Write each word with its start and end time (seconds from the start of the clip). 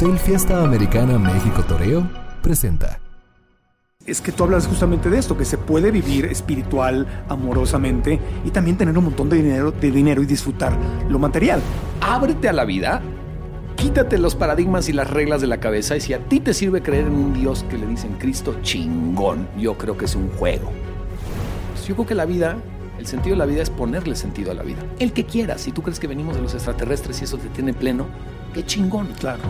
Hotel 0.00 0.16
Fiesta 0.16 0.62
Americana 0.62 1.18
México 1.18 1.64
Toreo 1.64 2.08
presenta. 2.40 3.00
Es 4.06 4.20
que 4.20 4.30
tú 4.30 4.44
hablas 4.44 4.68
justamente 4.68 5.10
de 5.10 5.18
esto, 5.18 5.36
que 5.36 5.44
se 5.44 5.58
puede 5.58 5.90
vivir 5.90 6.26
espiritual, 6.26 7.24
amorosamente 7.28 8.20
y 8.44 8.50
también 8.50 8.76
tener 8.76 8.96
un 8.96 9.06
montón 9.06 9.28
de 9.28 9.38
dinero, 9.38 9.72
de 9.72 9.90
dinero 9.90 10.22
y 10.22 10.26
disfrutar 10.26 10.72
lo 11.08 11.18
material. 11.18 11.60
Ábrete 12.00 12.48
a 12.48 12.52
la 12.52 12.64
vida, 12.64 13.02
quítate 13.74 14.18
los 14.18 14.36
paradigmas 14.36 14.88
y 14.88 14.92
las 14.92 15.10
reglas 15.10 15.40
de 15.40 15.48
la 15.48 15.58
cabeza 15.58 15.96
y 15.96 16.00
si 16.00 16.14
a 16.14 16.20
ti 16.20 16.38
te 16.38 16.54
sirve 16.54 16.80
creer 16.80 17.08
en 17.08 17.14
un 17.14 17.34
Dios 17.34 17.64
que 17.68 17.76
le 17.76 17.88
dicen 17.88 18.12
Cristo, 18.20 18.54
chingón, 18.62 19.48
yo 19.58 19.76
creo 19.76 19.98
que 19.98 20.04
es 20.04 20.14
un 20.14 20.28
juego. 20.28 20.70
Pues 21.72 21.88
yo 21.88 21.96
creo 21.96 22.06
que 22.06 22.14
la 22.14 22.24
vida 22.24 22.56
el 23.00 23.06
sentido 23.06 23.34
de 23.34 23.38
la 23.38 23.46
vida 23.46 23.62
es 23.62 23.70
ponerle 23.70 24.14
sentido 24.14 24.52
a 24.52 24.54
la 24.54 24.62
vida. 24.62 24.78
El 25.00 25.12
que 25.12 25.24
quieras. 25.24 25.60
Si 25.60 25.72
tú 25.72 25.82
crees 25.82 25.98
que 25.98 26.06
venimos 26.06 26.36
de 26.36 26.42
los 26.42 26.54
extraterrestres 26.54 27.20
y 27.20 27.24
eso 27.24 27.36
te 27.38 27.48
tiene 27.48 27.72
pleno, 27.72 28.06
qué 28.54 28.64
chingón. 28.64 29.08
Claro. 29.18 29.40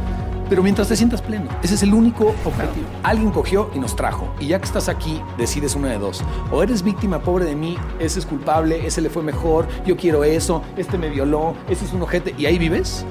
Pero 0.49 0.63
mientras 0.63 0.89
te 0.89 0.97
sientas 0.97 1.21
pleno, 1.21 1.49
ese 1.63 1.75
es 1.75 1.83
el 1.83 1.93
único 1.93 2.35
objetivo. 2.45 2.87
Alguien 3.03 3.31
cogió 3.31 3.71
y 3.75 3.79
nos 3.79 3.95
trajo. 3.95 4.33
Y 4.41 4.47
ya 4.47 4.59
que 4.59 4.65
estás 4.65 4.89
aquí, 4.89 5.21
decides 5.37 5.75
una 5.75 5.89
de 5.89 5.99
dos. 5.99 6.25
O 6.51 6.63
eres 6.63 6.83
víctima, 6.83 7.21
pobre 7.21 7.45
de 7.45 7.55
mí, 7.55 7.77
ese 7.99 8.19
es 8.19 8.27
culpable, 8.27 8.87
ese 8.87 9.03
le 9.03 9.11
fue 9.11 9.23
mejor, 9.23 9.69
yo 9.85 9.97
quiero 9.97 10.25
eso, 10.25 10.63
este 10.77 10.97
me 10.97 11.11
violó, 11.11 11.55
ese 11.69 11.85
es 11.85 11.93
un 11.93 12.03
ojete, 12.03 12.35
y 12.39 12.47
ahí 12.47 12.59
vives. 12.59 13.05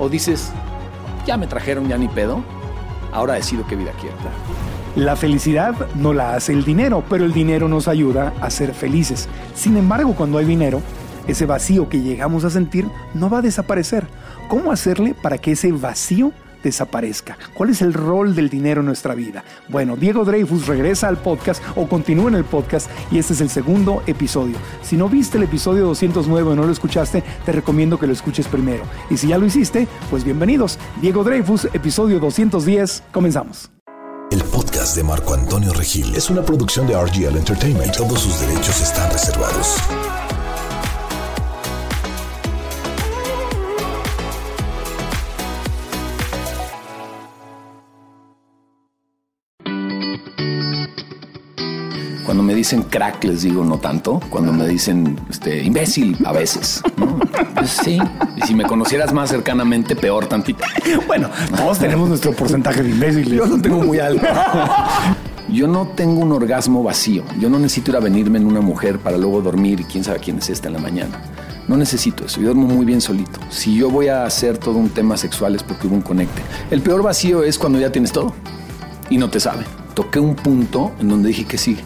O 0.00 0.08
dices, 0.08 0.50
ya 1.24 1.36
me 1.36 1.46
trajeron, 1.46 1.88
ya 1.88 1.96
ni 1.96 2.08
pedo, 2.08 2.42
ahora 3.12 3.34
decido 3.34 3.64
qué 3.66 3.76
vida 3.76 3.92
quiero. 4.00 4.16
La 4.96 5.16
felicidad 5.16 5.74
no 5.94 6.12
la 6.12 6.34
hace 6.34 6.52
el 6.52 6.64
dinero, 6.64 7.04
pero 7.08 7.24
el 7.24 7.32
dinero 7.32 7.68
nos 7.68 7.88
ayuda 7.88 8.32
a 8.40 8.50
ser 8.50 8.74
felices. 8.74 9.28
Sin 9.54 9.76
embargo, 9.76 10.14
cuando 10.14 10.38
hay 10.38 10.44
dinero, 10.44 10.80
ese 11.26 11.46
vacío 11.46 11.88
que 11.88 12.00
llegamos 12.00 12.44
a 12.44 12.50
sentir 12.50 12.88
no 13.12 13.30
va 13.30 13.38
a 13.38 13.42
desaparecer. 13.42 14.06
¿Cómo 14.48 14.70
hacerle 14.70 15.14
para 15.14 15.38
que 15.38 15.52
ese 15.52 15.72
vacío 15.72 16.32
desaparezca? 16.64 17.38
¿Cuál 17.54 17.70
es 17.70 17.82
el 17.82 17.94
rol 17.94 18.34
del 18.34 18.48
dinero 18.48 18.80
en 18.80 18.86
nuestra 18.86 19.14
vida? 19.14 19.44
Bueno, 19.68 19.96
Diego 19.96 20.24
Dreyfus 20.24 20.66
regresa 20.66 21.06
al 21.06 21.18
podcast 21.18 21.62
o 21.76 21.88
continúa 21.88 22.28
en 22.28 22.34
el 22.34 22.44
podcast 22.44 22.90
y 23.12 23.18
este 23.18 23.34
es 23.34 23.40
el 23.40 23.50
segundo 23.50 24.02
episodio. 24.06 24.56
Si 24.82 24.96
no 24.96 25.08
viste 25.08 25.38
el 25.38 25.44
episodio 25.44 25.86
209 25.86 26.50
o 26.50 26.56
no 26.56 26.64
lo 26.64 26.72
escuchaste, 26.72 27.22
te 27.44 27.52
recomiendo 27.52 27.98
que 27.98 28.08
lo 28.08 28.12
escuches 28.12 28.48
primero. 28.48 28.82
Y 29.10 29.16
si 29.16 29.28
ya 29.28 29.38
lo 29.38 29.46
hiciste, 29.46 29.86
pues 30.10 30.24
bienvenidos. 30.24 30.78
Diego 31.00 31.22
Dreyfus, 31.22 31.66
episodio 31.72 32.18
210. 32.18 33.04
Comenzamos. 33.12 33.70
El 34.30 34.42
podcast 34.42 34.96
de 34.96 35.04
Marco 35.04 35.34
Antonio 35.34 35.72
Regil 35.72 36.14
es 36.16 36.28
una 36.28 36.42
producción 36.42 36.86
de 36.86 37.00
RGL 37.00 37.36
Entertainment 37.36 37.94
todos 37.96 38.20
sus 38.20 38.40
derechos 38.40 38.80
están 38.80 39.10
reservados. 39.12 39.76
Cuando 52.34 52.52
me 52.52 52.54
dicen 52.56 52.82
crack, 52.82 53.22
les 53.22 53.42
digo 53.42 53.64
no 53.64 53.78
tanto. 53.78 54.18
Cuando 54.28 54.52
me 54.52 54.66
dicen 54.66 55.16
este, 55.30 55.62
imbécil, 55.62 56.18
a 56.24 56.32
veces. 56.32 56.82
¿no? 56.96 57.16
Pues 57.54 57.70
sí. 57.70 57.96
Y 58.34 58.40
si 58.44 58.56
me 58.56 58.64
conocieras 58.64 59.12
más 59.12 59.30
cercanamente, 59.30 59.94
peor 59.94 60.26
tantito. 60.26 60.64
Bueno, 61.06 61.30
todos 61.56 61.78
tenemos 61.78 62.08
nuestro 62.08 62.32
porcentaje 62.32 62.82
de 62.82 62.90
imbéciles. 62.90 63.38
Yo 63.38 63.46
lo 63.46 63.62
tengo 63.62 63.84
muy 63.84 64.00
alto. 64.00 64.26
Yo 65.48 65.68
no 65.68 65.86
tengo 65.94 66.22
un 66.22 66.32
orgasmo 66.32 66.82
vacío. 66.82 67.22
Yo 67.38 67.48
no 67.48 67.60
necesito 67.60 67.92
ir 67.92 67.98
a 67.98 68.00
venirme 68.00 68.38
en 68.38 68.46
una 68.46 68.60
mujer 68.60 68.98
para 68.98 69.16
luego 69.16 69.40
dormir 69.40 69.78
y 69.78 69.84
quién 69.84 70.02
sabe 70.02 70.18
quién 70.18 70.38
es 70.38 70.50
esta 70.50 70.66
en 70.66 70.74
la 70.74 70.80
mañana. 70.80 71.20
No 71.68 71.76
necesito 71.76 72.24
eso. 72.24 72.40
Yo 72.40 72.46
duermo 72.46 72.66
muy 72.66 72.84
bien 72.84 73.00
solito. 73.00 73.38
Si 73.48 73.76
yo 73.76 73.90
voy 73.90 74.08
a 74.08 74.24
hacer 74.24 74.58
todo 74.58 74.74
un 74.78 74.90
tema 74.90 75.16
sexual 75.16 75.54
es 75.54 75.62
porque 75.62 75.86
hubo 75.86 75.94
un 75.94 76.02
conecte. 76.02 76.42
El 76.72 76.82
peor 76.82 77.00
vacío 77.04 77.44
es 77.44 77.60
cuando 77.60 77.78
ya 77.78 77.92
tienes 77.92 78.10
todo 78.10 78.34
y 79.08 79.18
no 79.18 79.30
te 79.30 79.38
sabe. 79.38 79.62
Toqué 79.94 80.18
un 80.18 80.34
punto 80.34 80.90
en 80.98 81.08
donde 81.08 81.28
dije 81.28 81.44
que 81.44 81.58
sí. 81.58 81.78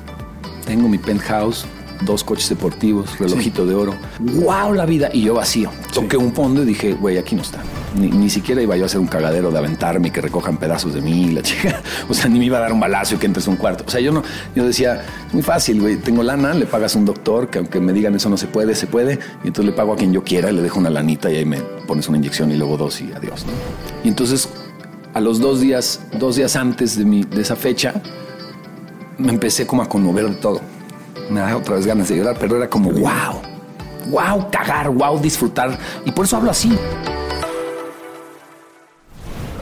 Tengo 0.68 0.86
mi 0.86 0.98
penthouse, 0.98 1.64
dos 2.02 2.22
coches 2.22 2.50
deportivos, 2.50 3.18
relojito 3.18 3.64
de 3.64 3.74
oro. 3.74 3.94
¡Wow! 4.18 4.74
La 4.74 4.84
vida. 4.84 5.08
Y 5.14 5.22
yo 5.22 5.32
vacío. 5.32 5.70
Toqué 5.94 6.18
un 6.18 6.34
fondo 6.34 6.62
y 6.62 6.66
dije, 6.66 6.92
güey, 6.92 7.16
aquí 7.16 7.34
no 7.34 7.40
está. 7.40 7.60
Ni, 7.98 8.08
ni 8.08 8.28
siquiera 8.28 8.60
iba 8.60 8.76
yo 8.76 8.82
a 8.82 8.86
hacer 8.86 9.00
un 9.00 9.06
cagadero 9.06 9.50
de 9.50 9.56
aventarme 9.56 10.08
y 10.08 10.10
que 10.10 10.20
recojan 10.20 10.58
pedazos 10.58 10.92
de 10.92 11.00
mí, 11.00 11.30
la 11.32 11.40
chica. 11.40 11.80
O 12.06 12.12
sea, 12.12 12.28
ni 12.28 12.38
me 12.38 12.44
iba 12.44 12.58
a 12.58 12.60
dar 12.60 12.74
un 12.74 12.80
balazo 12.80 13.14
y 13.14 13.18
que 13.18 13.24
entres 13.24 13.48
a 13.48 13.50
un 13.50 13.56
cuarto. 13.56 13.84
O 13.86 13.90
sea, 13.90 13.98
yo 14.02 14.12
no, 14.12 14.22
yo 14.54 14.66
decía, 14.66 15.06
muy 15.32 15.40
fácil, 15.40 15.80
güey. 15.80 15.96
Tengo 15.96 16.22
lana, 16.22 16.52
le 16.52 16.66
pagas 16.66 16.94
a 16.96 16.98
un 16.98 17.06
doctor 17.06 17.48
que 17.48 17.60
aunque 17.60 17.80
me 17.80 17.94
digan 17.94 18.14
eso 18.14 18.28
no 18.28 18.36
se 18.36 18.46
puede, 18.46 18.74
se 18.74 18.86
puede. 18.86 19.18
Y 19.42 19.46
entonces 19.46 19.64
le 19.64 19.72
pago 19.72 19.94
a 19.94 19.96
quien 19.96 20.12
yo 20.12 20.22
quiera, 20.22 20.50
y 20.50 20.54
le 20.54 20.60
dejo 20.60 20.78
una 20.78 20.90
lanita 20.90 21.30
y 21.32 21.36
ahí 21.36 21.46
me 21.46 21.62
pones 21.86 22.08
una 22.08 22.18
inyección 22.18 22.52
y 22.52 22.58
luego 22.58 22.76
dos 22.76 23.00
y 23.00 23.10
adiós, 23.10 23.46
¿no? 23.46 23.52
Y 24.04 24.08
entonces, 24.08 24.50
a 25.14 25.20
los 25.22 25.40
dos 25.40 25.62
días, 25.62 26.02
dos 26.18 26.36
días 26.36 26.56
antes 26.56 26.98
de, 26.98 27.06
mi, 27.06 27.24
de 27.24 27.40
esa 27.40 27.56
fecha, 27.56 28.02
me 29.18 29.32
empecé 29.32 29.66
como 29.66 29.82
a 29.82 29.88
conmover 29.88 30.40
todo. 30.40 30.60
Me 31.30 31.40
da 31.40 31.56
otra 31.56 31.76
vez 31.76 31.86
ganas 31.86 32.08
de 32.08 32.16
llorar, 32.16 32.36
pero 32.40 32.56
era 32.56 32.70
como 32.70 32.90
wow, 32.90 33.42
wow, 34.10 34.50
cagar, 34.50 34.88
wow, 34.88 35.20
disfrutar. 35.20 35.78
Y 36.06 36.12
por 36.12 36.24
eso 36.24 36.36
hablo 36.36 36.50
así. 36.50 36.72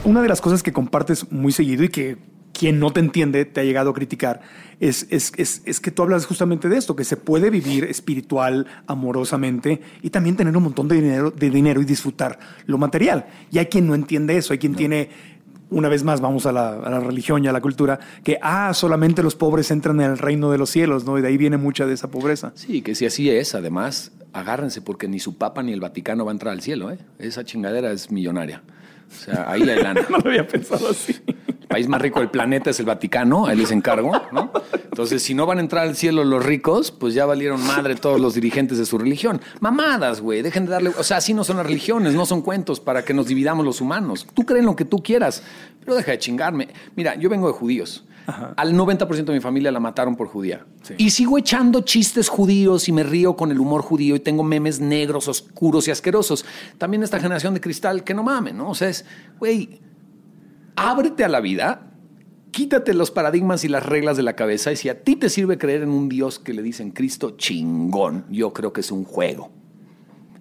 Una 0.03 0.21
de 0.21 0.29
las 0.29 0.39
cosas 0.39 0.63
que 0.63 0.71
compartes 0.71 1.29
muy 1.31 1.51
seguido 1.51 1.83
y 1.83 1.89
que 1.89 2.17
quien 2.53 2.79
no 2.79 2.91
te 2.91 2.99
entiende 2.99 3.45
te 3.45 3.61
ha 3.61 3.63
llegado 3.63 3.91
a 3.91 3.93
criticar 3.93 4.41
es, 4.79 5.05
es, 5.09 5.31
es, 5.37 5.61
es, 5.65 5.79
que 5.79 5.91
tú 5.91 6.01
hablas 6.01 6.25
justamente 6.25 6.69
de 6.69 6.77
esto, 6.77 6.95
que 6.95 7.03
se 7.03 7.17
puede 7.17 7.49
vivir 7.49 7.83
espiritual, 7.83 8.65
amorosamente 8.87 9.81
y 10.01 10.09
también 10.09 10.35
tener 10.35 10.55
un 10.55 10.63
montón 10.63 10.87
de 10.87 10.95
dinero, 10.95 11.31
de 11.31 11.49
dinero 11.49 11.81
y 11.81 11.85
disfrutar 11.85 12.39
lo 12.65 12.77
material. 12.77 13.27
Y 13.51 13.59
hay 13.59 13.67
quien 13.67 13.85
no 13.85 13.95
entiende 13.95 14.37
eso, 14.37 14.53
hay 14.53 14.59
quien 14.59 14.75
tiene 14.75 15.09
una 15.69 15.89
vez 15.89 16.03
más 16.03 16.21
vamos 16.21 16.45
a 16.45 16.51
la, 16.51 16.73
a 16.73 16.89
la, 16.89 16.99
religión 16.99 17.43
y 17.43 17.47
a 17.47 17.51
la 17.51 17.61
cultura, 17.61 17.99
que, 18.23 18.39
ah, 18.41 18.73
solamente 18.73 19.23
los 19.23 19.35
pobres 19.35 19.71
entran 19.71 19.99
en 19.99 20.11
el 20.11 20.17
reino 20.17 20.51
de 20.51 20.57
los 20.57 20.69
cielos, 20.69 21.05
¿no? 21.05 21.17
Y 21.17 21.21
de 21.21 21.27
ahí 21.27 21.37
viene 21.37 21.57
mucha 21.57 21.85
de 21.85 21.93
esa 21.93 22.09
pobreza. 22.09 22.51
Sí, 22.55 22.81
que 22.81 22.95
si 22.95 23.05
así 23.05 23.29
es, 23.29 23.55
además, 23.55 24.11
agárrense 24.33 24.81
porque 24.81 25.07
ni 25.07 25.19
su 25.19 25.37
papa 25.37 25.63
ni 25.63 25.73
el 25.73 25.79
Vaticano 25.79 26.25
va 26.25 26.31
a 26.31 26.33
entrar 26.33 26.53
al 26.53 26.61
cielo, 26.61 26.91
¿eh? 26.91 26.99
Esa 27.19 27.43
chingadera 27.43 27.91
es 27.91 28.11
millonaria. 28.11 28.61
O 29.09 29.13
sea, 29.13 29.49
ahí 29.49 29.63
la 29.63 29.75
lana. 29.75 30.01
no 30.09 30.17
lo 30.17 30.29
había 30.29 30.47
pensado 30.47 30.89
así. 30.89 31.15
El 31.77 31.83
país 31.83 31.89
más 31.89 32.01
rico 32.01 32.21
del 32.21 32.31
planeta 32.31 32.71
es 32.71 32.79
el 32.79 32.87
Vaticano, 32.87 33.45
ahí 33.45 33.55
les 33.55 33.69
encargo, 33.69 34.11
¿no? 34.31 34.51
Entonces, 34.73 35.21
si 35.21 35.35
no 35.35 35.45
van 35.45 35.59
a 35.59 35.61
entrar 35.61 35.87
al 35.87 35.95
cielo 35.95 36.23
los 36.23 36.43
ricos, 36.43 36.89
pues 36.89 37.13
ya 37.13 37.27
valieron 37.27 37.63
madre 37.67 37.93
todos 37.93 38.19
los 38.19 38.33
dirigentes 38.33 38.79
de 38.79 38.85
su 38.87 38.97
religión. 38.97 39.39
Mamadas, 39.59 40.19
güey, 40.19 40.41
dejen 40.41 40.65
de 40.65 40.71
darle. 40.71 40.89
O 40.97 41.03
sea, 41.03 41.17
así 41.17 41.35
no 41.35 41.43
son 41.43 41.57
las 41.57 41.67
religiones, 41.67 42.15
no 42.15 42.25
son 42.25 42.41
cuentos 42.41 42.79
para 42.79 43.05
que 43.05 43.13
nos 43.13 43.27
dividamos 43.27 43.63
los 43.63 43.79
humanos. 43.79 44.25
Tú 44.33 44.43
creen 44.43 44.65
lo 44.65 44.75
que 44.75 44.85
tú 44.85 45.03
quieras, 45.03 45.43
pero 45.81 45.95
deja 45.95 46.13
de 46.13 46.17
chingarme. 46.17 46.69
Mira, 46.95 47.13
yo 47.13 47.29
vengo 47.29 47.45
de 47.45 47.53
judíos. 47.53 48.05
Ajá. 48.25 48.55
Al 48.57 48.73
90% 48.73 49.25
de 49.25 49.33
mi 49.33 49.39
familia 49.39 49.71
la 49.71 49.79
mataron 49.79 50.15
por 50.15 50.29
judía. 50.29 50.65
Sí. 50.81 50.95
Y 50.97 51.11
sigo 51.11 51.37
echando 51.37 51.81
chistes 51.81 52.27
judíos 52.27 52.89
y 52.89 52.91
me 52.91 53.03
río 53.03 53.35
con 53.35 53.51
el 53.51 53.59
humor 53.59 53.83
judío 53.83 54.15
y 54.15 54.19
tengo 54.19 54.41
memes 54.41 54.79
negros, 54.79 55.27
oscuros 55.27 55.87
y 55.87 55.91
asquerosos. 55.91 56.43
También 56.79 57.03
esta 57.03 57.19
generación 57.19 57.53
de 57.53 57.61
cristal 57.61 58.03
que 58.03 58.15
no 58.15 58.23
mamen, 58.23 58.57
¿no? 58.57 58.71
O 58.71 58.75
sea, 58.75 58.89
es, 58.89 59.05
güey, 59.37 59.79
ábrete 60.77 61.25
a 61.25 61.27
la 61.27 61.41
vida, 61.41 61.91
quítate 62.51 62.93
los 62.93 63.11
paradigmas 63.11 63.65
y 63.65 63.67
las 63.67 63.85
reglas 63.85 64.15
de 64.15 64.23
la 64.23 64.37
cabeza 64.37 64.71
y 64.71 64.77
si 64.77 64.87
a 64.87 65.03
ti 65.03 65.17
te 65.17 65.29
sirve 65.29 65.57
creer 65.57 65.81
en 65.81 65.89
un 65.89 66.07
Dios 66.07 66.39
que 66.39 66.53
le 66.53 66.61
dicen 66.61 66.91
Cristo, 66.91 67.31
chingón, 67.31 68.25
yo 68.29 68.53
creo 68.53 68.71
que 68.71 68.81
es 68.81 68.91
un 68.91 69.03
juego. 69.03 69.51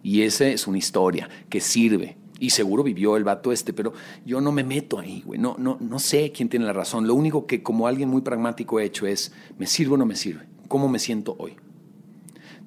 Y 0.03 0.23
esa 0.23 0.47
es 0.47 0.69
una 0.69 0.79
historia 0.79 1.29
que 1.49 1.61
sirve. 1.61 2.17
Y 2.39 2.51
seguro 2.51 2.83
vivió 2.83 3.17
el 3.17 3.25
vato 3.25 3.51
este, 3.51 3.73
pero 3.73 3.95
yo 4.25 4.41
no 4.41 4.53
me 4.53 4.63
meto 4.63 5.01
ahí, 5.01 5.23
güey. 5.25 5.41
No, 5.41 5.57
no, 5.59 5.79
no 5.81 5.99
sé 5.99 6.31
quién 6.33 6.49
tiene 6.49 6.67
la 6.67 6.75
razón. 6.75 7.07
Lo 7.07 7.15
único 7.15 7.47
que 7.47 7.63
como 7.63 7.89
alguien 7.89 8.11
muy 8.11 8.21
pragmático 8.21 8.79
he 8.79 8.85
hecho 8.85 9.07
es, 9.07 9.33
¿me 9.59 9.67
sirve 9.67 9.95
o 9.95 9.97
no 9.97 10.07
me 10.07 10.15
sirve? 10.15 10.45
¿Cómo 10.69 10.89
me 10.89 10.99
siento 10.99 11.35
hoy? 11.39 11.57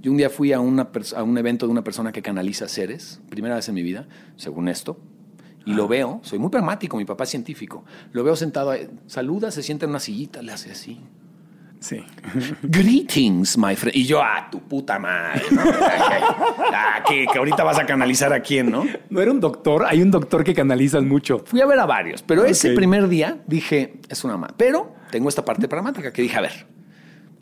Yo 0.02 0.12
un 0.12 0.18
día 0.18 0.30
fui 0.30 0.54
a, 0.54 0.60
un 0.60 1.38
evento 1.38 1.66
de 1.66 1.72
una 1.72 1.84
persona 1.84 2.12
que 2.12 2.22
canaliza 2.22 2.68
seres, 2.68 3.22
primera 3.30 3.56
vez 3.56 3.70
en 3.70 3.76
mi 3.76 3.84
vida, 3.84 4.08
según 4.38 4.70
esto, 4.70 4.98
y 5.66 5.74
lo 5.74 5.88
veo, 5.88 6.20
soy 6.24 6.40
muy 6.40 6.50
pragmático, 6.50 6.98
mi 6.98 7.06
papá 7.06 7.26
es 7.26 7.30
científico, 7.30 7.84
lo 8.12 8.24
veo 8.24 8.36
sentado, 8.36 8.74
saluda, 9.08 9.52
se 9.52 9.62
sienta 9.62 9.86
en 9.86 9.92
una 9.92 10.00
sillita, 10.00 10.42
le 10.42 10.52
hace 10.52 10.72
así. 10.72 11.00
Sí. 11.80 12.04
Greetings, 12.64 13.58
my 13.58 13.76
friend. 13.76 13.96
Y 13.96 14.06
yo, 14.06 14.22
ah, 14.22 14.48
tu 14.52 14.60
puta 14.60 15.00
madre. 15.00 15.44
¿no? 15.52 15.62
ah, 16.74 17.04
que, 17.08 17.26
que, 17.32 17.38
ahorita 17.38 17.64
vas 17.64 17.80
a 17.80 17.86
canalizar 17.86 18.34
a 18.34 18.42
quién, 18.42 18.70
¿no? 18.70 18.86
No 19.10 19.22
era 19.22 19.32
un 19.32 19.40
doctor, 19.40 19.86
hay 19.88 20.02
un 20.02 20.12
doctor 20.12 20.44
que 20.44 20.54
canalizan 20.54 21.08
mucho. 21.08 21.40
Fui 21.46 21.62
a 21.62 21.66
ver 21.66 21.80
a 21.80 21.86
varios, 21.86 22.22
pero 22.22 22.42
okay. 22.42 22.52
ese 22.52 22.74
primer 22.74 23.08
día 23.08 23.38
dije, 23.48 24.00
es 24.10 24.24
una 24.24 24.38
madre. 24.38 24.56
Pero 24.58 24.94
tengo 25.12 25.30
esta 25.30 25.46
parte 25.46 25.68
pragmática 25.68 26.12
que 26.12 26.22
dije, 26.22 26.38
a 26.38 26.42
ver, 26.42 26.68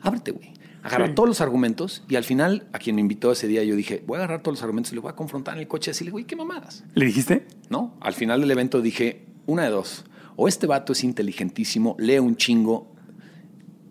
ábrete, 0.00 0.30
güey. 0.30 0.52
Agarra 0.84 1.08
sí. 1.08 1.14
todos 1.14 1.28
los 1.28 1.40
argumentos 1.40 2.04
y 2.08 2.14
al 2.14 2.24
final, 2.24 2.68
a 2.72 2.78
quien 2.78 2.94
me 2.94 3.02
invitó 3.02 3.32
ese 3.32 3.48
día, 3.48 3.64
yo 3.64 3.74
dije, 3.74 4.04
voy 4.06 4.16
a 4.16 4.18
agarrar 4.20 4.42
todos 4.42 4.58
los 4.58 4.62
argumentos 4.62 4.92
y 4.92 4.94
le 4.94 5.00
voy 5.00 5.10
a 5.10 5.16
confrontar 5.16 5.54
en 5.54 5.60
el 5.60 5.68
coche 5.68 5.90
y 5.90 5.92
decirle, 5.92 6.12
güey, 6.12 6.24
qué 6.24 6.36
mamadas. 6.36 6.84
¿Le 6.94 7.04
dijiste? 7.04 7.46
No, 7.70 7.96
al 8.00 8.14
final 8.14 8.40
del 8.40 8.50
evento 8.50 8.80
dije, 8.80 9.26
una 9.46 9.64
de 9.64 9.70
dos. 9.70 10.04
O 10.36 10.48
este 10.48 10.66
vato 10.66 10.92
es 10.92 11.04
inteligentísimo, 11.04 11.96
lee 11.98 12.18
un 12.18 12.36
chingo 12.36 12.92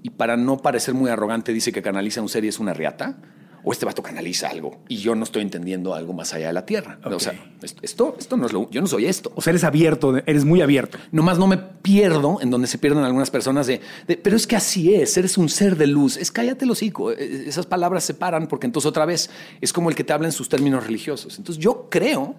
y 0.01 0.09
para 0.11 0.37
no 0.37 0.57
parecer 0.57 0.93
muy 0.93 1.09
arrogante 1.09 1.51
dice 1.53 1.71
que 1.71 1.81
canaliza 1.81 2.21
un 2.21 2.29
ser 2.29 2.45
y 2.45 2.47
es 2.47 2.59
una 2.59 2.73
riata. 2.73 3.17
o 3.63 3.73
este 3.73 3.85
vato 3.85 4.01
canaliza 4.01 4.47
algo 4.47 4.79
y 4.87 4.95
yo 4.97 5.13
no 5.13 5.25
estoy 5.25 5.41
entendiendo 5.41 5.93
algo 5.93 6.13
más 6.13 6.33
allá 6.33 6.47
de 6.47 6.53
la 6.53 6.65
Tierra. 6.65 6.99
O 7.03 7.19
sea, 7.19 7.33
esto, 7.81 8.15
esto, 8.17 8.37
no 8.37 8.45
es 8.45 8.53
lo, 8.53 8.69
yo 8.69 8.79
no 8.79 8.87
soy 8.87 9.07
esto. 9.07 9.33
O 9.35 9.41
sea, 9.41 9.51
eres 9.51 9.65
abierto, 9.65 10.15
eres 10.25 10.45
muy 10.45 10.61
abierto. 10.61 10.97
Nomás 11.11 11.37
no 11.37 11.47
me 11.47 11.57
pierdo 11.57 12.37
en 12.41 12.49
donde 12.49 12.67
se 12.67 12.77
pierden 12.77 13.03
algunas 13.03 13.29
personas 13.29 13.67
de, 13.67 13.81
de, 14.07 14.15
pero 14.15 14.37
es 14.37 14.47
que 14.47 14.55
así 14.55 14.95
es, 14.95 15.17
eres 15.17 15.37
un 15.37 15.49
ser 15.49 15.75
de 15.75 15.87
luz. 15.87 16.15
Es 16.15 16.31
cállate 16.31 16.63
el 16.63 16.71
hocico. 16.71 17.11
Eh, 17.11 17.43
Esas 17.47 17.65
palabras 17.65 18.05
se 18.05 18.13
paran 18.13 18.47
porque 18.47 18.67
entonces 18.67 18.87
otra 18.87 19.05
vez 19.05 19.29
es 19.59 19.73
como 19.73 19.89
el 19.89 19.95
que 19.97 20.05
te 20.05 20.13
habla 20.13 20.29
en 20.29 20.33
sus 20.33 20.47
términos 20.47 20.85
religiosos. 20.85 21.37
Entonces 21.37 21.61
yo 21.61 21.87
creo 21.89 22.35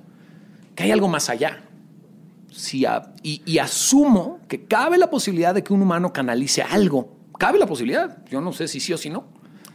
que 0.79 0.85
hay 0.85 0.93
algo 0.93 1.09
más 1.09 1.29
allá. 1.29 1.65
Sí, 2.53 2.85
a- 2.87 3.13
y, 3.25 3.43
y 3.45 3.59
asumo 3.59 4.39
que 4.47 4.65
cabe 4.65 4.97
la 4.97 5.11
posibilidad 5.11 5.53
de 5.53 5.65
que 5.65 5.73
un 5.73 5.83
humano 5.83 6.13
canalice 6.13 6.63
algo. 6.63 7.17
Cabe 7.37 7.59
la 7.59 7.67
posibilidad. 7.67 8.19
Yo 8.31 8.41
no 8.41 8.53
sé 8.53 8.69
si 8.69 8.79
sí 8.79 8.93
o 8.93 8.97
si 8.97 9.11
no. 9.11 9.25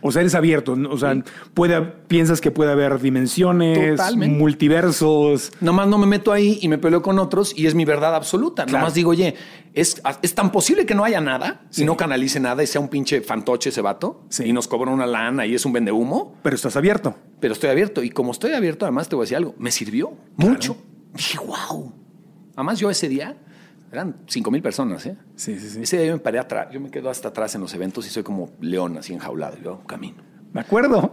O 0.06 0.12
sea, 0.12 0.22
eres 0.22 0.34
abierto. 0.36 0.78
O 0.90 0.98
sea, 0.98 1.14
puede, 1.54 1.82
piensas 1.82 2.40
que 2.42 2.52
puede 2.52 2.72
haber 2.72 3.00
dimensiones, 3.02 3.98
Totalmente. 3.98 4.38
multiversos. 4.38 5.52
Nomás 5.62 5.88
no 5.88 5.98
me 5.98 6.08
meto 6.08 6.32
ahí 6.34 6.60
y 6.62 6.68
me 6.70 6.78
peleo 6.78 7.02
con 7.02 7.20
otros 7.20 7.54
y 7.58 7.68
es 7.68 7.76
mi 7.76 7.84
verdad 7.86 8.16
absoluta. 8.16 8.66
Claro. 8.66 8.80
Nomás 8.80 8.94
digo, 8.94 9.12
oye, 9.12 9.36
¿es, 9.74 10.02
es 10.22 10.36
tan 10.36 10.52
posible 10.52 10.86
que 10.86 10.96
no 10.96 11.04
haya 11.06 11.22
nada 11.22 11.62
Sí. 11.70 11.84
y 11.84 11.86
no 11.86 11.96
canalice 11.98 12.40
nada 12.42 12.64
y 12.64 12.68
sea 12.68 12.82
un 12.82 12.90
pinche 12.90 13.22
fantoche 13.22 13.70
ese 13.70 13.80
vato 13.82 14.24
Sí. 14.30 14.44
y 14.46 14.52
nos 14.54 14.68
cobra 14.68 14.92
una 14.92 15.06
lana 15.06 15.46
y 15.46 15.54
es 15.56 15.66
un 15.66 15.72
vende 15.74 15.92
humo, 15.92 16.36
Pero 16.44 16.56
estás 16.56 16.76
abierto. 16.76 17.16
pero 17.40 17.54
estoy 17.54 17.70
abierto. 17.70 18.04
Y 18.04 18.10
como 18.10 18.32
estoy 18.34 18.52
abierto, 18.54 18.86
además 18.86 19.08
te 19.10 19.16
voy 19.16 19.24
a 19.24 19.26
decir 19.26 19.38
algo, 19.38 19.56
me 19.58 19.72
sirvió 19.72 20.12
mucho. 20.36 20.76
Dije, 21.14 21.38
wow. 21.40 21.94
Además, 22.56 22.80
yo 22.80 22.90
ese 22.90 23.08
día 23.10 23.38
eran 23.92 24.18
cinco 24.28 24.52
mil 24.52 24.62
personas, 24.62 25.06
¿eh? 25.06 25.18
Sí, 25.36 25.60
sí, 25.60 25.70
sí. 25.70 25.82
Ese 25.82 25.98
día 25.98 26.08
yo 26.08 26.14
me 26.14 26.20
paré 26.20 26.40
atrás, 26.40 26.68
yo 26.72 26.80
me 26.80 26.90
quedo 26.90 27.10
hasta 27.10 27.30
atrás 27.30 27.54
en 27.56 27.62
los 27.62 27.74
eventos 27.74 28.08
y 28.08 28.10
soy 28.10 28.24
como 28.24 28.52
león 28.60 28.98
así 28.98 29.14
enjaulado. 29.14 29.58
Yo 29.64 29.84
camino. 29.86 30.18
Me 30.52 30.62
acuerdo. 30.62 31.12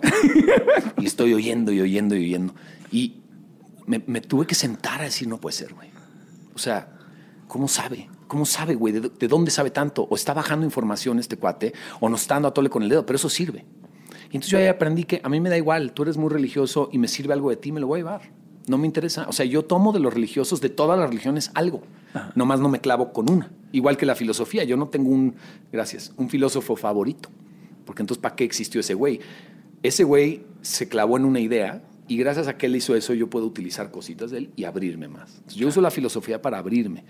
Y 0.98 1.06
estoy 1.06 1.32
oyendo 1.34 1.72
y 1.72 1.80
oyendo 1.80 2.14
y 2.14 2.24
oyendo. 2.24 2.54
Y 2.90 3.22
me, 3.86 4.02
me 4.06 4.20
tuve 4.20 4.46
que 4.46 4.54
sentar 4.54 5.00
a 5.00 5.04
decir, 5.04 5.28
no 5.28 5.40
puede 5.40 5.56
ser, 5.56 5.72
güey. 5.74 5.90
O 6.54 6.58
sea, 6.58 6.92
¿cómo 7.48 7.68
sabe? 7.68 8.08
¿Cómo 8.26 8.44
sabe, 8.44 8.74
güey? 8.74 8.92
¿De, 8.92 9.00
de 9.00 9.28
dónde 9.28 9.50
sabe 9.50 9.70
tanto? 9.70 10.06
O 10.10 10.14
está 10.14 10.34
bajando 10.34 10.64
información 10.64 11.18
este 11.18 11.36
cuate, 11.36 11.72
o 12.00 12.08
nos 12.08 12.22
está 12.22 12.34
dando 12.34 12.48
a 12.48 12.54
tole 12.54 12.68
con 12.68 12.82
el 12.82 12.88
dedo, 12.88 13.06
pero 13.06 13.16
eso 13.16 13.28
sirve. 13.28 13.64
Y 14.30 14.36
entonces 14.36 14.50
yo 14.50 14.58
ahí 14.58 14.66
aprendí 14.66 15.04
que 15.04 15.20
a 15.24 15.28
mí 15.28 15.40
me 15.40 15.48
da 15.48 15.56
igual, 15.56 15.92
tú 15.92 16.02
eres 16.04 16.16
muy 16.16 16.30
religioso 16.30 16.88
y 16.92 16.98
me 16.98 17.08
sirve 17.08 17.32
algo 17.32 17.50
de 17.50 17.56
ti, 17.56 17.72
me 17.72 17.80
lo 17.80 17.88
voy 17.88 18.00
a 18.00 18.02
llevar. 18.02 18.39
No 18.66 18.78
me 18.78 18.86
interesa. 18.86 19.26
O 19.28 19.32
sea, 19.32 19.46
yo 19.46 19.64
tomo 19.64 19.92
de 19.92 20.00
los 20.00 20.12
religiosos, 20.12 20.60
de 20.60 20.68
todas 20.68 20.98
las 20.98 21.08
religiones, 21.08 21.50
algo. 21.54 21.82
Nomás 22.34 22.60
no 22.60 22.68
me 22.68 22.80
clavo 22.80 23.12
con 23.12 23.30
una. 23.30 23.50
Igual 23.72 23.96
que 23.96 24.06
la 24.06 24.14
filosofía. 24.14 24.64
Yo 24.64 24.76
no 24.76 24.88
tengo 24.88 25.10
un, 25.10 25.34
gracias, 25.72 26.12
un 26.16 26.28
filósofo 26.28 26.76
favorito. 26.76 27.28
Porque 27.84 28.02
entonces, 28.02 28.20
¿para 28.20 28.36
qué 28.36 28.44
existió 28.44 28.80
ese 28.80 28.94
güey? 28.94 29.20
Ese 29.82 30.04
güey 30.04 30.44
se 30.62 30.88
clavó 30.88 31.16
en 31.16 31.24
una 31.24 31.40
idea 31.40 31.82
y 32.06 32.16
gracias 32.16 32.48
a 32.48 32.58
que 32.58 32.66
él 32.66 32.76
hizo 32.76 32.94
eso, 32.94 33.14
yo 33.14 33.30
puedo 33.30 33.46
utilizar 33.46 33.90
cositas 33.90 34.30
de 34.30 34.38
él 34.38 34.50
y 34.56 34.64
abrirme 34.64 35.08
más. 35.08 35.36
Entonces, 35.36 35.54
yo 35.54 35.68
uso 35.68 35.80
la 35.80 35.90
filosofía 35.90 36.42
para 36.42 36.58
abrirme. 36.58 37.04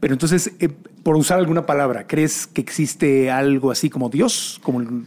Pero 0.00 0.14
entonces, 0.14 0.52
eh, 0.60 0.68
por 1.02 1.16
usar 1.16 1.38
alguna 1.38 1.64
palabra, 1.66 2.06
¿crees 2.06 2.46
que 2.46 2.60
existe 2.60 3.30
algo 3.30 3.70
así 3.70 3.88
como 3.90 4.08
Dios? 4.08 4.60
Como 4.62 4.78
un, 4.78 5.06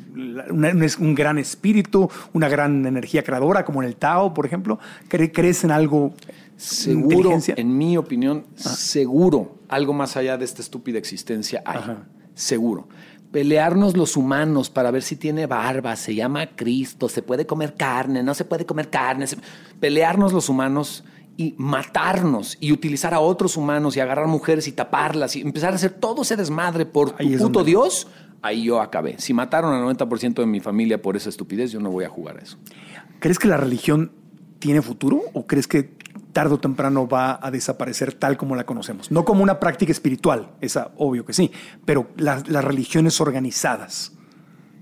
un 0.99 1.15
gran 1.15 1.37
espíritu, 1.37 2.09
una 2.33 2.49
gran 2.49 2.85
energía 2.85 3.23
creadora, 3.23 3.63
como 3.65 3.81
en 3.81 3.87
el 3.89 3.95
Tao, 3.95 4.33
por 4.33 4.45
ejemplo? 4.45 4.79
¿Cre- 5.09 5.31
¿Crees 5.33 5.63
en 5.63 5.71
algo? 5.71 6.13
Seguro, 6.57 7.31
en 7.55 7.77
mi 7.77 7.97
opinión, 7.97 8.45
seguro, 8.55 9.55
algo 9.67 9.93
más 9.93 10.15
allá 10.17 10.37
de 10.37 10.45
esta 10.45 10.61
estúpida 10.61 10.97
existencia 10.99 11.63
hay. 11.65 11.79
Ajá. 11.79 12.03
Seguro. 12.35 12.87
Pelearnos 13.31 13.95
los 13.95 14.17
humanos 14.17 14.69
para 14.69 14.91
ver 14.91 15.03
si 15.03 15.15
tiene 15.15 15.45
barba, 15.47 15.95
se 15.95 16.13
llama 16.13 16.47
Cristo, 16.55 17.07
se 17.09 17.21
puede 17.23 17.45
comer 17.45 17.75
carne, 17.75 18.21
no 18.23 18.33
se 18.33 18.45
puede 18.45 18.65
comer 18.65 18.89
carne. 18.89 19.25
se- 19.25 19.37
Pelearnos 19.79 20.33
los 20.33 20.49
humanos 20.49 21.03
y 21.41 21.55
matarnos 21.57 22.57
y 22.59 22.71
utilizar 22.71 23.13
a 23.13 23.19
otros 23.19 23.57
humanos 23.57 23.97
y 23.97 23.99
agarrar 23.99 24.27
mujeres 24.27 24.67
y 24.67 24.71
taparlas 24.71 25.35
y 25.35 25.41
empezar 25.41 25.71
a 25.73 25.75
hacer 25.75 25.91
todo 25.91 26.21
ese 26.21 26.35
desmadre 26.35 26.85
por 26.85 27.11
tu 27.11 27.23
puto 27.39 27.63
Dios, 27.63 28.07
ahí 28.41 28.63
yo 28.63 28.79
acabé. 28.81 29.15
Si 29.19 29.33
mataron 29.33 29.73
al 29.73 29.83
90% 29.97 30.35
de 30.35 30.45
mi 30.45 30.59
familia 30.59 31.01
por 31.01 31.17
esa 31.17 31.29
estupidez, 31.29 31.71
yo 31.71 31.79
no 31.79 31.89
voy 31.89 32.05
a 32.05 32.09
jugar 32.09 32.37
a 32.37 32.41
eso. 32.41 32.57
¿Crees 33.19 33.39
que 33.39 33.47
la 33.47 33.57
religión 33.57 34.11
tiene 34.59 34.81
futuro 34.81 35.21
o 35.33 35.47
crees 35.47 35.67
que 35.67 35.99
tarde 36.33 36.53
o 36.55 36.59
temprano 36.59 37.07
va 37.07 37.39
a 37.41 37.51
desaparecer 37.51 38.13
tal 38.13 38.37
como 38.37 38.55
la 38.55 38.65
conocemos? 38.65 39.11
No 39.11 39.25
como 39.25 39.43
una 39.43 39.59
práctica 39.59 39.91
espiritual, 39.91 40.51
esa 40.61 40.91
obvio 40.97 41.25
que 41.25 41.33
sí, 41.33 41.51
pero 41.85 42.07
la- 42.17 42.43
las 42.47 42.63
religiones 42.63 43.19
organizadas. 43.21 44.13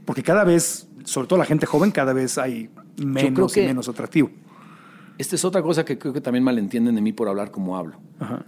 Porque 0.05 0.23
cada 0.23 0.43
vez, 0.43 0.87
sobre 1.05 1.27
todo 1.27 1.39
la 1.39 1.45
gente 1.45 1.65
joven, 1.65 1.91
cada 1.91 2.13
vez 2.13 2.37
hay 2.37 2.69
menos 2.97 3.55
y 3.57 3.61
menos 3.67 3.87
atractivo. 3.89 4.29
Esta 5.19 5.35
es 5.35 5.43
otra 5.43 5.61
cosa 5.61 5.83
que 5.83 5.99
creo 5.99 6.13
que 6.13 6.21
también 6.21 6.45
malentienden 6.45 6.95
de 6.95 7.01
mí 7.01 7.11
por 7.11 7.27
hablar 7.27 7.51
como 7.51 7.77
hablo. 7.77 7.99
Ajá. 8.19 8.45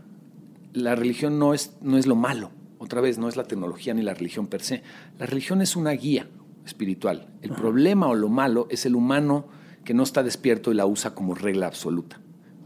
la 0.73 0.95
religión 0.95 1.38
no 1.38 1.53
es, 1.53 1.75
no 1.81 1.97
es 1.97 2.07
lo 2.07 2.15
malo. 2.15 2.50
Otra 2.79 3.01
vez, 3.01 3.19
no 3.19 3.27
es 3.27 3.35
la 3.35 3.44
tecnología 3.44 3.94
ni 3.94 4.01
la 4.01 4.13
religión 4.13 4.47
per 4.47 4.62
se. 4.63 4.81
La 5.19 5.25
religión 5.25 5.62
es 5.62 5.75
una 5.75 5.91
guía 5.91 6.27
espiritual. 6.65 7.27
El 7.41 7.51
problema 7.51 8.07
o 8.07 8.15
lo 8.15 8.29
malo 8.29 8.68
es 8.69 8.85
el 8.85 8.95
humano 8.95 9.47
que 9.83 9.94
no 9.94 10.03
está 10.03 10.23
despierto 10.23 10.71
y 10.71 10.75
la 10.75 10.85
usa 10.85 11.13
como 11.13 11.35
regla 11.35 11.68
absoluta, 11.68 12.21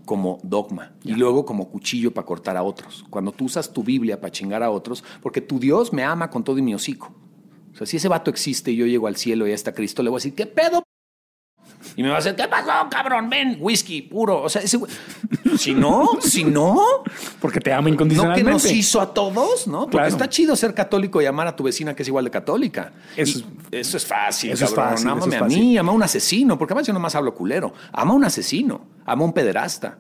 como 0.06 0.40
dogma, 0.44 0.94
y 1.04 1.16
luego 1.16 1.44
como 1.44 1.70
cuchillo 1.70 2.14
para 2.14 2.28
cortar 2.28 2.58
a 2.58 2.64
otros. 2.64 3.06
Cuando 3.10 3.32
tú 3.32 3.46
usas 3.46 3.74
tu 3.74 3.84
Biblia 3.84 4.22
para 4.22 4.32
chingar 4.32 4.62
a 4.62 4.70
otros, 4.70 5.04
porque 5.22 5.42
tu 5.42 5.60
Dios 5.60 5.92
me 5.92 6.04
ama 6.04 6.30
con 6.30 6.44
todo 6.44 6.60
y 6.60 6.62
mi 6.62 6.76
hocico. 6.76 7.12
O 7.74 7.76
sea, 7.76 7.88
si 7.88 7.98
ese 7.98 8.08
vato 8.08 8.30
existe 8.30 8.72
y 8.72 8.76
yo 8.76 8.86
llego 8.86 9.08
al 9.08 9.16
cielo 9.16 9.48
y 9.48 9.50
ya 9.50 9.56
está 9.56 9.74
Cristo, 9.74 10.04
le 10.04 10.12
voy 10.12 10.18
a 10.18 10.20
decir, 10.20 10.36
¿qué 10.36 10.46
pedo? 10.46 10.85
Y 11.98 12.04
me 12.04 12.10
va 12.10 12.16
a 12.16 12.18
decir, 12.20 12.36
¿qué 12.36 12.48
pasó, 12.48 12.90
cabrón? 12.90 13.30
Ven, 13.30 13.58
whisky 13.62 14.02
puro. 14.02 14.42
O 14.44 14.50
sea, 14.50 14.62
ese 14.62 14.76
güey. 14.78 14.92
Si 15.58 15.74
no, 15.74 16.10
si 16.22 16.44
no, 16.44 16.78
Porque 17.40 17.60
te 17.62 17.72
ama 17.72 17.82
no 17.82 17.86
que 17.86 17.92
incondicionalmente. 17.94 18.52
nos 18.52 18.66
hizo 18.72 19.00
a 19.00 19.14
todos, 19.14 19.68
¿no? 19.68 19.82
Porque 19.84 19.92
Claro. 19.98 20.08
está 20.10 20.28
chido 20.28 20.56
ser 20.58 20.74
católico 20.74 21.22
y 21.22 21.26
amar 21.26 21.48
a 21.48 21.56
tu 21.56 21.64
vecina 21.64 21.96
que 21.96 22.02
es 22.04 22.08
igual 22.10 22.26
de 22.26 22.32
católica. 22.32 22.92
Eso 23.16 23.40
Y 23.72 23.78
eso 23.78 23.96
es 23.98 24.06
fácil, 24.06 24.52
eso 24.52 24.66
es 24.66 24.72
cabrón. 24.72 24.90
fácil, 24.92 25.08
eso 25.08 25.12
Ámame 25.16 25.36
es 25.36 25.42
a 25.42 25.46
mí, 25.46 25.54
fácil. 25.56 25.78
ama 25.78 25.92
a 25.92 25.96
un 25.96 26.04
asesino, 26.04 26.58
porque 26.58 26.74
además 26.74 26.88
yo 26.88 26.94
nomás 26.94 27.16
hablo 27.16 27.34
culero. 27.34 27.74
Ama 27.94 28.12
a 28.12 28.16
un 28.16 28.26
asesino, 28.26 28.82
ama 29.06 29.22
a 29.22 29.26
un 29.26 29.34
pederasta. 29.34 29.98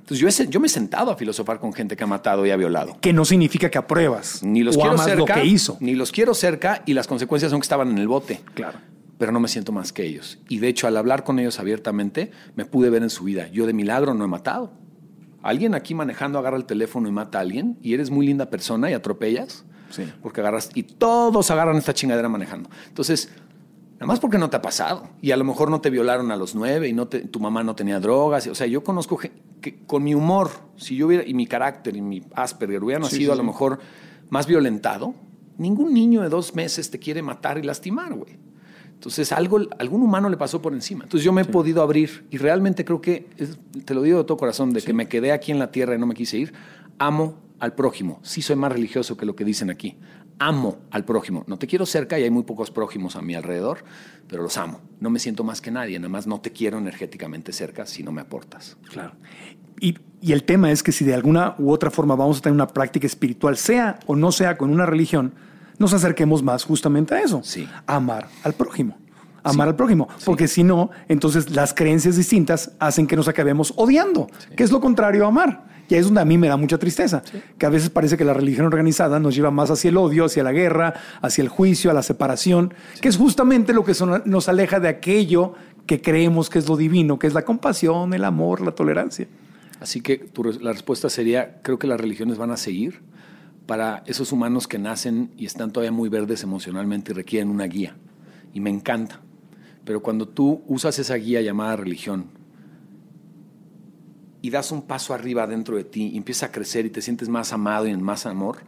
Entonces 0.00 0.18
yo, 0.38 0.44
he 0.44 0.48
yo 0.48 0.58
me 0.58 0.66
he 0.66 0.70
sentado 0.70 1.10
a 1.12 1.16
filosofar 1.16 1.60
con 1.60 1.72
gente 1.72 1.94
que 1.94 2.02
ha 2.02 2.06
matado 2.06 2.44
y 2.46 2.50
ha 2.50 2.56
violado. 2.56 2.96
Que 3.00 3.12
no 3.12 3.24
significa 3.26 3.70
que 3.70 3.78
apruebas. 3.78 4.42
Ni 4.42 4.62
los 4.64 4.74
o 4.76 4.80
quiero 4.80 4.94
amas 4.94 5.06
cerca, 5.06 5.36
lo 5.36 5.42
que 5.42 5.46
hizo. 5.46 5.76
ni 5.80 5.94
los 5.94 6.10
quiero 6.10 6.32
cerca 6.34 6.82
y 6.86 6.94
las 6.94 7.06
consecuencias 7.06 7.50
son 7.50 7.60
que 7.60 7.64
estaban 7.66 7.90
en 7.90 7.98
el 7.98 8.08
bote. 8.08 8.40
Claro. 8.54 8.78
Pero 9.18 9.32
no 9.32 9.40
me 9.40 9.48
siento 9.48 9.72
más 9.72 9.92
que 9.92 10.04
ellos. 10.06 10.38
Y 10.48 10.58
de 10.58 10.68
hecho, 10.68 10.86
al 10.86 10.96
hablar 10.96 11.24
con 11.24 11.38
ellos 11.38 11.58
abiertamente, 11.58 12.30
me 12.54 12.64
pude 12.64 12.88
ver 12.90 13.02
en 13.02 13.10
su 13.10 13.24
vida. 13.24 13.48
Yo 13.48 13.66
de 13.66 13.72
milagro 13.72 14.14
no 14.14 14.24
he 14.24 14.28
matado. 14.28 14.72
Alguien 15.42 15.74
aquí 15.74 15.94
manejando 15.94 16.38
agarra 16.38 16.56
el 16.56 16.64
teléfono 16.66 17.08
y 17.08 17.12
mata 17.12 17.38
a 17.38 17.40
alguien 17.42 17.78
y 17.82 17.94
eres 17.94 18.10
muy 18.10 18.26
linda 18.26 18.48
persona 18.50 18.90
y 18.90 18.94
atropellas. 18.94 19.64
Sí. 19.90 20.04
Porque 20.22 20.40
agarras 20.40 20.70
y 20.74 20.82
todos 20.84 21.50
agarran 21.50 21.76
esta 21.76 21.94
chingadera 21.94 22.28
manejando. 22.28 22.68
Entonces, 22.88 23.30
nada 23.94 24.06
más 24.06 24.20
porque 24.20 24.38
no 24.38 24.50
te 24.50 24.56
ha 24.56 24.62
pasado. 24.62 25.08
Y 25.22 25.30
a 25.32 25.36
lo 25.36 25.44
mejor 25.44 25.70
no 25.70 25.80
te 25.80 25.90
violaron 25.90 26.30
a 26.30 26.36
los 26.36 26.54
nueve 26.54 26.88
y 26.88 26.92
no 26.92 27.08
te- 27.08 27.20
tu 27.20 27.40
mamá 27.40 27.62
no 27.64 27.74
tenía 27.74 27.98
drogas. 28.00 28.46
O 28.48 28.54
sea, 28.54 28.66
yo 28.66 28.84
conozco 28.84 29.16
que 29.18 29.32
con 29.86 30.04
mi 30.04 30.14
humor, 30.14 30.50
si 30.76 30.94
yo 30.96 31.06
hubiera, 31.08 31.24
y 31.26 31.34
mi 31.34 31.46
carácter 31.46 31.96
y 31.96 32.02
mi 32.02 32.22
Asperger 32.34 32.84
hubiera 32.84 33.00
nacido 33.00 33.32
sí, 33.32 33.38
a 33.38 33.42
lo 33.42 33.44
mejor 33.44 33.80
más 34.30 34.46
violentado, 34.46 35.14
ningún 35.56 35.92
niño 35.94 36.20
de 36.22 36.28
dos 36.28 36.54
meses 36.54 36.90
te 36.90 36.98
quiere 37.00 37.22
matar 37.22 37.58
y 37.58 37.62
lastimar, 37.62 38.12
güey. 38.14 38.38
Entonces, 38.98 39.30
algo, 39.30 39.60
algún 39.78 40.02
humano 40.02 40.28
le 40.28 40.36
pasó 40.36 40.60
por 40.60 40.72
encima. 40.74 41.04
Entonces, 41.04 41.24
yo 41.24 41.32
me 41.32 41.42
he 41.42 41.44
podido 41.44 41.82
abrir 41.82 42.26
y 42.30 42.36
realmente 42.38 42.84
creo 42.84 43.00
que, 43.00 43.28
es- 43.36 43.56
te 43.84 43.94
lo 43.94 44.02
digo 44.02 44.18
de 44.18 44.24
todo 44.24 44.36
corazón, 44.36 44.72
de 44.72 44.82
que 44.82 44.92
me 44.92 45.06
quedé 45.06 45.30
aquí 45.30 45.52
en 45.52 45.60
la 45.60 45.70
tierra 45.70 45.94
y 45.94 45.98
no 45.98 46.06
me 46.06 46.14
quise 46.14 46.36
ir, 46.38 46.52
amo 46.98 47.36
al 47.60 47.74
prójimo. 47.74 48.18
Sí 48.22 48.42
soy 48.42 48.56
más 48.56 48.72
religioso 48.72 49.16
que 49.16 49.24
lo 49.24 49.36
que 49.36 49.44
dicen 49.44 49.70
aquí. 49.70 49.96
Amo 50.40 50.78
al 50.90 51.04
prójimo. 51.04 51.44
No 51.46 51.58
te 51.58 51.68
quiero 51.68 51.86
cerca 51.86 52.18
y 52.18 52.24
hay 52.24 52.30
muy 52.30 52.42
pocos 52.42 52.70
prójimos 52.72 53.14
a 53.14 53.22
mi 53.22 53.34
alrededor, 53.34 53.78
pero 54.28 54.42
los 54.42 54.56
amo. 54.56 54.80
No 55.00 55.10
me 55.10 55.20
siento 55.20 55.44
más 55.44 55.60
que 55.60 55.70
nadie, 55.70 55.96
nada 56.00 56.08
más 56.08 56.26
no 56.26 56.40
te 56.40 56.50
quiero 56.52 56.78
energéticamente 56.78 57.52
cerca 57.52 57.86
si 57.86 58.02
no 58.02 58.10
me 58.10 58.20
aportas. 58.20 58.76
Claro. 58.90 59.12
Y, 59.80 59.96
y 60.20 60.32
el 60.32 60.42
tema 60.42 60.72
es 60.72 60.82
que 60.82 60.90
si 60.90 61.04
de 61.04 61.14
alguna 61.14 61.54
u 61.58 61.70
otra 61.70 61.90
forma 61.92 62.16
vamos 62.16 62.38
a 62.38 62.40
tener 62.40 62.54
una 62.54 62.66
práctica 62.66 63.06
espiritual, 63.06 63.56
sea 63.56 64.00
o 64.06 64.16
no 64.16 64.32
sea 64.32 64.56
con 64.58 64.70
una 64.70 64.86
religión, 64.86 65.34
nos 65.78 65.92
acerquemos 65.94 66.42
más 66.42 66.64
justamente 66.64 67.14
a 67.14 67.20
eso. 67.20 67.40
Sí. 67.44 67.68
Amar 67.86 68.28
al 68.44 68.52
prójimo. 68.54 68.96
Amar 69.44 69.68
al 69.68 69.76
prójimo. 69.76 70.08
Porque 70.24 70.48
si 70.48 70.62
no, 70.64 70.90
entonces 71.08 71.50
las 71.50 71.72
creencias 71.72 72.16
distintas 72.16 72.72
hacen 72.78 73.06
que 73.06 73.16
nos 73.16 73.28
acabemos 73.28 73.72
odiando, 73.76 74.28
que 74.56 74.64
es 74.64 74.70
lo 74.72 74.80
contrario 74.80 75.24
a 75.24 75.28
amar. 75.28 75.66
Y 75.88 75.94
ahí 75.94 76.00
es 76.00 76.06
donde 76.06 76.20
a 76.20 76.24
mí 76.26 76.36
me 76.36 76.48
da 76.48 76.58
mucha 76.58 76.76
tristeza, 76.76 77.22
que 77.56 77.64
a 77.64 77.70
veces 77.70 77.88
parece 77.88 78.18
que 78.18 78.24
la 78.24 78.34
religión 78.34 78.66
organizada 78.66 79.18
nos 79.20 79.34
lleva 79.34 79.50
más 79.50 79.70
hacia 79.70 79.88
el 79.88 79.96
odio, 79.96 80.26
hacia 80.26 80.42
la 80.42 80.52
guerra, 80.52 80.92
hacia 81.22 81.40
el 81.40 81.48
juicio, 81.48 81.90
a 81.90 81.94
la 81.94 82.02
separación, 82.02 82.74
que 83.00 83.08
es 83.08 83.16
justamente 83.16 83.72
lo 83.72 83.84
que 83.84 83.94
son- 83.94 84.20
nos 84.26 84.50
aleja 84.50 84.80
de 84.80 84.88
aquello 84.88 85.54
que 85.86 86.02
creemos 86.02 86.50
que 86.50 86.58
es 86.58 86.68
lo 86.68 86.76
divino, 86.76 87.18
que 87.18 87.26
es 87.26 87.32
la 87.32 87.42
compasión, 87.46 88.12
el 88.12 88.24
amor, 88.24 88.60
la 88.60 88.72
tolerancia. 88.72 89.28
Así 89.80 90.02
que 90.02 90.18
tu 90.18 90.44
la 90.44 90.72
respuesta 90.72 91.08
sería, 91.08 91.60
creo 91.62 91.78
que 91.78 91.86
las 91.86 91.98
religiones 91.98 92.36
van 92.36 92.50
a 92.50 92.58
seguir 92.58 93.00
para 93.68 94.02
esos 94.06 94.32
humanos 94.32 94.66
que 94.66 94.78
nacen 94.78 95.30
y 95.36 95.44
están 95.44 95.70
todavía 95.70 95.92
muy 95.92 96.08
verdes 96.08 96.42
emocionalmente 96.42 97.12
y 97.12 97.14
requieren 97.14 97.50
una 97.50 97.64
guía. 97.64 97.98
Y 98.54 98.60
me 98.60 98.70
encanta. 98.70 99.20
Pero 99.84 100.02
cuando 100.02 100.26
tú 100.26 100.62
usas 100.66 100.98
esa 100.98 101.16
guía 101.16 101.42
llamada 101.42 101.76
religión 101.76 102.30
y 104.40 104.48
das 104.48 104.72
un 104.72 104.80
paso 104.80 105.12
arriba 105.12 105.46
dentro 105.46 105.76
de 105.76 105.84
ti 105.84 106.08
y 106.14 106.16
empiezas 106.16 106.48
a 106.48 106.52
crecer 106.52 106.86
y 106.86 106.90
te 106.90 107.02
sientes 107.02 107.28
más 107.28 107.52
amado 107.52 107.86
y 107.86 107.90
en 107.90 108.02
más 108.02 108.24
amor, 108.24 108.60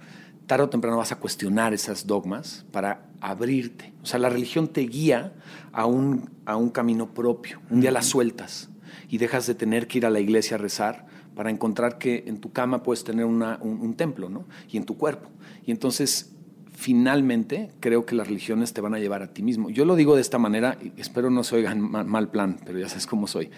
tarde 0.47 0.65
o 0.65 0.69
temprano 0.69 0.99
vas 0.99 1.13
a 1.13 1.19
cuestionar 1.19 1.73
esas 1.73 2.07
dogmas 2.07 2.67
para 2.71 3.09
abrirte. 3.23 3.95
O 4.03 4.07
sea, 4.07 4.19
la 4.19 4.29
religión 4.29 4.69
te 4.69 4.83
guía 4.83 5.33
a 5.73 5.87
un, 5.87 6.29
a 6.45 6.57
un 6.57 6.69
camino 6.69 7.15
propio. 7.15 7.63
Un 7.71 7.81
día 7.81 7.91
la 7.91 8.03
sueltas 8.03 8.69
y 9.09 9.17
dejas 9.17 9.47
de 9.47 9.55
tener 9.55 9.87
que 9.87 9.97
ir 9.97 10.05
a 10.05 10.11
la 10.11 10.21
iglesia 10.21 10.57
a 10.57 10.59
rezar 10.59 11.07
para 11.35 11.51
encontrar 11.51 11.99
que 11.99 12.25
en 12.27 12.39
tu 12.39 12.53
cama 12.53 12.83
puedes 12.83 13.05
tener 13.05 13.25
un, 13.25 13.95
templo, 13.97 14.29
¿no? 14.29 14.45
Y 14.71 14.77
en 14.77 14.85
tu 14.85 14.97
cuerpo. 14.97 15.29
Y 15.65 15.71
entonces 15.71 16.33
finalmente 16.73 17.71
creo 17.81 18.07
que 18.07 18.15
las 18.15 18.29
religiones 18.29 18.73
te 18.73 18.81
van 18.81 18.95
a 18.95 18.99
llevar 18.99 19.23
a 19.23 19.29
ti 19.29 19.43
mismo. 19.43 19.71
Yo 19.71 19.85
lo 19.85 19.97
digo 19.97 20.15
de 20.15 20.23
esta 20.23 20.39
manera, 20.39 20.79
y 20.83 20.99
espero 21.01 21.31
no 21.31 21.45
se 21.45 21.57
oigan 21.57 21.81
mal, 21.81 22.07
mal 22.07 22.29
plan, 22.31 22.59
pero 22.65 22.79
ya 22.79 22.89
sabes 22.89 23.07
cómo 23.07 23.27
soy. 23.27 23.51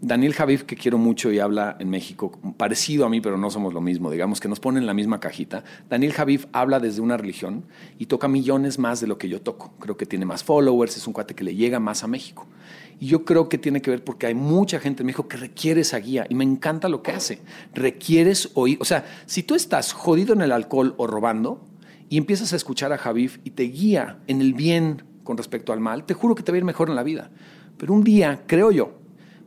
Daniel 0.00 0.32
Javif, 0.32 0.62
que 0.62 0.76
quiero 0.76 0.96
mucho 0.96 1.32
y 1.32 1.40
habla 1.40 1.76
en 1.80 1.90
México, 1.90 2.30
parecido 2.56 3.04
a 3.04 3.08
mí, 3.08 3.20
pero 3.20 3.36
no 3.36 3.50
somos 3.50 3.74
lo 3.74 3.80
mismo, 3.80 4.12
digamos 4.12 4.38
que 4.38 4.48
nos 4.48 4.60
ponen 4.60 4.84
en 4.84 4.86
la 4.86 4.94
misma 4.94 5.18
cajita. 5.18 5.64
Daniel 5.90 6.12
Javif 6.12 6.46
habla 6.52 6.78
desde 6.78 7.00
una 7.00 7.16
religión 7.16 7.64
y 7.98 8.06
toca 8.06 8.28
millones 8.28 8.78
más 8.78 9.00
de 9.00 9.08
lo 9.08 9.18
que 9.18 9.28
yo 9.28 9.42
toco. 9.42 9.72
Creo 9.80 9.96
que 9.96 10.06
tiene 10.06 10.24
más 10.24 10.44
followers, 10.44 10.96
es 10.96 11.06
un 11.08 11.12
cuate 11.12 11.34
que 11.34 11.42
le 11.42 11.56
llega 11.56 11.80
más 11.80 12.04
a 12.04 12.06
México. 12.06 12.46
Y 13.00 13.06
yo 13.06 13.24
creo 13.24 13.48
que 13.48 13.58
tiene 13.58 13.80
que 13.80 13.90
ver 13.90 14.02
porque 14.02 14.26
hay 14.26 14.34
mucha 14.34 14.80
gente 14.80 15.02
en 15.02 15.06
México 15.06 15.28
que 15.28 15.36
requiere 15.36 15.82
esa 15.82 15.98
guía 15.98 16.26
y 16.28 16.34
me 16.34 16.44
encanta 16.44 16.88
lo 16.88 17.02
que 17.02 17.12
hace. 17.12 17.40
Requieres 17.72 18.50
oír, 18.54 18.78
o 18.80 18.84
sea, 18.84 19.06
si 19.26 19.42
tú 19.42 19.54
estás 19.54 19.92
jodido 19.92 20.32
en 20.32 20.42
el 20.42 20.50
alcohol 20.50 20.94
o 20.96 21.06
robando 21.06 21.64
y 22.08 22.16
empiezas 22.16 22.52
a 22.52 22.56
escuchar 22.56 22.92
a 22.92 22.98
Javif 22.98 23.38
y 23.44 23.50
te 23.50 23.64
guía 23.64 24.18
en 24.26 24.40
el 24.40 24.54
bien 24.54 25.04
con 25.22 25.36
respecto 25.36 25.72
al 25.72 25.80
mal, 25.80 26.04
te 26.04 26.14
juro 26.14 26.34
que 26.34 26.42
te 26.42 26.50
va 26.50 26.56
a 26.56 26.58
ir 26.58 26.64
mejor 26.64 26.88
en 26.88 26.96
la 26.96 27.02
vida. 27.02 27.30
Pero 27.76 27.92
un 27.92 28.02
día, 28.02 28.42
creo 28.46 28.72
yo, 28.72 28.98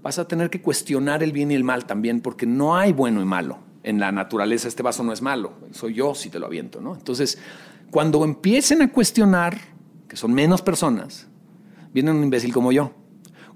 vas 0.02 0.18
a 0.18 0.28
tener 0.28 0.50
que 0.50 0.62
cuestionar 0.62 1.22
el 1.22 1.32
bien 1.32 1.52
y 1.52 1.56
el 1.56 1.64
mal 1.64 1.86
también, 1.86 2.22
porque 2.22 2.46
no 2.46 2.78
hay 2.78 2.94
bueno 2.94 3.22
y 3.22 3.26
malo. 3.26 3.60
En 3.84 4.00
la 4.00 4.12
naturaleza 4.12 4.68
este 4.68 4.84
vaso 4.84 5.04
no 5.04 5.12
es 5.12 5.22
malo, 5.22 5.54
soy 5.72 5.96
yo 5.96 6.14
si 6.14 6.30
te 6.30 6.38
lo 6.38 6.46
aviento, 6.46 6.80
¿no? 6.80 6.96
Entonces, 6.96 7.40
cuando 7.90 8.24
empiecen 8.24 8.84
a 8.84 8.92
cuestionar, 8.92 9.58
que 10.08 10.16
son 10.16 10.32
menos 10.34 10.62
personas, 10.62 11.28
viene 11.92 12.12
un 12.12 12.24
imbécil 12.24 12.54
como 12.54 12.72
yo. 12.72 12.94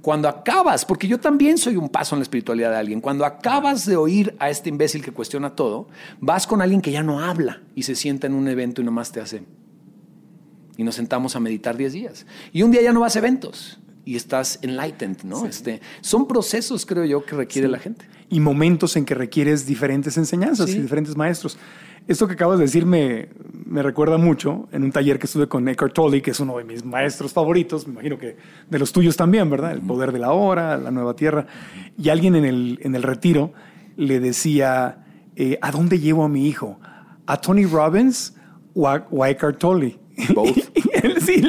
Cuando 0.05 0.29
acabas, 0.29 0.85
porque 0.85 1.07
yo 1.07 1.19
también 1.19 1.57
soy 1.57 1.77
un 1.77 1.89
paso 1.89 2.13
en 2.13 2.19
la 2.19 2.23
espiritualidad 2.25 2.69
de 2.69 2.77
alguien, 2.77 3.01
cuando 3.01 3.25
acabas 3.25 3.87
de 3.87 3.95
oír 3.95 4.35
a 4.37 4.51
este 4.51 4.69
imbécil 4.69 5.03
que 5.03 5.11
cuestiona 5.11 5.55
todo, 5.55 5.87
vas 6.21 6.45
con 6.45 6.61
alguien 6.61 6.79
que 6.79 6.91
ya 6.91 7.01
no 7.01 7.21
habla 7.21 7.63
y 7.73 7.81
se 7.81 7.95
sienta 7.95 8.27
en 8.27 8.35
un 8.35 8.47
evento 8.47 8.83
y 8.83 8.85
nomás 8.85 9.11
te 9.11 9.19
hace. 9.19 9.41
Y 10.77 10.83
nos 10.83 10.93
sentamos 10.93 11.35
a 11.35 11.39
meditar 11.39 11.75
10 11.75 11.93
días. 11.93 12.27
Y 12.53 12.61
un 12.61 12.69
día 12.69 12.83
ya 12.83 12.93
no 12.93 12.99
vas 12.99 13.15
a 13.15 13.17
eventos 13.17 13.79
y 14.05 14.15
estás 14.15 14.59
enlightened, 14.61 15.23
¿no? 15.23 15.39
Sí. 15.39 15.47
Este, 15.47 15.81
son 16.01 16.27
procesos, 16.27 16.85
creo 16.85 17.05
yo, 17.05 17.25
que 17.25 17.35
requiere 17.35 17.67
sí. 17.67 17.71
la 17.71 17.79
gente. 17.79 18.05
Y 18.29 18.39
momentos 18.41 18.95
en 18.97 19.05
que 19.05 19.15
requieres 19.15 19.65
diferentes 19.65 20.17
enseñanzas 20.17 20.69
sí. 20.69 20.77
y 20.77 20.81
diferentes 20.81 21.17
maestros. 21.17 21.57
Esto 22.07 22.27
que 22.27 22.33
acabas 22.33 22.59
de 22.59 22.65
decir 22.65 22.85
me, 22.85 23.29
me, 23.65 23.81
recuerda 23.81 24.17
mucho 24.17 24.67
en 24.71 24.83
un 24.83 24.91
taller 24.91 25.17
que 25.17 25.25
estuve 25.25 25.47
con 25.47 25.67
Eckhart 25.67 25.93
Tolle, 25.93 26.21
que 26.21 26.31
es 26.31 26.39
uno 26.39 26.57
de 26.57 26.63
mis 26.63 26.85
maestros 26.85 27.33
favoritos, 27.33 27.87
me 27.87 27.93
imagino 27.93 28.19
que 28.19 28.37
de 28.69 28.79
los 28.79 28.91
tuyos 28.91 29.15
también, 29.17 29.49
¿verdad? 29.49 29.71
El 29.71 29.81
poder 29.81 30.11
de 30.11 30.19
la 30.19 30.31
hora, 30.31 30.77
la 30.77 30.91
nueva 30.91 31.15
tierra. 31.15 31.47
Y 31.97 32.09
alguien 32.09 32.35
en 32.35 32.45
el, 32.45 32.79
en 32.83 32.93
el 32.93 33.01
retiro 33.01 33.53
le 33.97 34.19
decía, 34.19 35.03
eh, 35.35 35.57
¿a 35.61 35.71
dónde 35.71 35.99
llevo 35.99 36.23
a 36.23 36.29
mi 36.29 36.47
hijo? 36.47 36.79
¿A 37.25 37.41
Tony 37.41 37.65
Robbins 37.65 38.35
o 38.75 38.87
a, 38.87 39.07
o 39.09 39.23
a 39.23 39.29
Eckhart 39.31 39.57
Tolle? 39.57 39.97
Both. 40.33 40.55
sí, 41.25 41.41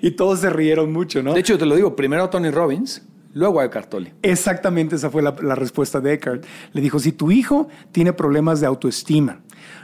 y, 0.00 0.06
y, 0.06 0.10
todos 0.12 0.40
se 0.40 0.48
rieron 0.48 0.90
mucho, 0.90 1.22
¿no? 1.22 1.34
De 1.34 1.40
hecho, 1.40 1.58
te 1.58 1.66
lo 1.66 1.76
digo, 1.76 1.94
primero 1.94 2.24
a 2.24 2.30
Tony 2.30 2.50
Robbins, 2.50 3.02
luego 3.34 3.60
a 3.60 3.66
Eckhart 3.66 3.90
Tolle. 3.90 4.14
Exactamente, 4.22 4.96
esa 4.96 5.10
fue 5.10 5.22
la, 5.22 5.34
la, 5.42 5.54
respuesta 5.54 6.00
de 6.00 6.14
Eckhart. 6.14 6.44
Le 6.72 6.80
dijo, 6.80 6.98
si 6.98 7.12
tu 7.12 7.30
hijo 7.30 7.68
tiene 7.92 8.12
problemas 8.12 8.60
de 8.60 8.66
autoestima, 8.66 9.40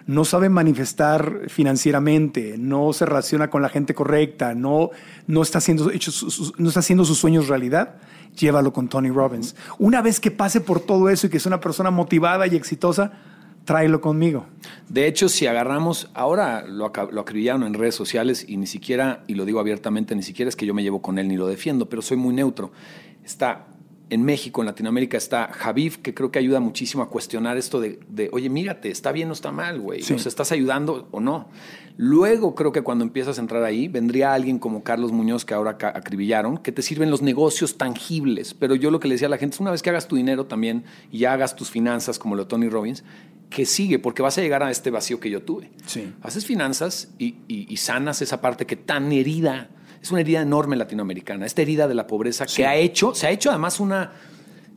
no 0.08 0.24
sabe 0.24 0.48
manifestar 0.48 1.42
financieramente, 1.48 2.56
no 2.56 2.94
se 2.94 3.04
relaciona 3.04 3.50
con 3.50 3.60
la 3.60 3.68
gente 3.68 3.94
correcta, 3.94 4.54
no, 4.54 4.88
no, 5.26 5.42
está, 5.42 5.58
haciendo, 5.58 5.92
no 6.56 6.68
está 6.68 6.80
haciendo 6.80 7.04
sus 7.04 7.18
sueños 7.18 7.46
realidad, 7.46 7.96
llévalo 8.34 8.72
con 8.72 8.88
Tony 8.88 9.10
Robbins. 9.10 9.54
Una 9.78 10.00
vez 10.00 10.18
que 10.18 10.30
pase 10.30 10.62
por 10.62 10.80
todo 10.80 11.10
eso 11.10 11.26
y 11.26 11.30
que 11.30 11.36
es 11.36 11.44
una 11.44 11.60
persona 11.60 11.90
motivada 11.90 12.46
y 12.46 12.56
exitosa, 12.56 13.12
tráelo 13.66 14.00
conmigo. 14.00 14.46
De 14.88 15.06
hecho, 15.06 15.28
si 15.28 15.46
agarramos, 15.46 16.10
ahora 16.14 16.66
lo, 16.66 16.90
lo 17.12 17.20
acribillaron 17.20 17.64
en 17.64 17.74
redes 17.74 17.94
sociales 17.94 18.46
y 18.48 18.56
ni 18.56 18.66
siquiera, 18.66 19.24
y 19.26 19.34
lo 19.34 19.44
digo 19.44 19.60
abiertamente, 19.60 20.16
ni 20.16 20.22
siquiera 20.22 20.48
es 20.48 20.56
que 20.56 20.64
yo 20.64 20.72
me 20.72 20.82
llevo 20.82 21.02
con 21.02 21.18
él 21.18 21.28
ni 21.28 21.36
lo 21.36 21.46
defiendo, 21.46 21.86
pero 21.86 22.00
soy 22.00 22.16
muy 22.16 22.32
neutro. 22.34 22.72
Está 23.22 23.66
en 24.10 24.24
México, 24.24 24.62
en 24.62 24.66
Latinoamérica, 24.66 25.16
está 25.16 25.50
Javif, 25.52 25.98
que 25.98 26.14
creo 26.14 26.30
que 26.30 26.38
ayuda 26.38 26.60
muchísimo 26.60 27.02
a 27.02 27.08
cuestionar 27.08 27.56
esto 27.56 27.80
de, 27.80 28.00
de 28.08 28.30
oye, 28.32 28.48
mírate, 28.48 28.90
está 28.90 29.12
bien 29.12 29.28
o 29.30 29.32
está 29.32 29.52
mal, 29.52 29.80
güey. 29.80 30.02
Sí. 30.02 30.12
¿Nos 30.12 30.26
estás 30.26 30.52
ayudando 30.52 31.08
o 31.10 31.20
no? 31.20 31.48
Luego 31.96 32.54
creo 32.54 32.70
que 32.70 32.82
cuando 32.82 33.04
empiezas 33.04 33.38
a 33.38 33.40
entrar 33.40 33.64
ahí, 33.64 33.88
vendría 33.88 34.32
alguien 34.32 34.58
como 34.58 34.84
Carlos 34.84 35.10
Muñoz, 35.12 35.44
que 35.44 35.54
ahora 35.54 35.76
acribillaron, 35.80 36.58
que 36.58 36.70
te 36.70 36.80
sirven 36.80 37.10
los 37.10 37.22
negocios 37.22 37.76
tangibles. 37.76 38.54
Pero 38.54 38.74
yo 38.74 38.90
lo 38.90 39.00
que 39.00 39.08
le 39.08 39.14
decía 39.14 39.26
a 39.26 39.30
la 39.30 39.38
gente 39.38 39.54
es 39.54 39.60
una 39.60 39.72
vez 39.72 39.82
que 39.82 39.90
hagas 39.90 40.06
tu 40.06 40.16
dinero 40.16 40.46
también 40.46 40.84
y 41.10 41.18
ya 41.18 41.32
hagas 41.32 41.56
tus 41.56 41.70
finanzas 41.70 42.18
como 42.18 42.36
lo 42.36 42.44
de 42.44 42.48
Tony 42.48 42.68
Robbins, 42.68 43.02
que 43.50 43.66
sigue, 43.66 43.98
porque 43.98 44.22
vas 44.22 44.38
a 44.38 44.42
llegar 44.42 44.62
a 44.62 44.70
este 44.70 44.90
vacío 44.90 45.18
que 45.20 45.28
yo 45.30 45.42
tuve. 45.42 45.70
Sí. 45.86 46.12
Haces 46.22 46.46
finanzas 46.46 47.08
y, 47.18 47.36
y, 47.48 47.66
y 47.68 47.76
sanas 47.78 48.22
esa 48.22 48.40
parte 48.40 48.64
que 48.64 48.76
tan 48.76 49.10
herida 49.10 49.70
es 50.02 50.10
una 50.10 50.20
herida 50.20 50.42
enorme 50.42 50.76
latinoamericana, 50.76 51.46
esta 51.46 51.62
herida 51.62 51.88
de 51.88 51.94
la 51.94 52.06
pobreza 52.06 52.46
sí. 52.46 52.56
que 52.56 52.66
ha 52.66 52.76
hecho, 52.76 53.14
se 53.14 53.26
ha 53.26 53.30
hecho 53.30 53.50
además 53.50 53.80
una... 53.80 54.12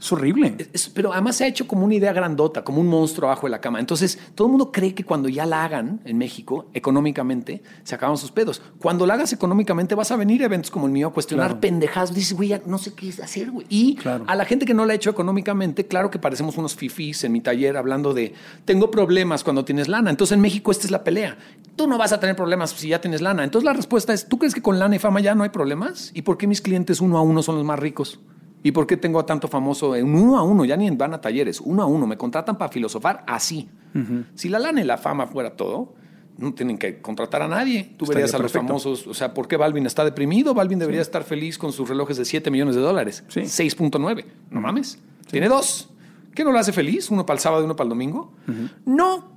Es 0.02 0.12
horrible. 0.12 0.56
Es, 0.74 0.90
pero 0.90 1.14
además 1.14 1.36
se 1.36 1.44
ha 1.44 1.48
hecho 1.48 1.68
como 1.68 1.86
una 1.86 1.94
idea 1.94 2.12
grandota, 2.12 2.64
como 2.64 2.82
un 2.82 2.88
monstruo 2.88 3.30
abajo 3.30 3.46
de 3.46 3.52
la 3.52 3.62
cama. 3.62 3.80
Entonces, 3.80 4.18
todo 4.34 4.48
el 4.48 4.52
mundo 4.52 4.72
cree 4.72 4.96
que 4.96 5.04
cuando 5.04 5.30
ya 5.30 5.46
la 5.46 5.64
hagan 5.64 6.02
en 6.06 6.18
México, 6.18 6.66
económicamente, 6.74 7.62
se 7.84 7.94
acaban 7.94 8.18
sus 8.18 8.32
pedos. 8.32 8.64
Cuando 8.80 9.06
la 9.06 9.14
hagas 9.14 9.32
económicamente, 9.32 9.94
vas 9.94 10.10
a 10.10 10.16
venir 10.16 10.42
a 10.42 10.46
eventos 10.46 10.72
como 10.72 10.88
el 10.88 10.92
mío 10.92 11.10
a 11.10 11.14
cuestionar 11.14 11.50
claro. 11.50 11.62
pendejadas. 11.62 12.16
Dices, 12.16 12.36
güey, 12.36 12.60
no 12.66 12.80
sé 12.80 12.96
qué 12.96 13.10
hacer, 13.22 13.52
güey. 13.52 13.68
Y 13.70 13.96
claro. 13.96 14.24
a 14.28 14.36
la 14.36 14.46
gente 14.46 14.66
que 14.66 14.74
no 14.74 14.86
la 14.86 14.94
ha 14.94 14.96
hecho 14.96 15.12
económicamente, 15.12 15.86
claro 15.86 16.10
que 16.10 16.18
parecemos 16.18 16.58
unos 16.58 16.76
fifís 16.76 17.24
en 17.24 17.32
mi 17.34 17.42
taller 17.42 17.78
hablando 17.78 18.16
de, 18.16 18.34
tengo 18.66 18.90
problemas 18.90 19.44
cuando 19.44 19.66
tienes 19.66 19.88
lana. 19.88 20.10
Entonces, 20.10 20.34
en 20.34 20.42
México, 20.42 20.72
esta 20.72 20.86
es 20.86 20.92
la 20.92 21.04
pelea. 21.04 21.38
Tú 21.76 21.86
no 21.86 22.00
vas 22.00 22.12
a 22.12 22.20
tener 22.20 22.36
problemas 22.36 22.72
si 22.72 22.88
ya 22.88 23.00
tienes 23.00 23.22
lana. 23.22 23.44
Entonces, 23.44 23.66
la 23.66 23.74
respuesta 23.74 24.14
es, 24.14 24.28
¿tú 24.28 24.40
crees 24.40 24.56
que 24.56 24.64
con 24.64 24.80
lana 24.80 24.96
y 24.96 25.00
fama 25.00 25.20
ya 25.20 25.36
no 25.36 25.44
hay 25.44 25.50
problemas? 25.50 26.10
¿Y 26.16 26.24
por 26.24 26.40
qué 26.40 26.48
mis 26.48 26.62
clientes 26.62 27.02
uno 27.02 27.20
a 27.20 27.22
uno 27.22 27.44
son 27.44 27.56
los 27.58 27.66
más 27.66 27.78
ricos? 27.78 28.20
¿Y 28.64 28.72
por 28.72 28.86
qué 28.86 28.98
tengo 28.98 29.20
a 29.20 29.26
tanto 29.26 29.48
famoso 29.48 29.96
en 29.96 30.14
uno 30.14 30.38
a 30.38 30.44
uno? 30.44 30.66
Ya 30.66 30.78
ni 30.78 30.90
van 30.92 31.14
a 31.14 31.22
talleres, 31.22 31.60
uno 31.62 31.82
a 31.82 31.86
uno. 31.86 32.06
Me 32.06 32.18
contratan 32.18 32.58
para 32.58 32.72
filosofar 32.72 33.24
así. 33.28 33.70
Uh 33.96 33.98
-huh. 34.00 34.26
Si 34.36 34.50
la 34.50 34.60
lana 34.60 34.82
y 34.82 34.84
la 34.84 34.98
fama 34.98 35.26
fuera 35.28 35.56
todo, 35.56 35.94
no 36.38 36.54
tienen 36.54 36.78
que 36.78 37.02
contratar 37.02 37.42
a 37.42 37.48
nadie. 37.48 37.96
Tú 37.98 38.06
verías 38.06 38.34
a 38.34 38.40
los 38.40 38.52
famosos. 38.52 39.08
O 39.08 39.14
sea, 39.14 39.34
¿por 39.34 39.48
qué 39.48 39.58
Balvin 39.58 39.86
está 39.86 40.04
deprimido? 40.06 40.54
Balvin 40.54 40.80
debería 40.80 41.02
sí. 41.02 41.08
estar 41.08 41.24
feliz 41.24 41.58
con 41.58 41.72
sus 41.72 41.90
relojes 41.90 42.18
de 42.18 42.26
7 42.26 42.52
millones 42.52 42.76
de 42.76 42.82
dólares. 42.82 43.24
Sí. 43.28 43.42
6.9. 43.42 44.26
No 44.50 44.62
mames. 44.62 44.92
Sí. 44.92 45.00
Tiene 45.32 45.48
dos. 45.48 45.90
¿Qué 46.34 46.44
no 46.44 46.52
lo 46.52 46.60
hace 46.60 46.72
feliz? 46.72 47.10
¿Uno 47.12 47.26
para 47.26 47.36
el 47.38 47.42
sábado 47.42 47.64
y 47.64 47.66
uno 47.66 47.76
para 47.76 47.86
el 47.86 47.90
domingo? 47.90 48.32
Uh 48.48 48.52
-huh. 48.52 48.72
No. 48.86 49.31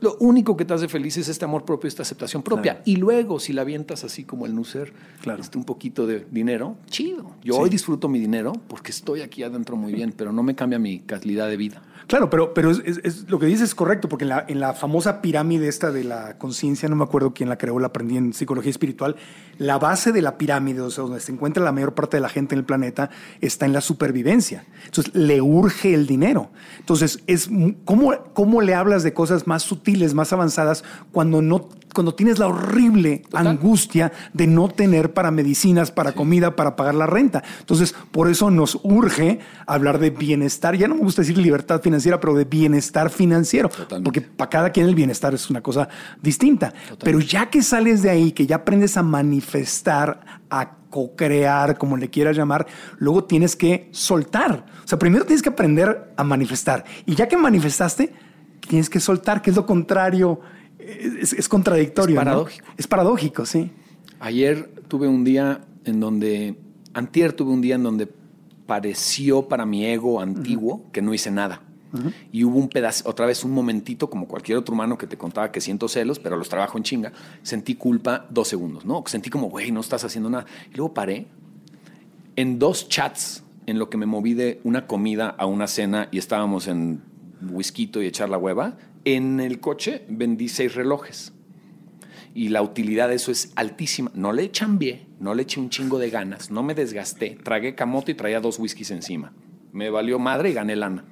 Lo 0.00 0.16
único 0.20 0.56
que 0.56 0.64
te 0.64 0.74
hace 0.74 0.88
feliz 0.88 1.16
es 1.16 1.28
este 1.28 1.44
amor 1.44 1.64
propio, 1.64 1.88
esta 1.88 2.02
aceptación 2.02 2.42
propia. 2.42 2.72
Claro. 2.72 2.82
Y 2.86 2.96
luego, 2.96 3.38
si 3.38 3.52
la 3.52 3.62
avientas 3.62 4.04
así 4.04 4.24
como 4.24 4.46
el 4.46 4.54
Nucer, 4.54 4.92
claro. 5.22 5.42
este, 5.42 5.58
un 5.58 5.64
poquito 5.64 6.06
de 6.06 6.26
dinero, 6.30 6.76
chido. 6.88 7.32
Yo 7.42 7.54
sí. 7.54 7.60
hoy 7.60 7.70
disfruto 7.70 8.08
mi 8.08 8.18
dinero 8.18 8.52
porque 8.68 8.90
estoy 8.90 9.20
aquí 9.20 9.42
adentro 9.42 9.76
muy 9.76 9.92
bien, 9.92 10.12
pero 10.16 10.32
no 10.32 10.42
me 10.42 10.54
cambia 10.54 10.78
mi 10.78 11.00
calidad 11.00 11.48
de 11.48 11.56
vida. 11.56 11.82
Claro, 12.06 12.30
pero, 12.30 12.54
pero 12.54 12.70
es, 12.70 12.80
es, 12.84 13.00
es, 13.04 13.30
lo 13.30 13.38
que 13.38 13.46
dices 13.46 13.68
es 13.70 13.74
correcto, 13.74 14.08
porque 14.08 14.24
en 14.24 14.30
la, 14.30 14.44
en 14.48 14.60
la 14.60 14.74
famosa 14.74 15.20
pirámide 15.22 15.68
esta 15.68 15.90
de 15.90 16.04
la 16.04 16.38
conciencia, 16.38 16.88
no 16.88 16.96
me 16.96 17.04
acuerdo 17.04 17.32
quién 17.32 17.48
la 17.48 17.58
creó, 17.58 17.78
la 17.78 17.88
aprendí 17.88 18.16
en 18.16 18.32
psicología 18.32 18.70
espiritual, 18.70 19.16
la 19.58 19.78
base 19.78 20.12
de 20.12 20.22
la 20.22 20.38
pirámide, 20.38 20.80
o 20.80 20.90
sea, 20.90 21.04
donde 21.04 21.20
se 21.20 21.32
encuentra 21.32 21.62
la 21.62 21.72
mayor 21.72 21.94
parte 21.94 22.16
de 22.16 22.20
la 22.20 22.28
gente 22.28 22.54
en 22.54 22.60
el 22.60 22.64
planeta, 22.64 23.10
está 23.40 23.66
en 23.66 23.72
la 23.72 23.80
supervivencia. 23.80 24.64
Entonces, 24.84 25.14
le 25.14 25.40
urge 25.40 25.94
el 25.94 26.06
dinero. 26.06 26.50
Entonces, 26.78 27.22
es 27.26 27.48
¿cómo, 27.84 28.14
cómo 28.32 28.60
le 28.60 28.74
hablas 28.74 29.02
de 29.02 29.12
cosas 29.12 29.46
más 29.46 29.62
sutiles, 29.62 30.14
más 30.14 30.32
avanzadas, 30.32 30.84
cuando 31.12 31.42
no 31.42 31.68
cuando 31.92 32.14
tienes 32.14 32.38
la 32.38 32.46
horrible 32.46 33.18
Total. 33.18 33.46
angustia 33.46 34.12
de 34.32 34.46
no 34.46 34.68
tener 34.68 35.12
para 35.12 35.30
medicinas, 35.30 35.90
para 35.90 36.10
sí. 36.10 36.16
comida, 36.16 36.56
para 36.56 36.76
pagar 36.76 36.94
la 36.94 37.06
renta. 37.06 37.42
Entonces, 37.60 37.94
por 38.10 38.30
eso 38.30 38.50
nos 38.50 38.78
urge 38.82 39.40
hablar 39.66 39.98
de 39.98 40.10
bienestar. 40.10 40.76
Ya 40.76 40.88
no 40.88 40.94
me 40.94 41.02
gusta 41.02 41.22
decir 41.22 41.38
libertad 41.38 41.80
financiera, 41.80 41.99
pero 42.00 42.34
de 42.34 42.44
bienestar 42.44 43.10
financiero. 43.10 43.68
Totalmente. 43.68 44.04
Porque 44.04 44.20
para 44.20 44.48
cada 44.48 44.70
quien 44.70 44.86
el 44.86 44.94
bienestar 44.94 45.34
es 45.34 45.50
una 45.50 45.60
cosa 45.60 45.88
distinta. 46.22 46.70
Totalmente. 46.70 47.04
Pero 47.04 47.20
ya 47.20 47.50
que 47.50 47.62
sales 47.62 48.02
de 48.02 48.10
ahí, 48.10 48.32
que 48.32 48.46
ya 48.46 48.56
aprendes 48.56 48.96
a 48.96 49.02
manifestar, 49.02 50.40
a 50.48 50.76
co-crear, 50.90 51.78
como 51.78 51.96
le 51.96 52.10
quieras 52.10 52.36
llamar, 52.36 52.66
luego 52.98 53.24
tienes 53.24 53.54
que 53.54 53.88
soltar. 53.92 54.66
O 54.84 54.88
sea, 54.88 54.98
primero 54.98 55.24
tienes 55.24 55.42
que 55.42 55.50
aprender 55.50 56.12
a 56.16 56.24
manifestar. 56.24 56.84
Y 57.06 57.14
ya 57.14 57.28
que 57.28 57.36
manifestaste, 57.36 58.12
tienes 58.66 58.90
que 58.90 59.00
soltar, 59.00 59.42
que 59.42 59.50
es 59.50 59.56
lo 59.56 59.66
contrario 59.66 60.40
es, 60.80 61.32
es 61.32 61.48
contradictorio. 61.48 62.18
Es 62.18 62.24
paradójico. 62.24 62.66
¿no? 62.66 62.74
Es 62.76 62.86
paradójico, 62.86 63.46
sí. 63.46 63.70
Ayer 64.18 64.70
tuve 64.88 65.08
un 65.08 65.24
día 65.24 65.60
en 65.84 66.00
donde 66.00 66.56
antier 66.94 67.32
tuve 67.32 67.52
un 67.52 67.60
día 67.60 67.76
en 67.76 67.82
donde 67.82 68.08
pareció 68.66 69.48
para 69.48 69.66
mi 69.66 69.84
ego 69.86 70.20
antiguo 70.20 70.90
que 70.92 71.02
no 71.02 71.14
hice 71.14 71.30
nada. 71.30 71.62
Y 72.30 72.44
hubo 72.44 72.58
un 72.58 72.68
pedazo, 72.68 73.08
otra 73.08 73.26
vez 73.26 73.44
un 73.44 73.52
momentito, 73.52 74.08
como 74.08 74.28
cualquier 74.28 74.58
otro 74.58 74.74
humano 74.74 74.96
que 74.96 75.06
te 75.06 75.16
contaba 75.16 75.50
que 75.50 75.60
siento 75.60 75.88
celos, 75.88 76.18
pero 76.18 76.36
los 76.36 76.48
trabajo 76.48 76.78
en 76.78 76.84
chinga. 76.84 77.12
Sentí 77.42 77.74
culpa 77.74 78.26
dos 78.30 78.48
segundos, 78.48 78.84
¿no? 78.84 79.02
Sentí 79.06 79.30
como, 79.30 79.48
güey, 79.48 79.72
no 79.72 79.80
estás 79.80 80.04
haciendo 80.04 80.30
nada. 80.30 80.46
Y 80.72 80.76
luego 80.76 80.94
paré 80.94 81.26
en 82.36 82.58
dos 82.58 82.88
chats 82.88 83.42
en 83.66 83.78
lo 83.78 83.90
que 83.90 83.96
me 83.96 84.06
moví 84.06 84.34
de 84.34 84.60
una 84.64 84.86
comida 84.86 85.28
a 85.28 85.46
una 85.46 85.66
cena 85.66 86.08
y 86.10 86.18
estábamos 86.18 86.66
en 86.66 87.02
whisky 87.50 87.90
y 87.94 88.06
echar 88.06 88.28
la 88.28 88.38
hueva. 88.38 88.76
En 89.04 89.40
el 89.40 89.60
coche 89.60 90.04
vendí 90.08 90.48
seis 90.48 90.74
relojes. 90.74 91.32
Y 92.34 92.48
la 92.48 92.62
utilidad 92.62 93.08
de 93.08 93.16
eso 93.16 93.32
es 93.32 93.52
altísima. 93.56 94.10
No 94.14 94.32
le 94.32 94.44
echan 94.44 94.78
bien, 94.78 95.06
no 95.18 95.34
le 95.34 95.42
eché 95.42 95.60
un 95.60 95.70
chingo 95.70 95.98
de 95.98 96.10
ganas, 96.10 96.50
no 96.50 96.62
me 96.62 96.74
desgasté. 96.74 97.38
Tragué 97.42 97.74
camote 97.74 98.12
y 98.12 98.14
traía 98.14 98.40
dos 98.40 98.58
whiskies 98.58 98.90
encima. 98.90 99.32
Me 99.72 99.90
valió 99.90 100.18
madre 100.18 100.50
y 100.50 100.52
gané 100.52 100.76
lana. 100.76 101.04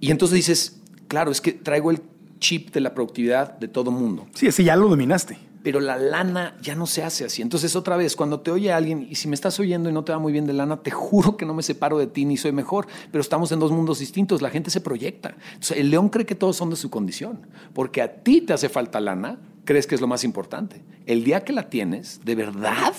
Y 0.00 0.10
entonces 0.10 0.36
dices, 0.36 0.80
claro, 1.08 1.30
es 1.30 1.40
que 1.40 1.52
traigo 1.52 1.90
el 1.90 2.00
chip 2.38 2.72
de 2.72 2.80
la 2.80 2.94
productividad 2.94 3.58
de 3.58 3.68
todo 3.68 3.90
mundo. 3.90 4.26
Sí, 4.34 4.46
ese 4.46 4.64
ya 4.64 4.74
lo 4.74 4.88
dominaste. 4.88 5.38
Pero 5.62 5.78
la 5.78 5.98
lana 5.98 6.56
ya 6.62 6.74
no 6.74 6.86
se 6.86 7.02
hace 7.02 7.26
así. 7.26 7.42
Entonces, 7.42 7.76
otra 7.76 7.98
vez, 7.98 8.16
cuando 8.16 8.40
te 8.40 8.50
oye 8.50 8.72
alguien, 8.72 9.06
y 9.10 9.16
si 9.16 9.28
me 9.28 9.34
estás 9.34 9.60
oyendo 9.60 9.90
y 9.90 9.92
no 9.92 10.04
te 10.04 10.12
va 10.12 10.18
muy 10.18 10.32
bien 10.32 10.46
de 10.46 10.54
lana, 10.54 10.78
te 10.82 10.90
juro 10.90 11.36
que 11.36 11.44
no 11.44 11.52
me 11.52 11.62
separo 11.62 11.98
de 11.98 12.06
ti 12.06 12.24
ni 12.24 12.38
soy 12.38 12.52
mejor. 12.52 12.86
Pero 13.12 13.20
estamos 13.20 13.52
en 13.52 13.58
dos 13.58 13.70
mundos 13.70 13.98
distintos. 13.98 14.40
La 14.40 14.48
gente 14.48 14.70
se 14.70 14.80
proyecta. 14.80 15.36
Entonces, 15.48 15.76
el 15.76 15.90
león 15.90 16.08
cree 16.08 16.24
que 16.24 16.34
todos 16.34 16.56
son 16.56 16.70
de 16.70 16.76
su 16.76 16.88
condición. 16.88 17.46
Porque 17.74 18.00
a 18.00 18.22
ti 18.22 18.40
te 18.40 18.54
hace 18.54 18.70
falta 18.70 19.00
lana, 19.00 19.38
crees 19.64 19.86
que 19.86 19.94
es 19.94 20.00
lo 20.00 20.06
más 20.06 20.24
importante. 20.24 20.82
El 21.04 21.24
día 21.24 21.44
que 21.44 21.52
la 21.52 21.68
tienes, 21.68 22.24
de 22.24 22.34
verdad, 22.34 22.94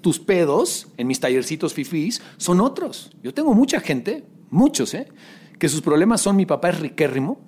tus 0.00 0.18
pedos 0.18 0.88
en 0.96 1.06
mis 1.08 1.20
tallercitos 1.20 1.74
fifís 1.74 2.22
son 2.38 2.62
otros. 2.62 3.10
Yo 3.22 3.34
tengo 3.34 3.52
mucha 3.52 3.80
gente, 3.80 4.24
muchos, 4.50 4.94
¿eh? 4.94 5.08
Que 5.58 5.68
sus 5.68 5.82
problemas 5.82 6.20
son 6.20 6.36
mi 6.36 6.46
papá 6.46 6.70
es 6.70 6.80
riquérrimo, 6.80 7.38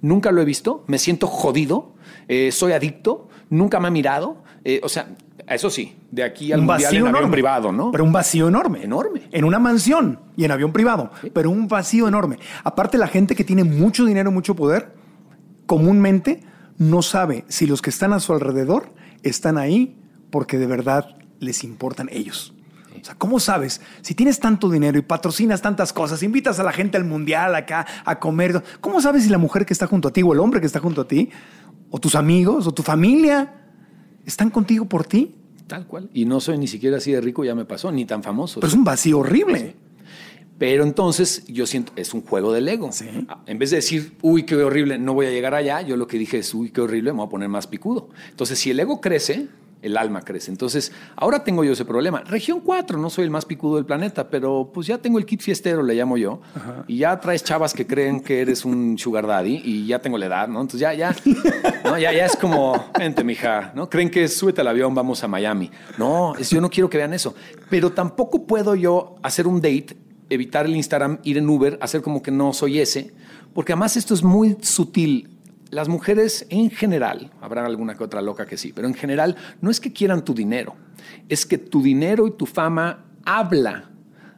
nunca 0.00 0.32
lo 0.32 0.40
he 0.40 0.44
visto, 0.44 0.84
me 0.86 0.98
siento 0.98 1.26
jodido, 1.26 1.94
eh, 2.28 2.52
soy 2.52 2.72
adicto, 2.72 3.28
nunca 3.50 3.80
me 3.80 3.88
ha 3.88 3.90
mirado. 3.90 4.42
Eh, 4.64 4.80
o 4.82 4.88
sea, 4.88 5.08
eso 5.48 5.70
sí, 5.70 5.96
de 6.10 6.22
aquí 6.22 6.52
al 6.52 6.60
un 6.60 6.66
mundial 6.66 6.84
vacío 6.84 6.98
en 6.98 7.06
avión 7.06 7.16
enorme. 7.16 7.32
privado, 7.32 7.72
¿no? 7.72 7.90
Pero 7.90 8.04
un 8.04 8.12
vacío 8.12 8.48
enorme. 8.48 8.82
Enorme. 8.82 9.28
En 9.32 9.44
una 9.44 9.58
mansión 9.58 10.20
y 10.36 10.44
en 10.44 10.50
avión 10.50 10.72
privado. 10.72 11.10
Pero 11.32 11.50
un 11.50 11.68
vacío 11.68 12.06
enorme. 12.06 12.38
Aparte, 12.64 12.98
la 12.98 13.08
gente 13.08 13.34
que 13.34 13.44
tiene 13.44 13.64
mucho 13.64 14.04
dinero, 14.04 14.30
mucho 14.30 14.54
poder, 14.54 14.92
comúnmente 15.66 16.42
no 16.76 17.02
sabe 17.02 17.44
si 17.48 17.66
los 17.66 17.82
que 17.82 17.90
están 17.90 18.12
a 18.12 18.20
su 18.20 18.32
alrededor 18.32 18.92
están 19.22 19.58
ahí 19.58 19.98
porque 20.30 20.58
de 20.58 20.66
verdad 20.66 21.16
les 21.40 21.64
importan 21.64 22.08
ellos. 22.12 22.54
O 23.02 23.04
sea, 23.04 23.14
¿cómo 23.16 23.40
sabes? 23.40 23.80
Si 24.02 24.14
tienes 24.14 24.40
tanto 24.40 24.70
dinero 24.70 24.98
y 24.98 25.02
patrocinas 25.02 25.62
tantas 25.62 25.92
cosas, 25.92 26.22
invitas 26.22 26.58
a 26.60 26.62
la 26.62 26.72
gente 26.72 26.96
al 26.96 27.04
mundial 27.04 27.54
acá 27.54 27.86
a 28.04 28.18
comer, 28.18 28.62
¿cómo 28.80 29.00
sabes 29.00 29.24
si 29.24 29.30
la 29.30 29.38
mujer 29.38 29.66
que 29.66 29.72
está 29.72 29.86
junto 29.86 30.08
a 30.08 30.12
ti 30.12 30.22
o 30.22 30.32
el 30.32 30.40
hombre 30.40 30.60
que 30.60 30.66
está 30.66 30.80
junto 30.80 31.02
a 31.02 31.08
ti, 31.08 31.30
o 31.90 31.98
tus 31.98 32.14
amigos 32.14 32.66
o 32.66 32.72
tu 32.72 32.82
familia, 32.82 33.54
están 34.26 34.50
contigo 34.50 34.84
por 34.86 35.04
ti? 35.06 35.34
Tal 35.66 35.86
cual. 35.86 36.08
Y 36.14 36.24
no 36.24 36.40
soy 36.40 36.58
ni 36.58 36.66
siquiera 36.66 36.96
así 36.96 37.12
de 37.12 37.20
rico, 37.20 37.44
ya 37.44 37.54
me 37.54 37.64
pasó, 37.64 37.92
ni 37.92 38.04
tan 38.04 38.22
famoso. 38.22 38.60
Pero 38.60 38.68
es 38.68 38.74
un 38.74 38.84
vacío 38.84 39.18
horrible. 39.18 39.76
Pero 40.58 40.82
entonces 40.82 41.44
yo 41.46 41.66
siento, 41.66 41.92
es 41.94 42.12
un 42.14 42.22
juego 42.22 42.52
del 42.52 42.68
ego. 42.68 42.90
Sí. 42.90 43.06
Ah, 43.28 43.42
En 43.46 43.58
vez 43.58 43.70
de 43.70 43.76
decir, 43.76 44.16
uy, 44.22 44.42
qué 44.42 44.56
horrible, 44.56 44.98
no 44.98 45.14
voy 45.14 45.26
a 45.26 45.30
llegar 45.30 45.54
allá, 45.54 45.82
yo 45.82 45.96
lo 45.96 46.08
que 46.08 46.18
dije 46.18 46.38
es, 46.38 46.52
uy, 46.52 46.70
qué 46.70 46.80
horrible, 46.80 47.12
me 47.12 47.18
voy 47.18 47.26
a 47.26 47.30
poner 47.30 47.48
más 47.48 47.68
picudo. 47.68 48.08
Entonces, 48.30 48.58
si 48.58 48.70
el 48.70 48.80
ego 48.80 49.00
crece, 49.00 49.46
el 49.82 49.96
alma 49.96 50.22
crece. 50.22 50.50
Entonces, 50.50 50.92
ahora 51.16 51.44
tengo 51.44 51.64
yo 51.64 51.72
ese 51.72 51.84
problema. 51.84 52.20
Región 52.22 52.60
4, 52.60 52.98
no 52.98 53.10
soy 53.10 53.24
el 53.24 53.30
más 53.30 53.44
picudo 53.44 53.76
del 53.76 53.86
planeta, 53.86 54.28
pero 54.28 54.70
pues 54.72 54.86
ya 54.86 54.98
tengo 54.98 55.18
el 55.18 55.26
kit 55.26 55.40
fiestero, 55.40 55.82
le 55.82 55.94
llamo 55.94 56.16
yo, 56.16 56.40
y 56.86 56.98
ya 56.98 57.18
traes 57.20 57.44
chavas 57.44 57.72
que 57.72 57.86
creen 57.86 58.20
que 58.20 58.40
eres 58.40 58.64
un 58.64 58.98
sugar 58.98 59.26
daddy 59.26 59.62
y 59.64 59.86
ya 59.86 60.00
tengo 60.00 60.18
la 60.18 60.26
edad, 60.26 60.48
¿no? 60.48 60.60
Entonces 60.60 60.80
ya, 60.80 60.94
ya, 60.94 61.14
¿no? 61.84 61.98
ya, 61.98 62.12
ya 62.12 62.26
es 62.26 62.36
como, 62.36 62.90
vente, 62.98 63.24
mija, 63.24 63.72
¿no? 63.74 63.88
Creen 63.88 64.10
que 64.10 64.26
súbete 64.28 64.60
al 64.60 64.68
avión, 64.68 64.94
vamos 64.94 65.22
a 65.22 65.28
Miami. 65.28 65.70
No, 65.96 66.34
es, 66.36 66.50
yo 66.50 66.60
no 66.60 66.70
quiero 66.70 66.90
que 66.90 66.98
vean 66.98 67.14
eso. 67.14 67.34
Pero 67.70 67.92
tampoco 67.92 68.46
puedo 68.46 68.74
yo 68.74 69.16
hacer 69.22 69.46
un 69.46 69.60
date 69.60 69.96
evitar 70.30 70.66
el 70.66 70.76
Instagram, 70.76 71.18
ir 71.24 71.38
en 71.38 71.48
Uber, 71.48 71.78
hacer 71.80 72.02
como 72.02 72.22
que 72.22 72.30
no 72.30 72.52
soy 72.52 72.80
ese, 72.80 73.12
porque 73.54 73.72
además 73.72 73.96
esto 73.96 74.14
es 74.14 74.22
muy 74.22 74.56
sutil. 74.60 75.37
Las 75.70 75.88
mujeres 75.88 76.46
en 76.48 76.70
general, 76.70 77.30
habrá 77.40 77.66
alguna 77.66 77.94
que 77.94 78.04
otra 78.04 78.22
loca 78.22 78.46
que 78.46 78.56
sí, 78.56 78.72
pero 78.72 78.88
en 78.88 78.94
general 78.94 79.36
no 79.60 79.70
es 79.70 79.80
que 79.80 79.92
quieran 79.92 80.24
tu 80.24 80.34
dinero, 80.34 80.76
es 81.28 81.44
que 81.44 81.58
tu 81.58 81.82
dinero 81.82 82.26
y 82.26 82.30
tu 82.30 82.46
fama 82.46 83.04
habla 83.24 83.90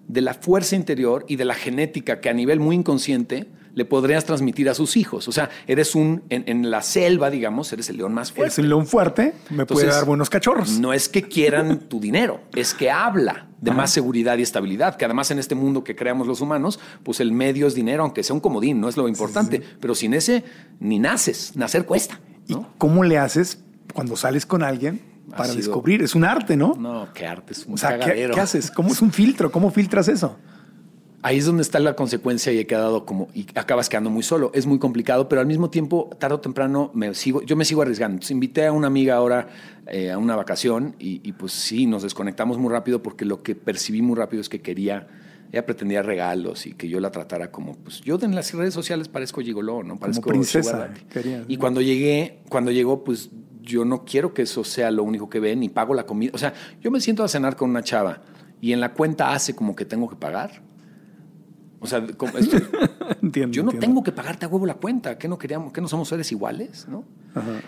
de 0.09 0.21
la 0.23 0.35
fuerza 0.35 0.75
interior 0.75 1.25
y 1.29 1.37
de 1.37 1.45
la 1.45 1.55
genética 1.55 2.21
que 2.21 2.29
a 2.29 2.35
nivel 2.35 2.59
muy 2.59 2.75
inconsciente 2.75 3.47
le 3.81 3.87
podrías 3.87 4.27
transmitir 4.27 4.69
a 4.69 4.75
sus 4.75 4.99
hijos. 4.99 5.27
O 5.27 5.33
sea, 5.33 5.49
eres 5.67 5.95
un, 5.95 6.23
en, 6.29 6.45
en 6.47 6.71
la 6.71 6.83
selva, 6.83 7.31
digamos, 7.31 7.73
eres 7.73 7.89
el 7.89 7.97
león 7.97 8.13
más 8.13 8.31
fuerte. 8.31 8.53
Es 8.53 8.59
un 8.59 8.69
león 8.69 8.87
fuerte, 8.87 9.33
me 9.49 9.65
puede 9.65 9.85
Entonces, 9.85 9.95
dar 9.95 10.05
buenos 10.05 10.29
cachorros. 10.29 10.79
No 10.79 10.93
es 10.93 11.09
que 11.09 11.23
quieran 11.23 11.79
tu 11.89 11.99
dinero, 11.99 12.43
es 12.55 12.75
que 12.75 12.91
habla 12.91 13.49
de 13.59 13.71
más 13.71 13.91
seguridad 13.91 14.37
y 14.37 14.43
estabilidad, 14.43 14.97
que 14.97 15.07
además 15.07 15.31
en 15.31 15.39
este 15.39 15.55
mundo 15.55 15.83
que 15.83 15.97
creamos 15.97 16.27
los 16.27 16.43
humanos, 16.43 16.79
pues 17.03 17.21
el 17.21 17.33
medio 17.33 17.67
es 17.67 17.75
dinero, 17.75 18.03
aunque 18.03 18.23
sea 18.23 18.35
un 18.35 18.41
comodín, 18.41 18.83
no 18.83 18.89
es 18.91 18.99
lo 18.99 19.09
importante, 19.09 19.63
pero 19.81 19.95
sin 19.95 20.13
ese 20.13 20.45
ni 20.79 20.99
naces, 20.99 21.57
nacer 21.57 21.87
cuesta. 21.87 22.21
¿Y 22.49 22.59
cómo 22.77 23.03
le 23.03 23.17
haces 23.17 23.65
cuando 23.95 24.15
sales 24.15 24.45
con 24.45 24.63
alguien 24.63 25.01
para 25.35 25.55
descubrir? 25.55 26.03
Es 26.03 26.15
un 26.15 26.25
arte, 26.25 26.55
¿no? 26.55 26.75
No, 26.79 27.09
qué 27.15 27.27
arte, 27.27 27.55
es 27.55 27.65
un 27.65 27.75
o 27.75 27.77
sea, 27.79 27.95
¿qué, 27.95 28.01
cagadero. 28.01 28.35
qué 28.35 28.41
haces? 28.41 28.71
¿Cómo 28.71 28.91
es 28.91 29.01
un 29.01 29.11
filtro? 29.11 29.51
¿Cómo 29.51 29.71
filtras 29.71 30.07
eso? 30.09 30.37
Ahí 31.23 31.37
es 31.37 31.45
donde 31.45 31.63
está 31.63 31.79
la 31.81 31.95
consecuencia 31.95 32.51
y 32.53 32.59
he 32.59 32.67
quedado 32.67 33.05
como 33.05 33.29
y 33.35 33.47
acabas 33.55 33.91
quedando 33.91 34.09
muy 34.09 34.23
solo. 34.23 34.51
Es 34.55 34.67
muy 34.67 34.79
complicado, 34.79 35.29
pero 35.29 35.43
al 35.43 35.47
mismo 35.47 35.69
tiempo, 35.69 36.09
tarde 36.19 36.37
o 36.37 36.41
temprano, 36.41 36.91
me 36.95 37.15
sigo, 37.15 37.43
yo 37.43 37.57
me 37.57 37.67
sigo 37.67 37.83
arriesgando. 37.83 38.15
Entonces, 38.15 38.31
invité 38.31 38.67
a 38.67 38.73
una 38.73 38.87
amiga 38.87 39.17
ahora 39.17 39.49
eh, 39.87 40.11
a 40.11 40.19
una 40.19 40.35
vacación 40.35 40.97
y, 40.99 41.21
y, 41.23 41.33
pues 41.33 41.53
sí, 41.53 41.85
nos 41.87 42.03
desconectamos 42.03 42.57
muy 42.57 42.71
rápido 42.71 43.03
porque 43.03 43.25
lo 43.27 43.43
que 43.43 43.55
percibí 43.55 44.01
muy 44.01 44.17
rápido 44.17 44.41
es 44.41 44.49
que 44.49 44.63
quería, 44.63 45.09
ella 45.53 45.67
pretendía 45.67 46.01
regalos 46.01 46.67
y 46.67 46.73
que 46.73 46.89
yo 46.89 47.01
la 47.01 47.11
tratara 47.11 47.51
como, 47.51 47.75
pues 47.77 48.01
yo 48.01 48.19
en 48.23 48.35
las 48.35 48.55
redes 48.55 48.73
sociales 48.73 49.09
parezco 49.09 49.43
gigoló, 49.43 49.83
¿no? 49.83 49.99
Parezco 49.99 50.31
princesa, 50.31 50.79
daddy. 50.79 51.01
querías, 51.13 51.45
Y 51.49 51.57
¿no? 51.57 51.61
cuando 51.61 51.83
llegué, 51.83 52.39
cuando 52.49 52.71
llegó, 52.71 53.05
pues 53.05 53.29
yo 53.61 53.85
no 53.85 54.05
quiero 54.07 54.33
que 54.33 54.43
eso 54.43 54.65
sea 54.65 54.91
lo 54.91 55.03
único 55.03 55.29
que 55.29 55.39
ven 55.39 55.63
y 55.63 55.69
pago 55.69 55.93
la 55.93 56.07
comida. 56.07 56.33
O 56.35 56.39
sea, 56.39 56.55
yo 56.81 56.91
me 56.91 57.01
siento 57.01 57.25
a 57.25 57.29
cenar 57.29 57.57
con 57.57 57.69
una 57.69 57.83
chava 57.83 58.23
y 58.61 58.73
en 58.73 58.81
la 58.81 58.95
cuenta 58.95 59.33
hace 59.33 59.55
como 59.55 59.77
que 59.77 59.85
tengo 59.85 60.09
que 60.09 60.17
pagar. 60.17 60.63
O 61.81 61.87
sea, 61.87 62.07
como 62.17 62.37
esto- 62.39 62.57
Entiendo. 63.23 63.55
yo 63.55 63.63
no 63.63 63.71
entiendo. 63.71 63.81
tengo 63.81 64.03
que 64.03 64.13
pagarte 64.13 64.47
a 64.47 64.49
huevo 64.49 64.67
la 64.67 64.75
cuenta. 64.75 65.19
¿Qué 65.19 65.29
no 65.29 65.39
queríamos? 65.39 65.73
¿Qué 65.73 65.81
no 65.81 65.89
somos 65.89 66.09
seres 66.09 66.31
iguales? 66.33 66.87
¿no? 66.89 67.05
Ajá. 67.35 67.61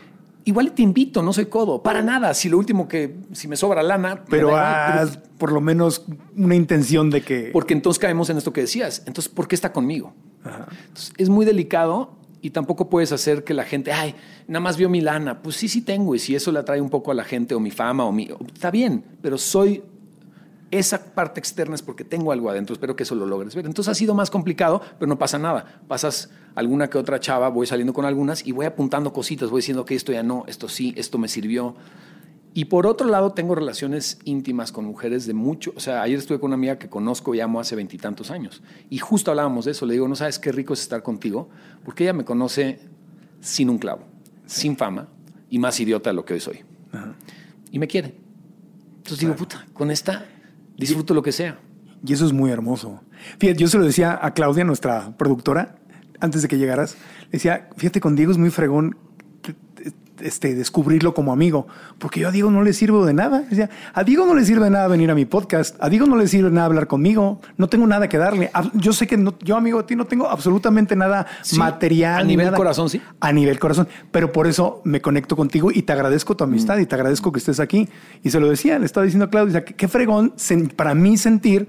Igual 0.45 0.73
te 0.73 0.83
invito, 0.83 1.23
no 1.23 1.33
soy 1.33 1.47
codo. 1.47 1.83
Para 1.83 2.03
nada. 2.03 2.35
Si 2.35 2.49
lo 2.49 2.59
último 2.59 2.89
que, 2.89 3.17
si 3.33 3.47
me 3.49 3.57
sobra 3.57 3.83
lana. 3.83 4.17
me 4.17 4.21
Pero 4.29 4.49
da 4.51 5.01
haz 5.01 5.19
por 5.39 5.53
lo 5.53 5.61
menos 5.61 6.05
una 6.37 6.55
intención 6.57 7.11
de 7.11 7.23
que. 7.23 7.51
porque 7.53 7.75
entonces 7.75 7.99
caemos 8.01 8.29
en 8.31 8.39
esto 8.39 8.53
que 8.53 8.63
decías. 8.63 9.03
Entonces, 9.07 9.33
¿por 9.33 9.47
qué 9.49 9.55
está 9.55 9.73
conmigo? 9.73 10.15
Entonces, 10.45 11.13
es 11.17 11.29
muy 11.29 11.47
delicado 11.47 12.17
y 12.41 12.51
tampoco 12.51 12.91
puedes 12.91 13.13
hacer 13.13 13.45
que 13.45 13.55
la 13.55 13.63
gente, 13.65 13.93
ay, 13.93 14.17
nada 14.49 14.59
más 14.61 14.77
vio 14.77 14.89
mi 14.89 15.01
lana. 15.01 15.43
Pues 15.43 15.55
sí, 15.57 15.69
sí 15.69 15.81
tengo. 15.83 16.15
Y 16.17 16.19
si 16.19 16.35
eso 16.35 16.51
le 16.51 16.59
atrae 16.59 16.81
un 16.81 16.91
poco 16.91 17.13
a 17.13 17.15
la 17.15 17.23
gente 17.25 17.55
o 17.55 17.61
mi 17.61 17.71
fama 17.71 18.05
o 18.05 18.11
mi. 18.13 18.29
Está 18.53 18.71
bien, 18.73 19.05
pero 19.23 19.39
soy. 19.39 19.85
Esa 20.73 21.15
parte 21.15 21.39
externa 21.39 21.75
es 21.75 21.83
porque 21.83 22.03
tengo 22.03 22.33
algo 22.33 22.49
adentro. 22.49 22.73
Espero 22.73 22.97
que 22.97 23.03
eso 23.03 23.15
lo 23.15 23.27
logres 23.27 23.55
ver. 23.55 23.67
Entonces 23.67 23.93
ha 23.93 23.95
sido 23.95 24.15
más 24.15 24.31
complicado, 24.31 24.81
pero 24.99 25.07
no 25.07 25.19
pasa 25.19 25.39
nada. 25.39 25.83
Pasas 25.87 26.31
alguna 26.55 26.89
que 26.89 26.97
otra 26.97 27.21
chava, 27.21 27.51
voy 27.51 27.67
saliendo 27.67 27.93
con 27.93 28.07
algunas 28.07 28.47
y 28.47 28.53
voy 28.53 28.65
apuntando 28.65 29.13
cositas. 29.13 29.51
Voy 29.51 29.59
diciendo 29.59 29.85
que 29.85 29.95
esto 29.95 30.13
ya 30.13 30.23
no, 30.23 30.45
esto 30.49 30.71
sí, 30.71 30.95
esto 30.97 31.19
me 31.19 31.29
sirvió. 31.29 31.77
Y 32.55 32.65
por 32.65 32.87
otro 32.87 33.07
lado, 33.07 33.33
tengo 33.33 33.55
relaciones 33.55 34.19
íntimas 34.25 34.73
con 34.73 34.87
mujeres 34.87 35.27
de 35.27 35.35
mucho. 35.35 35.75
O 35.77 35.81
sea, 35.81 36.01
ayer 36.01 36.19
estuve 36.19 36.41
con 36.41 36.49
una 36.49 36.55
amiga 36.55 36.79
que 36.79 36.89
conozco 36.89 37.35
y 37.35 37.41
amo 37.41 37.61
hace 37.61 37.77
veintitantos 37.77 38.31
años. 38.31 38.63
Y 38.89 38.97
justo 38.97 39.31
hablábamos 39.31 39.67
de 39.67 39.73
eso. 39.73 39.85
Le 39.85 39.93
digo, 39.93 40.09
no 40.09 40.17
sabes 40.17 40.39
qué 40.39 40.53
rico 40.53 40.73
es 40.73 40.81
estar 40.81 41.03
contigo, 41.03 41.51
porque 41.85 42.05
ella 42.05 42.15
me 42.15 42.25
conoce 42.25 42.81
sin 43.41 43.69
un 43.69 43.77
clavo, 43.77 44.05
sin 44.47 44.79
fama 44.79 45.09
y 45.51 45.59
más 45.59 45.79
idiota 45.81 46.09
de 46.09 46.15
lo 46.15 46.25
que 46.25 46.33
hoy 46.33 46.41
soy. 46.41 46.61
Y 47.71 47.79
me 47.79 47.87
quiere. 47.87 48.15
Entonces 48.97 49.19
digo, 49.19 49.37
puta, 49.37 49.67
con 49.75 49.91
esta 49.91 50.27
disfruto 50.77 51.15
lo 51.15 51.23
que 51.23 51.33
sea. 51.33 51.59
Y 52.05 52.13
eso 52.13 52.27
es 52.27 52.33
muy 52.33 52.51
hermoso. 52.51 53.03
Fíjate, 53.39 53.61
yo 53.61 53.69
se 53.69 53.79
lo 53.79 53.85
decía 53.85 54.19
a 54.21 54.35
Claudia, 54.35 54.65
nuestra 54.65 55.17
productora, 55.17 55.77
antes 56.21 56.43
de 56.43 56.49
que 56.49 56.59
llegaras. 56.59 56.97
Le 57.27 57.33
decía, 57.33 57.69
fíjate, 57.77 58.01
con 58.01 58.17
Diego 58.17 58.33
es 58.33 58.39
muy 58.39 58.51
fregón. 58.51 58.97
Te- 60.17 60.23
te- 60.25 60.29
este, 60.29 60.55
descubrirlo 60.55 61.15
como 61.15 61.33
amigo, 61.33 61.67
porque 61.99 62.21
yo 62.21 62.29
a 62.29 62.31
Diego 62.31 62.51
no 62.51 62.63
le 62.63 62.73
sirvo 62.73 63.05
de 63.07 63.13
nada. 63.15 63.45
A 63.95 64.05
Diego 64.05 64.27
no 64.27 64.35
le 64.35 64.45
sirve 64.45 64.65
de 64.65 64.71
nada 64.71 64.89
venir 64.89 65.11
a 65.11 65.15
mi 65.15 65.25
podcast, 65.25 65.77
a 65.83 65.89
Diego 65.89 66.07
no 66.07 66.17
le 66.17 66.27
sirve 66.29 66.49
de 66.49 66.55
nada 66.55 66.67
hablar 66.67 66.87
conmigo, 66.87 67.41
no 67.57 67.69
tengo 67.69 67.87
nada 67.87 68.09
que 68.09 68.19
darle. 68.19 68.51
Yo 68.75 68.93
sé 68.93 69.07
que 69.07 69.17
no- 69.17 69.35
yo, 69.41 69.57
amigo, 69.57 69.79
a 69.79 69.87
ti 69.87 69.97
no 69.97 70.07
tengo 70.07 70.29
absolutamente 70.29 70.97
nada 70.97 71.27
Sí, 71.43 71.57
material. 71.59 72.21
a 72.21 72.23
ni 72.25 72.29
nivel 72.29 72.47
nada. 72.47 72.57
corazón, 72.57 72.89
sí. 72.91 73.01
A 73.21 73.33
nivel 73.33 73.59
corazón, 73.59 73.89
pero 74.11 74.33
por 74.33 74.47
eso 74.47 74.81
me 74.85 75.01
conecto 75.01 75.37
contigo 75.37 75.71
y 75.73 75.83
te 75.83 75.93
agradezco 75.93 76.37
tu 76.37 76.45
amistad 76.45 76.79
y 76.79 76.87
te 76.87 76.95
agradezco 76.95 77.33
que 77.33 77.39
estés 77.39 77.61
aquí. 77.61 77.89
Y 78.23 78.31
se 78.31 78.41
lo 78.41 78.49
decía, 78.49 78.79
le 78.79 78.87
estaba 78.87 79.05
diciendo 79.05 79.27
a 79.27 79.31
Claudia, 79.31 79.65
qué, 79.65 79.89
fregón 79.89 80.35
para 80.77 80.95
mí 80.95 81.17
sentir 81.17 81.69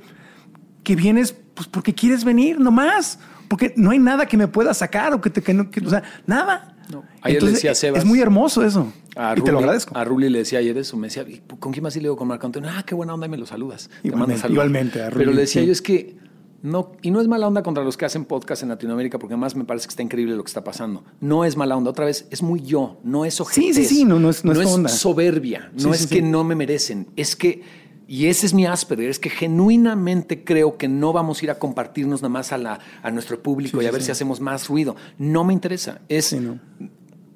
que 0.84 0.95
vienes 0.95 1.36
pues 1.53 1.67
porque 1.67 1.93
quieres 1.93 2.23
venir, 2.23 2.60
nomás. 2.60 3.19
Porque 3.47 3.73
no 3.77 3.91
hay 3.91 3.99
nada 3.99 4.25
que 4.25 4.36
me 4.38 4.47
pueda 4.47 4.73
sacar 4.73 5.13
o 5.13 5.21
que 5.21 5.29
te, 5.29 5.41
que 5.43 5.53
no, 5.53 5.69
que- 5.69 5.86
o 5.86 5.89
sea, 5.89 6.01
nada. 6.25 6.72
No. 6.91 7.03
Ayer 7.21 7.41
le 7.43 7.51
decía 7.51 7.71
a 7.71 7.73
Sebas- 7.75 7.97
Es 7.99 8.05
muy 8.05 8.19
hermoso 8.19 8.63
eso. 8.63 8.91
A 9.15 9.35
y 9.37 9.41
te 9.41 9.51
lo 9.51 9.59
agradezco. 9.59 9.97
A 9.97 10.03
Ruli 10.03 10.29
le 10.29 10.39
decía 10.39 10.59
ayer 10.59 10.77
eso, 10.77 10.97
me 10.97 11.07
decía, 11.07 11.23
"¿Y 11.27 11.41
¿con 11.59 11.71
quién 11.71 11.83
más? 11.83 11.95
Y 11.95 11.99
le 11.99 12.03
digo, 12.05 12.15
con 12.17 12.27
Marco 12.27 12.45
Antonio. 12.45 12.69
Ah, 12.73 12.83
qué 12.85 12.93
buena 12.95 13.13
onda, 13.13 13.27
y 13.27 13.29
me 13.29 13.37
lo 13.37 13.45
saludas. 13.45 13.89
Te 14.01 14.07
Igualmente, 14.07 14.17
mando 14.17 14.41
saludos. 14.41 14.51
igualmente, 14.55 15.01
a 15.01 15.09
Ruli, 15.09 15.19
Pero 15.25 15.31
le 15.33 15.41
decía 15.41 15.61
sí. 15.61 15.67
yo, 15.67 15.71
es 15.71 15.81
que 15.81 16.15
no, 16.61 16.93
y 17.01 17.11
no 17.11 17.19
es 17.19 17.27
mala 17.27 17.45
onda 17.47 17.61
contra 17.61 17.83
los 17.83 17.97
que 17.97 18.05
hacen 18.05 18.23
podcast 18.25 18.63
en 18.63 18.69
Latinoamérica, 18.69 19.19
porque 19.19 19.33
además 19.33 19.55
me 19.55 19.65
parece 19.65 19.85
que 19.87 19.91
está 19.91 20.01
increíble 20.03 20.35
lo 20.35 20.43
que 20.43 20.47
está 20.49 20.63
pasando. 20.63 21.03
No 21.19 21.43
es 21.45 21.57
mala 21.57 21.75
onda, 21.75 21.89
otra 21.91 22.05
vez, 22.05 22.25
es 22.31 22.41
muy 22.41 22.61
yo, 22.61 22.99
no 23.03 23.25
es 23.25 23.39
ojetez. 23.41 23.75
Sí, 23.75 23.85
sí, 23.85 23.95
sí, 23.95 24.05
no- 24.05 24.17
no 24.19 24.29
es- 24.29 24.45
no 24.45 24.53
es 24.53 24.59
tu 24.61 24.69
onda. 24.73 24.89
soberbia, 24.89 25.71
no 25.73 25.79
sí, 25.79 25.89
es 26.03 26.09
sí. 26.09 26.15
que 26.15 26.21
no 26.21 26.43
me 26.43 26.55
merecen, 26.55 27.07
es 27.15 27.35
que... 27.35 27.82
Y 28.07 28.27
ese 28.27 28.45
es 28.45 28.53
mi 28.53 28.65
Asperger, 28.65 29.09
es 29.09 29.17
que 29.19 29.29
genuinamente 29.29 30.43
creo 30.43 30.77
que 30.77 30.87
no 30.87 31.13
vamos 31.13 31.41
a 31.41 31.45
ir 31.45 31.51
a 31.51 31.59
compartirnos 31.59 32.21
nada 32.21 32.29
más 32.29 32.51
a, 32.51 32.57
la, 32.57 32.79
a 33.01 33.11
nuestro 33.11 33.41
público 33.41 33.79
Sí, 33.79 33.85
y 33.85 33.87
a 33.87 33.91
ver 33.91 34.01
sí. 34.01 34.07
si 34.07 34.11
hacemos 34.11 34.39
más 34.41 34.67
ruido. 34.67 34.95
No 35.17 35.43
me 35.43 35.53
interesa. 35.53 36.01
Es, 36.09 36.25
Sí, 36.25 36.39
no. 36.39 36.59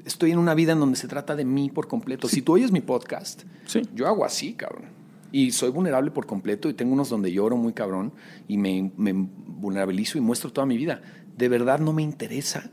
estoy 0.06 0.32
en 0.32 0.39
una 0.39 0.53
vida 0.56 0.73
en 0.73 0.80
donde 0.80 0.97
se 0.97 1.08
trata 1.08 1.36
de 1.36 1.45
mí 1.45 1.69
por 1.69 1.88
completo. 1.88 2.27
Si 2.27 2.41
tú 2.41 2.53
oyes 2.53 2.71
mi 2.71 2.82
podcast, 2.82 3.43
Sí. 3.65 3.82
yo 3.95 4.08
hago 4.08 4.25
así, 4.25 4.53
cabrón. 4.53 4.86
Y 5.32 5.51
soy 5.51 5.69
vulnerable 5.71 6.12
por 6.12 6.25
completo 6.25 6.69
y 6.69 6.73
tengo 6.73 6.93
unos 6.93 7.10
donde 7.10 7.32
lloro 7.32 7.58
muy 7.58 7.73
cabrón 7.73 8.13
y 8.47 8.58
me, 8.58 8.91
me 8.97 9.13
vulnerabilizo 9.13 10.17
y 10.17 10.21
muestro 10.21 10.51
toda 10.51 10.65
mi 10.67 10.77
vida. 10.77 11.01
De 11.38 11.49
verdad 11.49 11.80
no 11.80 11.91
me 11.93 12.01
interesa 12.03 12.69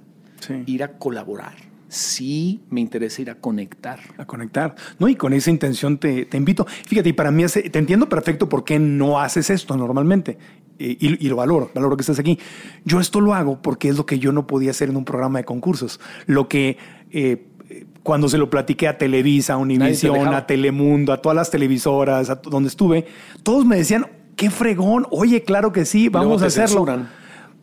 ir 0.66 0.83
a 0.83 0.98
colaborar. 0.98 1.54
Sí 1.88 2.61
me 2.70 2.81
interesa 2.81 3.23
ir 3.23 3.31
a 3.31 3.35
conectar. 3.37 4.01
a 4.18 4.25
conectar. 4.25 4.75
No, 4.99 5.09
y 5.09 5.14
con 5.14 5.33
esa 5.33 5.51
intención 5.51 5.99
te, 5.99 6.25
te 6.27 6.37
invito. 6.37 6.66
Fíjate, 6.87 7.11
y 7.11 7.12
para 7.12 7.31
mí 7.31 7.44
hace- 7.44 7.68
te 7.70 7.79
entiendo 7.79 8.09
perfecto 8.09 8.49
por 8.49 8.64
qué 8.64 8.79
no 8.79 9.20
haces 9.20 9.51
esto 9.51 9.77
normalmente. 9.77 10.38
Eh, 10.79 10.97
Y, 10.99 11.25
y 11.27 11.29
lo 11.29 11.37
valoro, 11.37 11.70
valoro 11.75 11.97
que 11.97 12.03
estés 12.03 12.18
aquí. 12.18 12.38
Yo 12.85 12.99
esto 13.01 13.20
lo 13.20 13.33
hago 13.35 13.62
porque 13.62 13.88
es 13.88 13.97
lo 13.97 14.07
que 14.07 14.18
yo 14.18 14.33
no 14.33 14.47
podía 14.47 14.70
hacer 14.73 14.88
en 14.90 14.97
un 14.97 15.05
programa 15.05 15.38
de 15.38 15.44
concursos. 15.44 16.01
Lo 16.27 16.49
que 16.49 16.79
eh, 17.12 17.47
eh, 17.70 17.87
cuando 18.03 18.29
se 18.29 18.38
lo 18.38 18.51
platiqué 18.51 18.88
a 18.88 18.99
Televisa, 18.99 19.55
a 19.55 19.57
Univisión, 19.57 20.35
a 20.35 20.47
Telemundo, 20.47 21.12
a 21.12 21.23
todas 21.23 21.37
las 21.37 21.51
televisoras, 21.51 22.29
a 22.29 22.37
donde 22.37 22.68
estuve, 22.68 23.07
todos 23.44 23.64
me 23.64 23.77
decían, 23.77 24.07
qué 24.37 24.51
fregón, 24.51 25.07
oye, 25.12 25.42
claro 25.44 25.70
que 25.73 25.85
sí, 25.85 26.09
vamos 26.09 26.42
a 26.42 26.47
hacerlo. 26.47 26.68
censuran. 26.85 27.09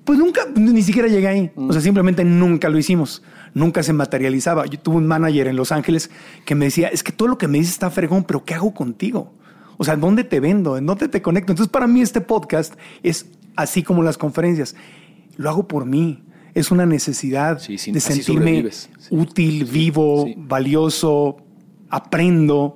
Pues 0.05 0.17
nunca, 0.17 0.47
ni 0.55 0.81
siquiera 0.81 1.07
llegué 1.07 1.27
ahí. 1.27 1.51
O 1.55 1.71
sea, 1.73 1.81
simplemente 1.81 2.23
nunca 2.23 2.69
lo 2.69 2.77
hicimos. 2.79 3.21
Nunca 3.53 3.83
se 3.83 3.93
materializaba. 3.93 4.65
Yo 4.65 4.79
tuve 4.79 4.97
un 4.97 5.07
manager 5.07 5.47
en 5.47 5.55
Los 5.55 5.71
Ángeles 5.71 6.09
que 6.45 6.55
me 6.55 6.65
decía, 6.65 6.87
es 6.87 7.03
que 7.03 7.11
todo 7.11 7.27
lo 7.27 7.37
que 7.37 7.47
me 7.47 7.57
dices 7.57 7.73
está 7.73 7.89
fregón, 7.89 8.23
pero 8.23 8.45
¿qué 8.45 8.53
hago 8.53 8.73
contigo? 8.73 9.33
O 9.77 9.83
sea, 9.83 9.95
¿dónde 9.95 10.23
te 10.23 10.39
vendo? 10.39 10.77
¿En 10.77 10.85
dónde 10.85 11.07
te 11.07 11.21
conecto? 11.21 11.51
Entonces, 11.51 11.71
para 11.71 11.87
mí 11.87 12.01
este 12.01 12.21
podcast 12.21 12.75
es 13.03 13.25
así 13.55 13.83
como 13.83 14.03
las 14.03 14.17
conferencias. 14.17 14.75
Lo 15.37 15.49
hago 15.49 15.67
por 15.67 15.85
mí. 15.85 16.23
Es 16.53 16.69
una 16.69 16.85
necesidad 16.85 17.59
Sí, 17.59 17.77
sí, 17.77 17.91
de 17.91 17.99
sentirme. 17.99 18.69
Sí. 18.71 18.89
útil, 19.09 19.65
vivo, 19.65 20.27
valioso, 20.37 21.37
aprendo. 21.89 22.75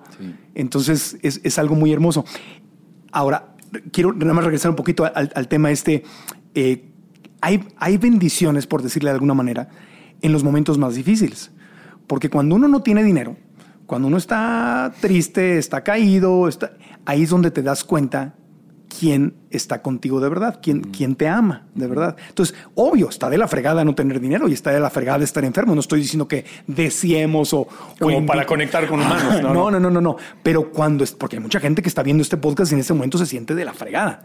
Entonces, 0.55 1.17
es, 1.21 1.41
es 1.43 1.59
algo 1.59 1.75
muy 1.75 1.91
hermoso. 1.91 2.25
Ahora, 3.11 3.55
quiero 3.91 4.13
nada 4.13 4.33
más 4.33 4.43
regresar 4.43 4.71
un 4.71 4.75
poquito 4.75 5.05
al, 5.05 5.31
al 5.35 5.47
tema 5.47 5.71
este. 5.71 6.03
Eh, 6.53 6.85
hay, 7.41 7.63
hay 7.77 7.97
bendiciones, 7.97 8.65
por 8.65 8.81
decirle 8.81 9.09
de 9.09 9.15
alguna 9.15 9.33
manera, 9.33 9.69
en 10.21 10.31
los 10.31 10.43
momentos 10.43 10.77
más 10.77 10.95
difíciles. 10.95 11.51
Porque 12.07 12.29
cuando 12.29 12.55
uno 12.55 12.67
no 12.67 12.81
tiene 12.81 13.03
dinero, 13.03 13.37
cuando 13.85 14.07
uno 14.07 14.17
está 14.17 14.93
triste, 14.99 15.57
está 15.57 15.83
caído, 15.83 16.47
está, 16.47 16.73
ahí 17.05 17.23
es 17.23 17.29
donde 17.29 17.51
te 17.51 17.61
das 17.61 17.83
cuenta 17.83 18.35
quién 18.99 19.33
está 19.49 19.81
contigo 19.81 20.19
de 20.19 20.29
verdad, 20.29 20.59
quién, 20.61 20.81
quién 20.81 21.15
te 21.15 21.27
ama 21.27 21.67
de 21.73 21.87
verdad. 21.87 22.15
Entonces, 22.29 22.55
obvio, 22.75 23.09
está 23.09 23.29
de 23.29 23.37
la 23.37 23.47
fregada 23.47 23.83
no 23.83 23.95
tener 23.95 24.19
dinero 24.19 24.47
y 24.47 24.53
está 24.53 24.71
de 24.71 24.79
la 24.79 24.89
fregada 24.89 25.23
estar 25.23 25.43
enfermo. 25.43 25.75
No 25.75 25.81
estoy 25.81 25.99
diciendo 25.99 26.27
que 26.27 26.45
deseemos 26.67 27.53
o... 27.53 27.67
Como 27.99 28.19
o 28.19 28.25
para 28.25 28.45
conectar 28.45 28.87
con 28.87 29.01
humanos, 29.01 29.41
¿no? 29.41 29.53
no, 29.53 29.71
no, 29.71 29.79
no, 29.79 29.89
no, 29.89 30.01
no. 30.01 30.17
Pero 30.43 30.71
cuando 30.71 31.03
es, 31.03 31.11
porque 31.11 31.37
hay 31.37 31.41
mucha 31.41 31.59
gente 31.59 31.81
que 31.81 31.89
está 31.89 32.03
viendo 32.03 32.21
este 32.21 32.37
podcast 32.37 32.71
y 32.71 32.75
en 32.75 32.81
ese 32.81 32.93
momento 32.93 33.17
se 33.17 33.25
siente 33.25 33.55
de 33.55 33.65
la 33.65 33.73
fregada. 33.73 34.23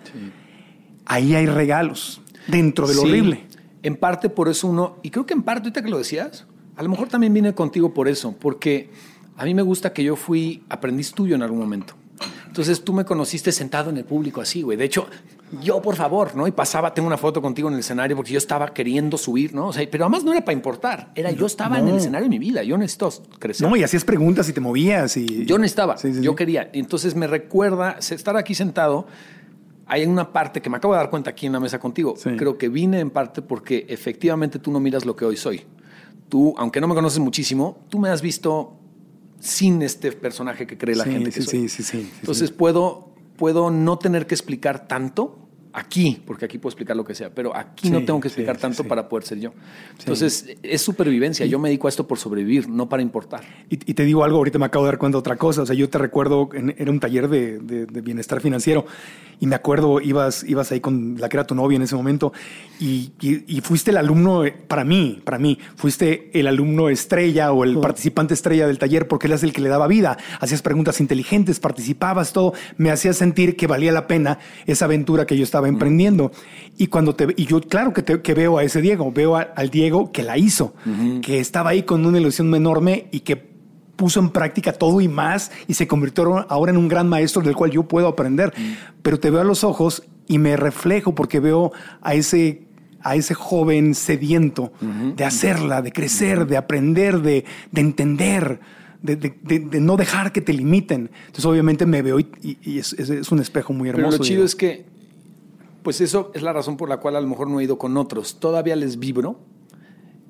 Ahí 1.07 1.35
hay 1.35 1.47
regalos 1.47 2.23
dentro 2.47 2.87
de 2.87 2.95
lo 2.95 3.03
Sí, 3.03 3.09
horrible. 3.09 3.47
En 3.83 3.97
parte 3.97 4.29
por 4.29 4.49
eso 4.49 4.69
uno, 4.69 4.97
y 5.03 5.11
creo 5.11 5.27
que 5.27 5.35
en 5.35 5.43
parte 5.43 5.63
ahorita 5.63 5.83
que 5.83 5.91
lo 5.91 5.99
decías, 5.99 6.47
a 6.77 6.83
lo 6.83 6.89
mejor 6.89 7.09
también 7.09 7.33
vine 7.33 7.55
contigo 7.55 7.95
por 7.95 8.09
eso, 8.09 8.35
porque 8.39 8.91
a 9.37 9.45
mí 9.45 9.55
me 9.55 9.63
gusta 9.63 9.93
que 9.93 10.05
yo 10.05 10.17
fui 10.17 10.65
aprendiz 10.69 11.13
tuyo 11.13 11.35
en 11.35 11.43
algún 11.43 11.59
momento. 11.59 11.95
Entonces 12.47 12.83
tú 12.83 12.93
me 12.93 13.05
conociste 13.05 13.53
sentado 13.53 13.91
en 13.91 13.97
el 13.97 14.05
público 14.05 14.41
así, 14.41 14.63
güey. 14.63 14.77
De 14.77 14.85
hecho, 14.85 15.07
yo 15.63 15.81
por 15.81 15.95
favor, 15.95 16.35
¿no? 16.35 16.47
Y 16.49 16.51
pasaba, 16.51 16.93
tengo 16.93 17.07
una 17.07 17.17
foto 17.17 17.41
contigo 17.41 17.69
en 17.69 17.75
el 17.75 17.81
escenario 17.81 18.17
porque 18.17 18.33
yo 18.33 18.39
estaba 18.39 18.75
queriendo 18.75 19.17
subir, 19.17 19.55
¿no? 19.55 19.69
O 19.69 19.73
sea, 19.73 19.87
pero 19.91 20.05
además 20.05 20.25
no 20.25 20.33
era 20.33 20.45
para 20.45 20.55
importar, 20.55 21.13
era 21.15 21.31
yo 21.31 21.47
estaba 21.47 21.79
en 21.79 21.89
el 21.89 21.97
escenario 21.97 22.25
de 22.25 22.31
mi 22.31 22.39
vida, 22.39 22.63
yo 22.65 22.77
necesito 22.77 23.11
crecer. 23.39 23.69
No, 23.69 23.77
y 23.77 23.85
hacías 23.85 24.05
preguntas 24.05 24.49
y 24.49 24.53
te 24.53 24.61
movías 24.61 25.17
y... 25.17 25.45
Yo 25.47 25.59
necesitaba, 25.59 25.97
Sí, 25.97 26.13
sí, 26.13 26.23
yo 26.23 26.33
sí. 26.33 26.37
quería. 26.37 26.71
Entonces 26.73 27.15
me 27.15 27.27
recuerda 27.29 27.97
estar 28.01 28.37
aquí 28.37 28.55
sentado. 28.55 29.07
Hay 29.93 30.07
una 30.07 30.33
parte 30.33 30.63
que 30.63 30.71
me 30.71 30.77
acabo 30.77 30.95
de 30.95 30.99
dar 31.01 31.11
cuenta 31.11 31.31
aquí 31.31 31.47
en 31.47 31.53
la 31.53 31.59
mesa 31.61 31.81
contigo. 31.81 32.15
Sí. 32.17 32.31
Creo 32.37 32.57
que 32.57 32.69
vine 32.69 33.01
en 33.01 33.11
parte 33.11 33.43
porque 33.43 33.87
efectivamente 33.89 34.61
tú 34.61 34.71
no 34.71 34.79
miras 34.79 35.05
lo 35.05 35.17
que 35.17 35.25
hoy 35.25 35.37
soy. 35.37 35.65
Tú, 36.29 36.55
aunque 36.59 36.81
no 36.81 36.87
me 36.87 36.95
conoces 36.95 37.19
muchísimo, 37.19 37.85
tú 37.89 37.99
me 37.99 38.09
has 38.09 38.23
visto 38.23 38.79
sin 39.41 39.83
este 39.83 40.13
personaje 40.13 40.65
que 40.67 40.79
cree 40.79 40.95
la 40.95 41.03
Sí, 41.05 41.11
gente 41.11 41.31
que 41.31 41.43
sí, 41.43 41.43
soy. 41.43 41.69
sí, 41.69 41.83
sí, 41.83 41.83
sí, 41.83 42.13
Entonces 42.21 42.53
puedo, 42.53 43.15
puedo 43.37 43.71
no 43.73 43.99
tener 43.99 44.29
que 44.29 44.35
explicar 44.37 44.87
tanto 44.87 45.49
aquí, 45.73 46.23
porque 46.27 46.45
aquí 46.45 46.59
puedo 46.59 46.71
explicar 46.71 46.97
lo 46.97 47.05
que 47.05 47.15
sea, 47.15 47.31
pero 47.31 47.57
aquí 47.57 47.89
Sí, 47.89 47.91
no 47.93 48.05
tengo 48.05 48.21
que 48.21 48.29
explicar 48.29 48.57
sí, 48.57 48.63
tanto 48.63 48.83
sí. 48.83 48.89
para 48.89 49.09
poder 49.09 49.25
ser 49.25 49.39
yo. 49.41 49.53
Entonces 49.99 50.47
es 50.63 50.83
supervivencia. 50.83 51.47
Yo 51.47 51.59
me 51.59 51.69
dedico 51.69 51.87
a 51.87 51.91
esto 51.91 52.07
por 52.07 52.19
sobrevivir, 52.19 52.69
no 52.69 52.89
para 52.89 53.03
importar. 53.03 53.43
Y, 53.69 53.75
y 53.75 53.95
te 53.95 54.05
digo 54.05 54.25
algo, 54.25 54.39
ahorita 54.39 54.59
me 54.59 54.67
acabo 54.67 54.85
de 54.85 54.91
dar 54.93 54.99
cuenta 54.99 55.17
de 55.17 55.21
otra 55.21 55.37
cosa. 55.37 55.63
O 55.63 55.67
sea, 55.67 55.75
yo 55.77 55.89
te 55.89 55.99
recuerdo, 55.99 56.49
en- 56.55 56.75
era 56.79 56.91
un 56.91 57.01
taller 57.01 57.29
de, 57.29 57.59
de- 57.59 57.87
de 57.87 58.01
bienestar 58.01 58.41
financiero 58.41 58.87
y 59.39 59.47
me 59.47 59.55
acuerdo, 59.57 60.01
ibas, 60.01 60.45
ibas 60.45 60.71
ahí 60.73 60.81
con 60.81 61.17
la 61.19 61.29
que 61.29 61.37
era 61.37 61.47
tu 61.47 61.55
novia 61.55 61.77
en 61.77 61.83
ese 61.83 61.95
momento 61.97 62.33
y, 62.79 63.13
y- 63.21 63.45
y 63.57 63.61
fuiste 63.63 63.91
el 63.91 63.97
alumno, 63.97 64.43
para 64.69 64.85
mí, 64.85 65.21
para 65.25 65.39
mí, 65.39 65.59
fuiste 65.77 66.31
el 66.39 66.47
alumno 66.47 66.89
estrella 66.89 67.53
o 67.53 67.65
el 67.65 67.79
participante 67.79 68.35
estrella 68.35 68.67
del 68.67 68.79
taller 68.79 69.09
porque 69.09 69.27
él 69.27 69.33
es 69.35 69.43
el 69.43 69.53
que 69.53 69.61
le 69.61 69.69
daba 69.69 69.87
vida. 69.87 70.19
Hacías 70.41 70.63
preguntas 70.63 71.01
inteligentes, 71.01 71.61
participabas, 71.61 72.33
todo. 72.33 72.53
Me 72.77 72.91
hacías 72.91 73.17
sentir 73.17 73.57
que 73.57 73.67
valía 73.67 73.93
la 73.93 74.07
pena 74.07 74.39
esa 74.67 74.85
aventura 74.87 75.27
que 75.27 75.37
yo 75.37 75.45
estaba 75.45 75.60
emprendiendo. 75.69 76.33
Y 76.79 76.87
cuando 76.87 77.15
te, 77.15 77.29
y 77.37 77.45
yo, 77.47 77.61
claro 77.61 77.93
que, 77.93 78.03
te- 78.03 78.21
que 78.23 78.35
veo 78.35 78.59
a 78.59 78.65
ese 78.65 78.81
Diego, 78.81 79.13
veo 79.13 79.37
a- 79.37 79.43
al 79.43 79.69
Diego 79.71 80.13
que 80.13 80.23
la 80.23 80.39
hizo, 80.39 80.75
que 81.21 81.39
estaba 81.41 81.71
ahí 81.71 81.83
con 81.83 82.05
una 82.07 82.19
ilusión 82.19 82.55
enorme 82.55 83.07
y 83.11 83.21
que 83.21 83.51
puso 83.97 84.19
en 84.21 84.31
práctica 84.31 84.73
todo 84.73 85.01
y 85.03 85.09
más 85.09 85.51
y 85.69 85.75
se 85.75 85.87
convirtió 85.87 86.47
ahora 86.51 86.73
en 86.73 86.79
un 86.79 86.89
gran 86.89 87.07
maestro 87.09 87.43
del 87.43 87.55
cual 87.55 87.71
yo 87.71 87.83
puedo 87.83 88.09
aprender. 88.09 88.53
Pero 89.03 89.21
te 89.21 89.31
veo 89.31 89.43
a 89.43 89.45
los 89.45 89.63
ojos 89.63 90.03
y 90.27 90.39
me 90.39 90.57
reflejo 90.57 91.15
porque 91.15 91.39
veo 91.41 91.73
a 92.01 92.15
ese 92.15 92.63
a 93.03 93.17
ese 93.17 93.33
joven 93.33 93.95
sediento 93.95 94.73
de 95.17 95.25
hacerla, 95.25 95.81
de 95.81 95.91
crecer, 95.91 96.47
de 96.47 96.59
aprender, 96.59 97.21
de, 97.23 97.47
de 97.73 97.81
entender, 97.81 98.61
de, 99.03 99.17
de- 99.17 99.35
de- 99.43 99.59
de 99.61 99.81
no 99.81 99.97
dejar 99.97 100.33
que 100.33 100.43
te 100.43 100.53
limiten. 100.53 101.11
Entonces 101.21 101.47
obviamente 101.47 101.87
me 101.87 102.03
veo 102.03 102.21
y, 102.21 102.27
y- 102.63 102.79
es, 102.79 102.93
es- 102.93 103.33
un 103.33 103.39
espejo 103.41 103.73
muy 103.73 103.89
hermoso. 103.89 104.19
Pero 104.19 104.19
lo 104.19 104.25
chido 104.25 104.45
es 104.45 104.55
que, 104.55 104.85
pues 105.83 106.01
eso 106.01 106.31
es 106.35 106.43
la 106.43 106.53
razón 106.53 106.77
por 106.77 106.89
la 106.89 106.99
cual 106.99 107.17
a 107.17 107.21
lo 107.21 107.27
mejor 107.29 107.49
no 107.49 107.61
he 107.61 107.65
ido 107.65 107.79
con 107.79 107.97
otros. 107.97 108.39
Todavía 108.41 108.77
les 108.77 108.99
vibro 108.99 109.39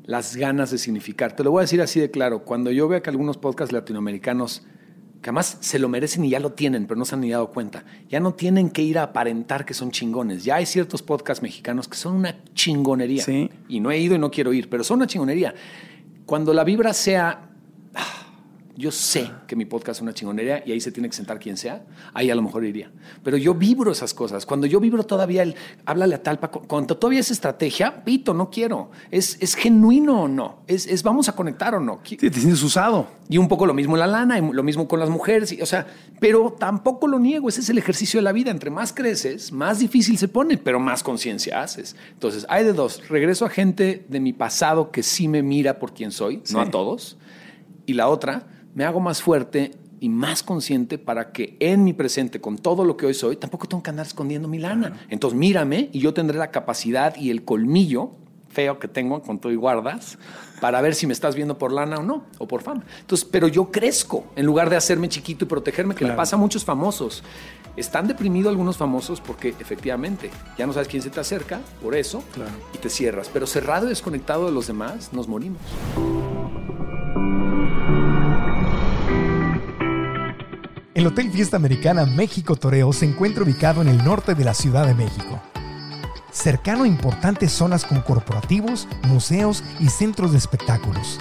las 0.04 0.36
ganas 0.36 0.70
de 0.70 0.78
significar. 0.78 1.36
Te 1.36 1.44
lo 1.44 1.52
voy 1.52 1.60
a 1.60 1.62
decir 1.62 1.80
así 1.80 2.00
de 2.00 2.10
claro. 2.10 2.44
Cuando 2.44 2.70
yo 2.70 2.88
veo 2.88 3.02
que 3.02 3.10
algunos 3.10 3.36
podcasts 3.36 3.72
latinoamericanos, 3.72 4.62
que 5.22 5.30
además 5.30 5.58
se 5.60 5.78
lo 5.78 5.88
merecen 5.88 6.24
y 6.24 6.30
ya 6.30 6.40
lo 6.40 6.52
tienen, 6.52 6.86
pero 6.86 6.98
no 6.98 7.04
se 7.04 7.14
han 7.14 7.20
ni 7.20 7.30
dado 7.30 7.50
cuenta, 7.50 7.84
ya 8.08 8.20
no 8.20 8.34
tienen 8.34 8.70
que 8.70 8.82
ir 8.82 8.98
a 8.98 9.04
aparentar 9.04 9.64
que 9.64 9.74
son 9.74 9.90
chingones. 9.90 10.44
Ya 10.44 10.56
hay 10.56 10.66
ciertos 10.66 11.02
podcasts 11.02 11.42
mexicanos 11.42 11.88
que 11.88 11.96
son 11.96 12.14
una 12.14 12.42
chingonería. 12.54 13.22
Sí. 13.22 13.50
Y 13.68 13.80
no 13.80 13.90
he 13.90 13.98
ido 13.98 14.14
y 14.14 14.18
no 14.18 14.30
quiero 14.30 14.52
ir, 14.52 14.68
pero 14.68 14.82
son 14.82 14.96
una 14.96 15.06
chingonería. 15.06 15.54
Cuando 16.26 16.54
la 16.54 16.64
vibra 16.64 16.92
sea 16.92 17.50
yo 18.80 18.90
sé 18.90 19.30
que 19.46 19.54
mi 19.54 19.66
podcast 19.66 19.98
es 19.98 20.02
una 20.02 20.14
chingonería 20.14 20.62
y 20.66 20.72
ahí 20.72 20.80
se 20.80 20.90
tiene 20.90 21.08
que 21.08 21.14
sentar 21.14 21.38
quien 21.38 21.56
sea, 21.56 21.84
ahí 22.14 22.30
a 22.30 22.34
lo 22.34 22.42
mejor 22.42 22.64
iría. 22.64 22.90
Pero 23.22 23.36
yo 23.36 23.54
vibro 23.54 23.92
esas 23.92 24.14
cosas. 24.14 24.46
Cuando 24.46 24.66
yo 24.66 24.80
vibro 24.80 25.04
todavía 25.04 25.42
el 25.42 25.54
háblale 25.84 26.14
a 26.14 26.22
talpa, 26.22 26.48
cuando 26.48 26.96
todavía 26.96 27.20
es 27.20 27.30
estrategia, 27.30 28.02
pito, 28.04 28.32
no 28.32 28.50
quiero. 28.50 28.90
¿Es, 29.10 29.36
es 29.40 29.54
genuino 29.54 30.22
o 30.22 30.28
no? 30.28 30.60
¿Es, 30.66 30.86
es 30.86 31.02
vamos 31.02 31.28
a 31.28 31.36
conectar 31.36 31.74
o 31.74 31.80
no? 31.80 32.00
Sí, 32.04 32.16
te 32.16 32.32
sientes 32.32 32.62
usado. 32.62 33.06
Y 33.28 33.38
un 33.38 33.48
poco 33.48 33.66
lo 33.66 33.74
mismo 33.74 33.96
la 33.96 34.06
lana, 34.06 34.38
y 34.38 34.52
lo 34.52 34.62
mismo 34.62 34.88
con 34.88 34.98
las 34.98 35.10
mujeres, 35.10 35.52
y, 35.52 35.60
o 35.60 35.66
sea, 35.66 35.86
pero 36.18 36.56
tampoco 36.58 37.06
lo 37.06 37.18
niego, 37.18 37.48
ese 37.48 37.60
es 37.60 37.68
el 37.68 37.78
ejercicio 37.78 38.18
de 38.18 38.22
la 38.22 38.32
vida. 38.32 38.50
Entre 38.50 38.70
más 38.70 38.92
creces, 38.92 39.52
más 39.52 39.78
difícil 39.78 40.18
se 40.18 40.26
pone, 40.26 40.56
pero 40.56 40.80
más 40.80 41.02
conciencia 41.02 41.62
haces. 41.62 41.94
Entonces, 42.12 42.46
hay 42.48 42.64
de 42.64 42.72
dos. 42.72 43.06
Regreso 43.08 43.44
a 43.44 43.50
gente 43.50 44.06
de 44.08 44.20
mi 44.20 44.32
pasado 44.32 44.90
que 44.90 45.02
sí 45.02 45.28
me 45.28 45.42
mira 45.42 45.78
por 45.78 45.92
quien 45.92 46.10
soy, 46.10 46.42
no 46.50 46.60
a 46.60 46.70
todos. 46.70 47.18
Y 47.86 47.94
la 47.94 48.08
otra, 48.08 48.46
me 48.74 48.84
hago 48.84 49.00
más 49.00 49.22
fuerte 49.22 49.72
y 50.00 50.08
más 50.08 50.42
consciente 50.42 50.98
para 50.98 51.32
que 51.32 51.56
en 51.60 51.84
mi 51.84 51.92
presente, 51.92 52.40
con 52.40 52.56
todo 52.56 52.84
lo 52.84 52.96
que 52.96 53.06
hoy 53.06 53.14
soy, 53.14 53.36
tampoco 53.36 53.68
tengo 53.68 53.82
que 53.82 53.90
andar 53.90 54.06
escondiendo 54.06 54.48
mi 54.48 54.58
lana. 54.58 54.98
Entonces, 55.10 55.38
mírame 55.38 55.90
y 55.92 56.00
yo 56.00 56.14
tendré 56.14 56.38
la 56.38 56.50
capacidad 56.50 57.14
y 57.16 57.30
el 57.30 57.44
colmillo 57.44 58.12
feo 58.48 58.78
que 58.78 58.88
tengo 58.88 59.22
con 59.22 59.38
todo 59.38 59.52
y 59.52 59.56
guardas 59.56 60.18
para 60.60 60.80
ver 60.80 60.94
si 60.94 61.06
me 61.06 61.12
estás 61.12 61.36
viendo 61.36 61.56
por 61.56 61.72
lana 61.72 61.98
o 61.98 62.02
no, 62.02 62.24
o 62.38 62.46
por 62.46 62.62
fama. 62.62 62.84
Entonces, 63.00 63.26
pero 63.30 63.48
yo 63.48 63.70
crezco 63.70 64.26
en 64.36 64.44
lugar 64.44 64.68
de 64.68 64.76
hacerme 64.76 65.08
chiquito 65.08 65.44
y 65.44 65.48
protegerme, 65.48 65.94
que 65.94 66.04
le 66.04 66.12
pasa 66.12 66.36
a 66.36 66.38
muchos 66.38 66.64
famosos. 66.64 67.22
Están 67.76 68.08
deprimidos 68.08 68.50
algunos 68.50 68.76
famosos 68.76 69.20
porque 69.20 69.54
efectivamente 69.60 70.30
ya 70.58 70.66
no 70.66 70.72
sabes 70.72 70.88
quién 70.88 71.02
se 71.02 71.10
te 71.10 71.20
acerca, 71.20 71.60
por 71.82 71.94
eso, 71.94 72.22
y 72.74 72.78
te 72.78 72.90
cierras. 72.90 73.30
Pero 73.32 73.46
cerrado 73.46 73.86
y 73.86 73.90
desconectado 73.90 74.46
de 74.46 74.52
los 74.52 74.66
demás, 74.66 75.12
nos 75.12 75.28
morimos. 75.28 75.60
El 81.00 81.06
Hotel 81.06 81.30
Fiesta 81.30 81.56
Americana 81.56 82.04
México 82.04 82.56
Toreo 82.56 82.92
se 82.92 83.06
encuentra 83.06 83.42
ubicado 83.42 83.80
en 83.80 83.88
el 83.88 84.04
norte 84.04 84.34
de 84.34 84.44
la 84.44 84.52
Ciudad 84.52 84.86
de 84.86 84.92
México 84.92 85.40
cercano 86.30 86.84
a 86.84 86.86
importantes 86.86 87.52
zonas 87.52 87.86
con 87.86 88.02
corporativos, 88.02 88.86
museos 89.04 89.64
y 89.80 89.88
centros 89.88 90.32
de 90.32 90.36
espectáculos. 90.36 91.18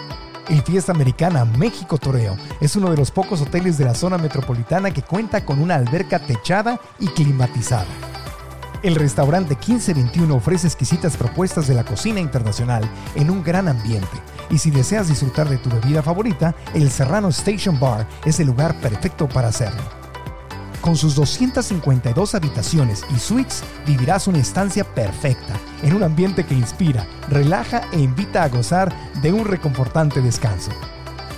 El 0.49 0.63
Fiesta 0.63 0.91
Americana 0.91 1.45
México 1.45 1.97
Toreo 1.97 2.35
es 2.59 2.75
uno 2.75 2.91
de 2.91 2.97
los 2.97 3.09
pocos 3.09 3.39
hoteles 3.39 3.77
de 3.77 3.85
la 3.85 3.95
zona 3.95 4.17
metropolitana 4.17 4.91
que 4.91 5.01
cuenta 5.01 5.45
con 5.45 5.61
una 5.61 5.75
alberca 5.75 6.19
techada 6.19 6.81
y 6.99 7.07
climatizada. 7.07 7.87
El 8.81 8.95
restaurante 8.95 9.55
1521 9.55 10.33
ofrece 10.33 10.67
exquisitas 10.67 11.17
propuestas 11.17 11.67
de 11.67 11.73
la 11.73 11.83
cocina 11.83 12.21
internacional 12.21 12.89
en 13.15 13.29
un 13.29 13.43
gran 13.43 13.67
ambiente. 13.67 14.07
Y 14.49 14.57
si 14.57 14.71
deseas 14.71 15.09
disfrutar 15.09 15.49
de 15.49 15.57
tu 15.57 15.69
bebida 15.69 16.01
favorita, 16.01 16.55
el 16.73 16.89
Serrano 16.89 17.27
Station 17.27 17.77
Bar 17.77 18.07
es 18.23 18.39
el 18.39 18.47
lugar 18.47 18.79
perfecto 18.79 19.27
para 19.27 19.49
hacerlo. 19.49 19.81
Con 20.79 20.95
sus 20.95 21.13
252 21.15 22.35
habitaciones 22.35 23.03
y 23.13 23.19
suites, 23.19 23.63
vivirás 23.85 24.27
una 24.27 24.37
estancia 24.37 24.85
perfecta, 24.85 25.55
en 25.83 25.93
un 25.93 26.03
ambiente 26.03 26.45
que 26.45 26.55
inspira, 26.55 27.05
relaja 27.27 27.81
e 27.91 27.99
invita 27.99 28.43
a 28.43 28.49
gozar 28.49 28.93
de 29.21 29.33
un 29.33 29.43
reconfortante 29.43 30.21
descanso. 30.21 30.71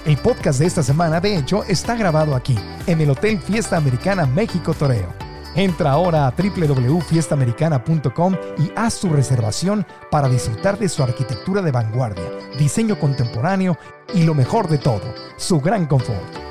El 0.06 0.18
podcast 0.18 0.60
de 0.60 0.68
esta 0.68 0.84
semana, 0.84 1.20
de 1.20 1.38
hecho, 1.38 1.64
está 1.64 1.96
grabado 1.96 2.36
aquí, 2.36 2.56
en 2.86 3.02
el 3.02 3.10
Hotel 3.10 3.40
Fiesta 3.40 3.78
Americana 3.78 4.28
México 4.28 4.76
Toreo. 4.76 5.21
Entra 5.56 5.92
ahora 5.92 6.28
a 6.28 6.32
www.fiestaamericana.com 6.32 8.36
y 8.58 8.72
haz 8.76 9.00
tu 9.00 9.10
reservación 9.10 9.86
para 10.10 10.30
disfrutar 10.30 10.80
de 10.80 10.90
su 10.90 11.04
arquitectura 11.04 11.62
de 11.62 11.72
vanguardia, 11.72 12.26
diseño 12.58 13.00
contemporáneo 13.00 13.78
y 14.14 14.24
lo 14.24 14.34
mejor 14.34 14.68
de 14.68 14.78
todo, 14.78 15.14
su 15.38 15.60
gran 15.60 15.88
confort. 15.88 16.42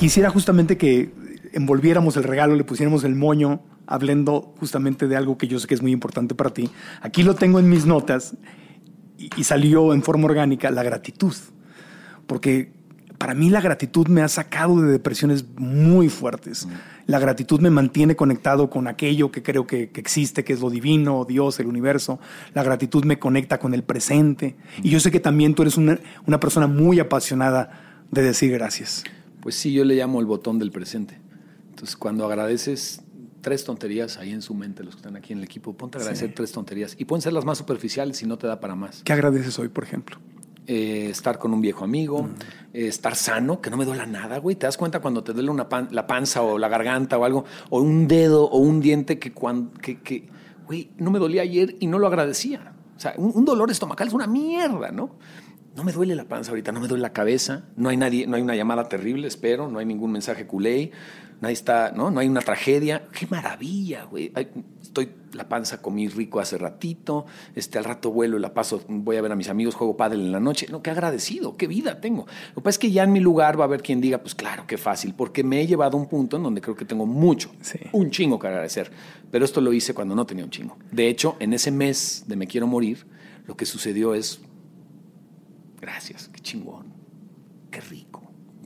quisiera 0.00 0.30
justamente 0.30 0.78
que 0.78 1.10
envolviéramos 1.52 2.16
el 2.16 2.24
regalo, 2.24 2.54
le 2.54 2.64
pusiéramos 2.64 3.04
el 3.04 3.16
moño, 3.16 3.60
hablando 3.86 4.54
justamente 4.58 5.08
de 5.08 5.14
algo 5.14 5.36
que 5.36 5.46
yo 5.46 5.58
sé 5.58 5.66
que 5.66 5.74
es 5.74 5.82
muy 5.82 5.92
importante 5.92 6.34
para 6.34 6.54
ti. 6.54 6.70
Aquí 7.02 7.22
lo 7.22 7.34
tengo 7.34 7.58
en 7.58 7.68
mis 7.68 7.84
notas 7.84 8.34
y, 9.18 9.44
salió 9.44 9.92
en 9.92 10.02
forma 10.02 10.24
orgánica 10.24 10.70
la 10.70 10.82
gratitud. 10.82 11.34
Porque 12.30 12.70
para 13.18 13.34
mí 13.34 13.50
la 13.50 13.60
gratitud 13.60 14.06
me 14.06 14.22
ha 14.22 14.28
sacado 14.28 14.80
de 14.80 14.92
depresiones 14.92 15.44
muy 15.56 16.08
fuertes. 16.08 16.68
La 17.06 17.18
gratitud 17.18 17.58
me 17.58 17.70
mantiene 17.70 18.14
conectado 18.14 18.70
con 18.70 18.86
aquello 18.86 19.32
que 19.32 19.42
creo 19.42 19.66
que, 19.66 19.90
existe, 19.96 20.44
que 20.44 20.52
es 20.52 20.60
lo 20.60 20.70
divino, 20.70 21.24
Dios, 21.24 21.58
el 21.58 21.66
universo. 21.66 22.20
La 22.54 22.62
gratitud 22.62 23.04
me 23.04 23.18
conecta 23.18 23.58
con 23.58 23.74
el 23.74 23.82
presente. 23.82 24.54
Y 24.84 24.90
yo 24.90 25.00
sé 25.00 25.10
que 25.10 25.18
también 25.18 25.56
tú 25.56 25.62
eres 25.62 25.76
una, 25.76 25.98
una 26.24 26.38
persona 26.38 26.68
muy 26.68 27.00
apasionada 27.00 28.04
de 28.12 28.22
decir 28.22 28.52
gracias. 28.52 29.02
Pues 29.40 29.56
sí, 29.56 29.72
yo 29.72 29.84
le 29.84 29.96
llamo 29.96 30.20
el 30.20 30.26
botón 30.26 30.60
del 30.60 30.70
presente. 30.70 31.18
Entonces, 31.70 31.96
cuando 31.96 32.24
agradeces 32.26 33.02
tres 33.40 33.64
tonterías 33.64 34.18
ahí 34.18 34.30
en 34.30 34.42
su 34.42 34.54
mente, 34.54 34.84
los 34.84 34.94
que 34.94 35.00
están 35.00 35.16
aquí 35.16 35.32
en 35.32 35.40
el 35.40 35.44
equipo, 35.46 35.76
ponte 35.76 35.98
a 35.98 36.00
agradecer 36.00 36.32
tres 36.32 36.52
tonterías. 36.52 36.94
Y 36.96 37.06
pueden 37.06 37.22
ser 37.22 37.32
las 37.32 37.44
más 37.44 37.58
superficiales 37.58 38.18
si 38.18 38.26
no 38.26 38.38
te 38.38 38.46
da 38.46 38.60
para 38.60 38.76
más. 38.76 39.02
¿Qué 39.02 39.12
agradeces 39.12 39.58
hoy, 39.58 39.66
por 39.66 39.82
ejemplo? 39.82 40.16
Eh, 40.72 41.10
estar 41.10 41.36
con 41.36 41.52
un 41.52 41.60
viejo 41.60 41.82
amigo, 41.82 42.22
mm. 42.22 42.34
eh, 42.74 42.86
estar 42.86 43.16
sano, 43.16 43.60
que 43.60 43.70
no 43.70 43.76
me 43.76 43.84
duela 43.84 44.06
nada, 44.06 44.38
güey. 44.38 44.54
¿Te 44.54 44.66
das 44.66 44.76
cuenta 44.76 45.00
cuando 45.00 45.24
te 45.24 45.32
duele 45.32 45.50
una 45.50 45.66
la 45.90 46.06
panza 46.06 46.42
o 46.42 46.58
la 46.58 46.68
garganta 46.68 47.18
o 47.18 47.24
algo, 47.24 47.44
o 47.70 47.80
un 47.80 48.06
dedo 48.06 48.44
o 48.44 48.58
un 48.58 48.80
diente 48.80 49.18
que, 49.18 49.32
cuando, 49.32 49.72
que, 49.80 50.28
güey, 50.68 50.92
no 50.96 51.10
me 51.10 51.18
dolía 51.18 51.42
ayer 51.42 51.74
y 51.80 51.88
no 51.88 51.98
lo 51.98 52.06
agradecía? 52.06 52.72
O 52.96 53.00
sea, 53.00 53.14
un 53.16 53.44
dolor 53.44 53.68
estomacal 53.72 54.06
es 54.06 54.14
una 54.14 54.28
mierda, 54.28 54.92
¿no? 54.92 55.16
no 55.74 55.84
me 55.84 55.92
duele 55.92 56.14
la 56.14 56.24
panza 56.24 56.50
ahorita, 56.50 56.72
no 56.72 56.80
me 56.80 56.88
duele 56.88 57.02
la 57.02 57.12
cabeza, 57.12 57.64
no 57.76 57.88
hay 57.88 57.96
nadie, 57.96 58.26
no 58.26 58.36
hay 58.36 58.42
una 58.42 58.54
llamada 58.54 58.88
terrible, 58.88 59.28
espero, 59.28 59.68
no 59.68 59.78
hay 59.78 59.86
ningún 59.86 60.12
mensaje 60.12 60.46
culé, 60.46 60.90
nadie 61.40 61.54
está, 61.54 61.92
¿no? 61.92 62.10
No 62.10 62.20
hay 62.20 62.28
una 62.28 62.40
tragedia. 62.40 63.06
Qué 63.12 63.26
maravilla, 63.26 64.04
güey. 64.04 64.32
Estoy 64.82 65.10
la 65.32 65.48
panza 65.48 65.80
comí 65.80 66.08
rico 66.08 66.40
hace 66.40 66.58
ratito, 66.58 67.26
este 67.54 67.78
al 67.78 67.84
rato 67.84 68.10
vuelo 68.10 68.36
y 68.36 68.40
la 68.40 68.52
paso, 68.52 68.82
voy 68.88 69.16
a 69.16 69.22
ver 69.22 69.30
a 69.30 69.36
mis 69.36 69.48
amigos, 69.48 69.74
juego 69.74 69.96
pádel 69.96 70.20
en 70.20 70.32
la 70.32 70.40
noche. 70.40 70.66
No, 70.70 70.82
qué 70.82 70.90
agradecido, 70.90 71.56
qué 71.56 71.66
vida 71.66 72.00
tengo. 72.00 72.26
Lo 72.48 72.54
que 72.56 72.60
pasa 72.62 72.70
es 72.70 72.78
que 72.78 72.90
ya 72.90 73.04
en 73.04 73.12
mi 73.12 73.20
lugar 73.20 73.58
va 73.58 73.64
a 73.64 73.66
haber 73.66 73.82
quien 73.82 74.00
diga, 74.00 74.18
pues 74.18 74.34
claro, 74.34 74.66
qué 74.66 74.76
fácil, 74.76 75.14
porque 75.14 75.44
me 75.44 75.60
he 75.60 75.66
llevado 75.66 75.96
a 75.96 76.00
un 76.00 76.08
punto 76.08 76.36
en 76.36 76.42
donde 76.42 76.60
creo 76.60 76.74
que 76.74 76.84
tengo 76.84 77.06
mucho, 77.06 77.52
un 77.92 78.10
chingo 78.10 78.38
que 78.38 78.48
agradecer. 78.48 78.90
Pero 79.30 79.44
esto 79.44 79.60
lo 79.60 79.72
hice 79.72 79.94
cuando 79.94 80.14
no 80.14 80.26
tenía 80.26 80.44
un 80.44 80.50
chingo. 80.50 80.76
De 80.90 81.08
hecho, 81.08 81.36
en 81.38 81.52
ese 81.52 81.70
mes 81.70 82.24
de 82.26 82.36
me 82.36 82.46
quiero 82.46 82.66
morir, 82.66 83.06
lo 83.46 83.56
que 83.56 83.66
sucedió 83.66 84.14
es 84.14 84.40
Gracias, 85.80 86.28
qué 86.28 86.40
rico. 86.42 86.79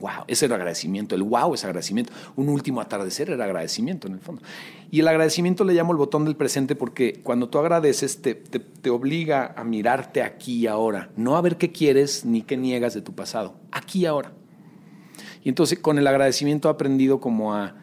Wow, 0.05 0.25
ese 0.27 0.45
era 0.45 0.53
agradecimiento. 0.53 1.15
El 1.15 1.23
wow 1.23 1.55
es 1.55 1.65
agradecimiento. 1.65 2.13
Un 2.35 2.47
último 2.49 2.79
atardecer 2.79 3.31
era 3.31 3.43
agradecimiento 3.43 4.05
en 4.07 4.13
el 4.13 4.19
fondo. 4.19 4.43
Y 4.91 4.99
el 4.99 5.07
agradecimiento 5.07 5.63
le 5.63 5.73
llamo 5.73 5.93
el 5.93 5.97
botón 5.97 6.25
del 6.25 6.35
presente 6.35 6.75
porque 6.75 7.21
cuando 7.23 7.49
tú 7.49 7.57
agradeces 7.57 8.21
te, 8.21 8.35
te, 8.35 8.89
obliga 8.91 9.55
a 9.57 9.63
mirarte 9.63 10.21
aquí 10.21 10.57
y 10.57 10.67
ahora, 10.67 11.09
no 11.15 11.37
a 11.37 11.41
ver 11.41 11.57
qué 11.57 11.71
quieres 11.71 12.23
ni 12.23 12.43
qué 12.43 12.55
niegas 12.55 12.93
de 12.93 13.01
tu 13.01 13.15
pasado, 13.15 13.55
aquí 13.71 14.01
y 14.01 14.05
ahora. 14.05 14.31
Y 15.43 15.49
entonces 15.49 15.79
con 15.79 15.97
el 15.97 16.05
agradecimiento 16.05 16.67
he 16.67 16.71
aprendido 16.71 17.19
como 17.19 17.55
a, 17.55 17.73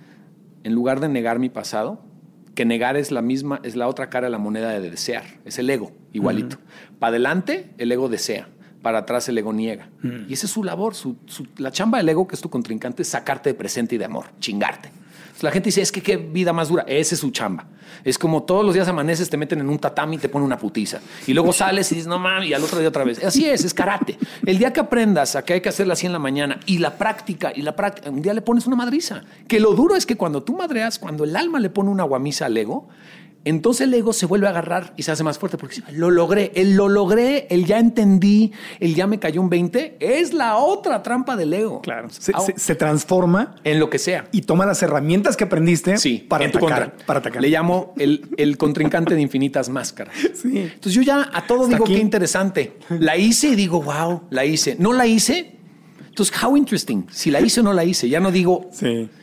en 0.62 0.74
lugar 0.74 1.00
de 1.00 1.08
negar 1.08 1.40
mi 1.40 1.48
pasado, 1.48 2.04
que 2.54 2.64
negar 2.64 2.96
es 2.96 3.10
la 3.10 3.22
misma, 3.22 3.58
es 3.64 3.74
la 3.74 3.88
otra 3.88 4.10
cara 4.10 4.28
de 4.28 4.30
la 4.30 4.38
moneda 4.38 4.70
de 4.70 4.90
desear, 4.90 5.24
es 5.44 5.58
el 5.58 5.68
ego, 5.68 5.90
igualito. 6.12 6.58
Para 7.00 7.08
adelante, 7.08 7.72
el 7.78 7.90
ego 7.90 8.08
desea 8.08 8.48
para 8.82 8.98
atrás 8.98 9.28
el 9.28 9.38
ego 9.38 9.52
niega. 9.52 9.88
Mm. 10.02 10.28
Y 10.28 10.32
esa 10.32 10.46
es 10.46 10.52
su 10.52 10.64
labor, 10.64 10.94
su, 10.94 11.16
la 11.56 11.70
chamba 11.70 11.98
del 11.98 12.08
ego, 12.08 12.26
que 12.26 12.34
es 12.34 12.40
tu 12.40 12.50
contrincante, 12.50 13.02
es 13.02 13.08
sacarte 13.08 13.50
de 13.50 13.54
presente 13.54 13.94
y 13.94 13.98
de 13.98 14.04
amor, 14.04 14.26
chingarte. 14.40 14.90
la 15.40 15.50
gente 15.50 15.68
dice, 15.68 15.80
es 15.80 15.90
que 15.90 16.02
qué 16.02 16.16
vida 16.16 16.52
más 16.52 16.68
dura. 16.68 16.84
Esa 16.86 17.14
es 17.14 17.20
su 17.20 17.30
chamba. 17.30 17.66
Es 18.04 18.18
como 18.18 18.42
todos 18.42 18.64
los 18.64 18.74
días 18.74 18.88
amaneces, 18.88 19.30
te 19.30 19.36
meten 19.36 19.60
en 19.60 19.68
un 19.68 19.78
tatami 19.78 20.16
y 20.16 20.18
te 20.18 20.28
ponen 20.28 20.46
una 20.46 20.58
putiza. 20.58 21.00
Y 21.26 21.34
luego 21.34 21.52
sales 21.52 21.90
y 21.92 21.96
dices, 21.96 22.08
no 22.08 22.18
mames, 22.18 22.48
y 22.48 22.54
al 22.54 22.62
otro 22.62 22.78
día 22.78 22.88
otra 22.88 23.04
vez. 23.04 23.22
Así 23.24 23.48
es, 23.48 23.64
es 23.64 23.74
karate. 23.74 24.18
El 24.44 24.58
día 24.58 24.72
que 24.72 24.80
aprendas 24.80 25.36
a 25.36 25.44
que 25.44 25.54
hay 25.54 25.60
que 25.60 25.68
hacerlo 25.68 25.92
así 25.92 26.06
en 26.06 26.12
la 26.12 26.18
mañana 26.18 26.58
y 26.66 26.78
la 26.78 26.96
práctica, 26.96 27.52
y 27.54 27.62
la 27.62 27.76
práctica, 27.76 28.10
un 28.10 28.22
día 28.22 28.34
le 28.34 28.42
pones 28.42 28.66
una 28.66 28.76
madriza. 28.76 29.22
Que 29.46 29.60
lo 29.60 29.74
duro 29.74 29.94
es 29.96 30.06
que 30.06 30.16
cuando 30.16 30.42
tú 30.42 30.56
madreas, 30.56 30.98
cuando 30.98 31.24
el 31.24 31.36
alma 31.36 31.60
le 31.60 31.70
pone 31.70 31.90
una 31.90 32.04
guamisa 32.04 32.46
al 32.46 32.56
ego, 32.56 32.88
entonces 33.44 33.86
el 33.86 33.94
ego 33.94 34.12
se 34.12 34.26
vuelve 34.26 34.46
a 34.46 34.50
agarrar 34.50 34.92
y 34.96 35.02
se 35.02 35.12
hace 35.12 35.24
más 35.24 35.38
fuerte 35.38 35.58
porque 35.58 35.76
lo 35.92 36.10
logré, 36.10 36.52
el 36.54 36.74
lo 36.74 36.88
logré, 36.88 37.46
el 37.50 37.66
ya 37.66 37.78
entendí, 37.78 38.52
el 38.80 38.94
ya 38.94 39.06
me 39.06 39.18
cayó 39.18 39.40
un 39.40 39.50
20, 39.50 39.96
es 40.00 40.32
la 40.32 40.56
otra 40.56 41.02
trampa 41.02 41.36
del 41.36 41.52
ego. 41.52 41.80
Claro, 41.82 42.08
se, 42.10 42.74
transforma 42.74 43.56
en 43.64 43.78
lo 43.78 43.90
que 43.90 43.98
sea 43.98 44.26
y 44.32 44.42
toma 44.42 44.66
las 44.66 44.82
herramientas 44.82 45.36
que 45.36 45.44
aprendiste 45.44 45.94
para, 46.28 46.46
atacar, 46.46 46.96
para 47.06 47.18
atacar. 47.20 47.42
Le 47.42 47.48
llamo 47.48 47.94
el, 47.98 48.28
el 48.36 48.56
contrincante 48.56 49.14
de 49.14 49.20
infinitas 49.20 49.68
máscaras. 49.68 50.14
Entonces 50.44 50.94
yo 50.94 51.02
ya 51.02 51.28
a 51.32 51.46
todo 51.46 51.66
digo 51.66 51.84
qué 51.84 51.98
interesante. 51.98 52.78
La 52.88 53.16
hice 53.16 53.48
y 53.48 53.54
digo, 53.56 53.82
wow, 53.82 54.22
la 54.30 54.44
hice. 54.44 54.76
No 54.78 54.92
la 54.92 55.06
hice, 55.06 55.58
entonces, 56.12 56.44
how 56.44 56.54
interesting. 56.58 57.06
Si 57.10 57.30
la 57.30 57.40
hice 57.40 57.60
o 57.60 57.62
no 57.62 57.72
la 57.72 57.86
hice, 57.86 58.06
ya 58.06 58.20
no 58.20 58.30
digo, 58.30 58.68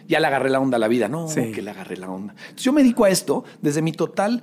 ya 0.07 0.19
le 0.19 0.25
agarré 0.25 0.49
la 0.49 0.59
onda 0.59 0.77
a 0.77 0.79
la 0.79 0.87
vida. 0.87 1.07
No, 1.07 1.27
que 1.27 1.61
le 1.61 1.69
agarré 1.69 1.97
la 1.97 2.09
onda. 2.09 2.33
Entonces, 2.33 2.63
yo 2.63 2.73
me 2.73 2.81
dedico 2.81 3.05
a 3.05 3.11
esto 3.11 3.43
desde 3.61 3.83
mi 3.83 3.91
total 3.91 4.41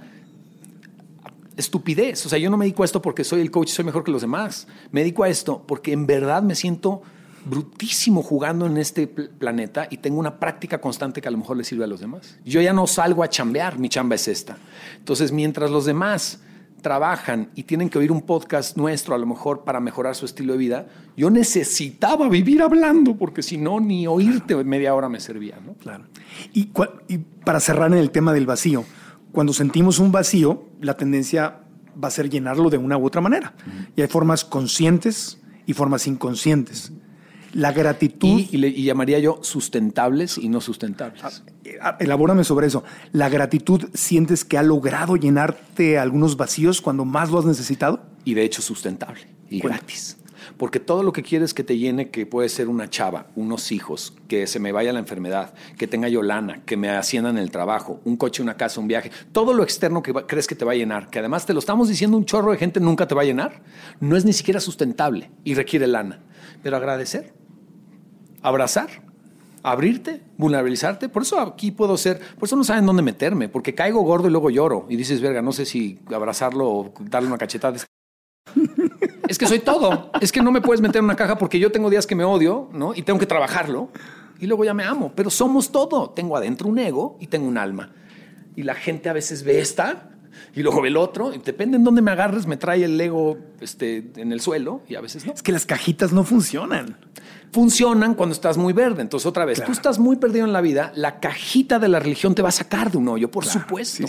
estupidez. 1.57 2.25
O 2.25 2.29
sea, 2.29 2.39
yo 2.39 2.49
no 2.49 2.57
me 2.57 2.67
dedico 2.67 2.85
a 2.85 2.85
esto 2.85 3.03
porque 3.03 3.25
soy 3.25 3.41
el 3.41 3.51
coach 3.51 3.71
y 3.71 3.73
soy 3.73 3.85
mejor 3.85 4.05
que 4.05 4.13
los 4.13 4.21
demás. 4.21 4.69
Me 4.93 5.01
dedico 5.01 5.25
a 5.25 5.29
esto 5.29 5.65
porque 5.67 5.91
en 5.91 6.07
verdad 6.07 6.41
me 6.45 6.55
siento 6.55 7.03
brutísimo 7.47 8.23
jugando 8.23 8.67
en 8.67 8.77
este 8.77 9.09
planeta 9.09 9.89
y 9.91 9.97
tengo 9.97 10.21
una 10.21 10.39
práctica 10.39 10.81
constante 10.81 11.21
que 11.21 11.27
a 11.27 11.33
lo 11.33 11.39
mejor 11.39 11.57
le 11.57 11.65
sirve 11.65 11.83
a 11.83 11.89
los 11.89 11.99
demás. 11.99 12.39
Yo 12.45 12.61
ya 12.61 12.73
no 12.73 12.87
salgo 12.87 13.25
a 13.25 13.29
chambear, 13.29 13.77
mi 13.81 13.89
chamba 13.89 14.15
es 14.15 14.29
esta. 14.29 14.57
Entonces, 14.99 15.33
mientras 15.33 15.69
los 15.69 15.85
demás 15.85 16.39
trabajan 16.87 17.51
y 17.57 17.65
tienen 17.65 17.91
que 17.91 17.99
oír 17.99 18.13
un 18.13 18.23
podcast 18.23 18.77
nuestro 18.77 19.17
a 19.17 19.19
lo 19.19 19.27
mejor 19.27 19.65
para 19.65 19.81
mejorar 19.81 20.15
su 20.15 20.25
estilo 20.25 20.53
de 20.53 20.59
vida, 20.61 20.87
yo 21.17 21.31
necesitaba 21.31 22.29
vivir 22.29 22.63
hablando 22.63 23.17
porque 23.17 23.43
si 23.43 23.59
no, 23.59 23.81
ni 23.81 24.07
oírte 24.07 24.55
media 24.63 24.95
hora 24.95 25.09
me 25.09 25.19
servía. 25.19 25.59
¿no? 25.67 25.75
Claro. 25.75 26.05
Y, 26.53 26.71
y 27.09 27.19
para 27.19 27.59
cerrar 27.59 27.91
en 27.91 27.99
el 27.99 28.13
tema 28.13 28.33
del 28.33 28.47
vacío, 28.47 28.85
cuando 29.33 29.53
sentimos 29.53 29.99
un 29.99 30.13
vacío, 30.13 30.63
la 30.81 30.97
tendencia 30.97 31.59
va 32.01 32.07
a 32.07 32.13
ser 32.13 32.31
llenarlo 32.31 32.71
de 32.71 32.79
una 32.79 32.97
u 32.97 33.05
otra 33.05 33.21
manera. 33.21 33.53
Y 33.97 34.03
hay 34.03 34.07
formas 34.07 34.45
conscientes 34.45 35.43
y 35.67 35.73
formas 35.73 36.07
inconscientes. 36.07 36.93
La 37.57 37.73
gratitud. 37.73 38.43
Y, 38.51 38.59
le, 38.59 38.71
llamaría 38.71 39.19
yo 39.19 39.39
sustentables 39.43 40.37
y 40.37 40.51
no 40.51 40.61
sustentables. 40.61 41.25
Ah, 41.25 41.31
ah, 41.81 41.97
elabórame 42.01 42.45
sobre 42.45 42.67
eso. 42.67 42.85
¿La 43.13 43.31
gratitud 43.31 43.89
sientes 43.95 44.45
que 44.45 44.59
ha 44.59 44.63
logrado 44.63 45.17
llenarte 45.17 45.99
algunos 45.99 46.37
vacíos 46.37 46.83
cuando 46.83 47.07
más 47.07 47.31
lo 47.31 47.39
has 47.39 47.47
necesitado? 47.47 48.01
Y 48.27 48.35
de 48.35 48.45
hecho 48.45 48.61
sustentable 48.61 49.23
y 49.49 49.61
gratis. 49.61 50.19
Porque 50.59 50.81
todo 50.81 51.03
lo 51.03 51.15
que 51.15 51.23
quieres 51.23 51.55
que 51.55 51.65
te 51.65 51.79
llene, 51.79 52.11
que 52.11 52.27
puede 52.27 52.51
ser 52.51 52.69
una 52.69 52.91
chava, 52.91 53.29
unos 53.35 53.73
hijos, 53.73 54.13
que 54.29 54.47
se 54.47 54.61
me 54.61 54.71
vaya 54.71 54.93
la 54.93 54.99
enfermedad, 54.99 55.55
que 55.79 55.87
tenga 55.87 56.09
yo 56.09 56.23
lana, 56.23 56.63
que 56.67 56.77
me 56.77 56.91
asciendan 56.91 57.39
en 57.39 57.43
el 57.43 57.51
trabajo, 57.51 58.01
un 58.05 58.19
coche, 58.19 58.43
una 58.43 58.59
casa, 58.59 58.81
un 58.81 58.87
viaje, 58.87 59.11
todo 59.33 59.55
lo 59.55 59.63
externo 59.63 60.03
que 60.03 60.13
crees 60.13 60.47
que 60.47 60.55
te 60.55 60.67
va 60.67 60.73
a 60.73 60.77
llenar, 60.77 61.09
que 61.09 61.21
además 61.21 61.47
te 61.47 61.55
lo 61.55 61.59
estamos 61.59 61.89
diciendo 61.89 62.19
un 62.19 62.27
chorro 62.27 62.53
de 62.53 62.59
gente 62.59 62.81
nunca 62.81 63.09
te 63.09 63.15
va 63.15 63.23
a 63.23 63.25
llenar, 63.25 63.63
no 63.99 64.15
es 64.15 64.27
ni 64.27 64.35
siquiera 64.35 64.61
sustentable 64.61 65.31
y 65.43 65.55
requiere 65.55 65.87
lana. 65.87 66.21
Pero 66.63 66.77
agradecer 66.77 67.33
abrazar, 68.43 68.89
abrirte, 69.63 70.21
vulnerabilizarte. 70.37 71.09
Por 71.09 71.23
eso 71.23 71.41
aquí 71.41 71.71
puedo 71.71 71.97
ser, 71.97 72.21
por 72.39 72.47
eso 72.47 72.57
no 72.57 72.65
saben 72.65 72.87
dónde 72.87 73.03
meterme, 73.03 73.49
porque 73.49 73.75
caigo 73.75 74.03
gordo 74.03 74.29
y 74.29 74.31
luego 74.31 74.51
lloro. 74.51 74.87
Y 74.89 74.97
dices, 74.97 75.21
verga, 75.21 75.43
no 75.43 75.53
sé 75.53 75.65
si 75.65 75.99
abrazarlo 76.13 76.69
o 76.69 76.95
darle 77.01 77.29
una 77.29 77.39
cachetada. 77.39 77.77
es 79.29 79.39
que 79.39 79.47
soy 79.47 79.59
todo. 79.59 80.11
Es 80.21 80.33
que 80.33 80.43
no 80.43 80.53
me 80.53 80.61
puedes 80.61 80.81
meter 80.81 81.01
en 81.01 81.05
una 81.05 81.17
caja 81.17 81.37
porque 81.37 81.59
yo 81.59 81.73
tengo 81.73 81.91
días 81.91 82.07
que 82.07 82.15
me 82.15 82.25
odio, 82.25 82.69
¿no? 82.73 82.95
Y 82.95 83.03
tengo 83.03 83.19
que 83.19 83.27
trabajarlo. 83.27 83.91
Y 84.39 84.47
luego 84.47 84.65
ya 84.65 84.75
me 84.75 84.85
amo. 84.85 85.13
Pero 85.15 85.31
somos 85.31 85.73
todo. 85.73 86.11
Tengo 86.11 86.37
adentro 86.37 86.69
un 86.69 86.79
ego 86.79 87.17
y 87.21 87.27
tengo 87.27 87.47
un 87.49 87.59
alma. 87.59 87.93
Y 88.55 88.63
la 88.63 88.75
gente 88.75 89.09
a 89.09 89.13
veces 89.13 89.43
ve 89.43 89.59
esta 89.59 90.16
y 90.55 90.63
luego 90.63 90.81
ve 90.83 90.89
el 90.89 90.97
otro. 90.97 91.33
Y 91.35 91.39
depende 91.39 91.77
en 91.77 91.85
dónde 91.85 92.03
me 92.03 92.11
agarres, 92.11 92.47
me 92.47 92.57
trae 92.57 92.85
el 92.85 93.01
ego 93.01 93.39
este, 93.61 94.11
en 94.17 94.33
el 94.33 94.41
suelo 94.41 94.83
y 94.89 94.95
a 94.95 95.01
veces 95.01 95.27
no. 95.27 95.33
Es 95.33 95.43
que 95.43 95.53
las 95.53 95.67
cajitas 95.67 96.13
no 96.13 96.25
funcionan 96.25 96.97
funcionan 97.53 98.15
cuando 98.15 98.35
estás 98.35 98.59
muy 98.59 98.75
verde. 98.75 99.01
Entonces, 99.01 99.27
otra 99.27 99.47
vez, 99.47 99.63
tú 99.65 99.73
estás 99.73 99.99
muy 99.99 100.17
perdido 100.17 100.45
en 100.45 100.53
la 100.53 100.61
vida, 100.61 100.93
la 100.95 101.21
cajita 101.21 101.79
de 101.79 101.89
la 101.89 101.99
religión 101.99 102.35
te 102.35 102.43
va 102.43 102.51
a 102.51 102.53
sacar 102.53 102.91
de 102.91 102.99
un 102.99 103.09
hoyo, 103.09 103.31
por 103.31 103.47
supuesto. 103.47 104.07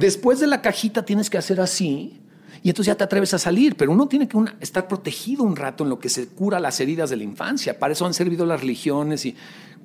Después 0.00 0.40
de 0.40 0.48
la 0.48 0.60
cajita 0.62 1.04
tienes 1.04 1.30
que 1.30 1.38
hacer 1.38 1.60
así. 1.60 2.18
Y 2.64 2.68
entonces 2.68 2.92
ya 2.92 2.96
te 2.96 3.02
atreves 3.02 3.34
a 3.34 3.38
salir, 3.38 3.76
pero 3.76 3.90
uno 3.90 4.06
tiene 4.06 4.28
que 4.28 4.38
estar 4.60 4.86
protegido 4.86 5.42
un 5.42 5.56
rato 5.56 5.82
en 5.82 5.90
lo 5.90 5.98
que 5.98 6.08
se 6.08 6.28
cura 6.28 6.60
las 6.60 6.78
heridas 6.80 7.10
de 7.10 7.16
la 7.16 7.24
infancia. 7.24 7.78
Para 7.78 7.92
eso 7.92 8.06
han 8.06 8.14
servido 8.14 8.46
las 8.46 8.60
religiones 8.60 9.26
y 9.26 9.34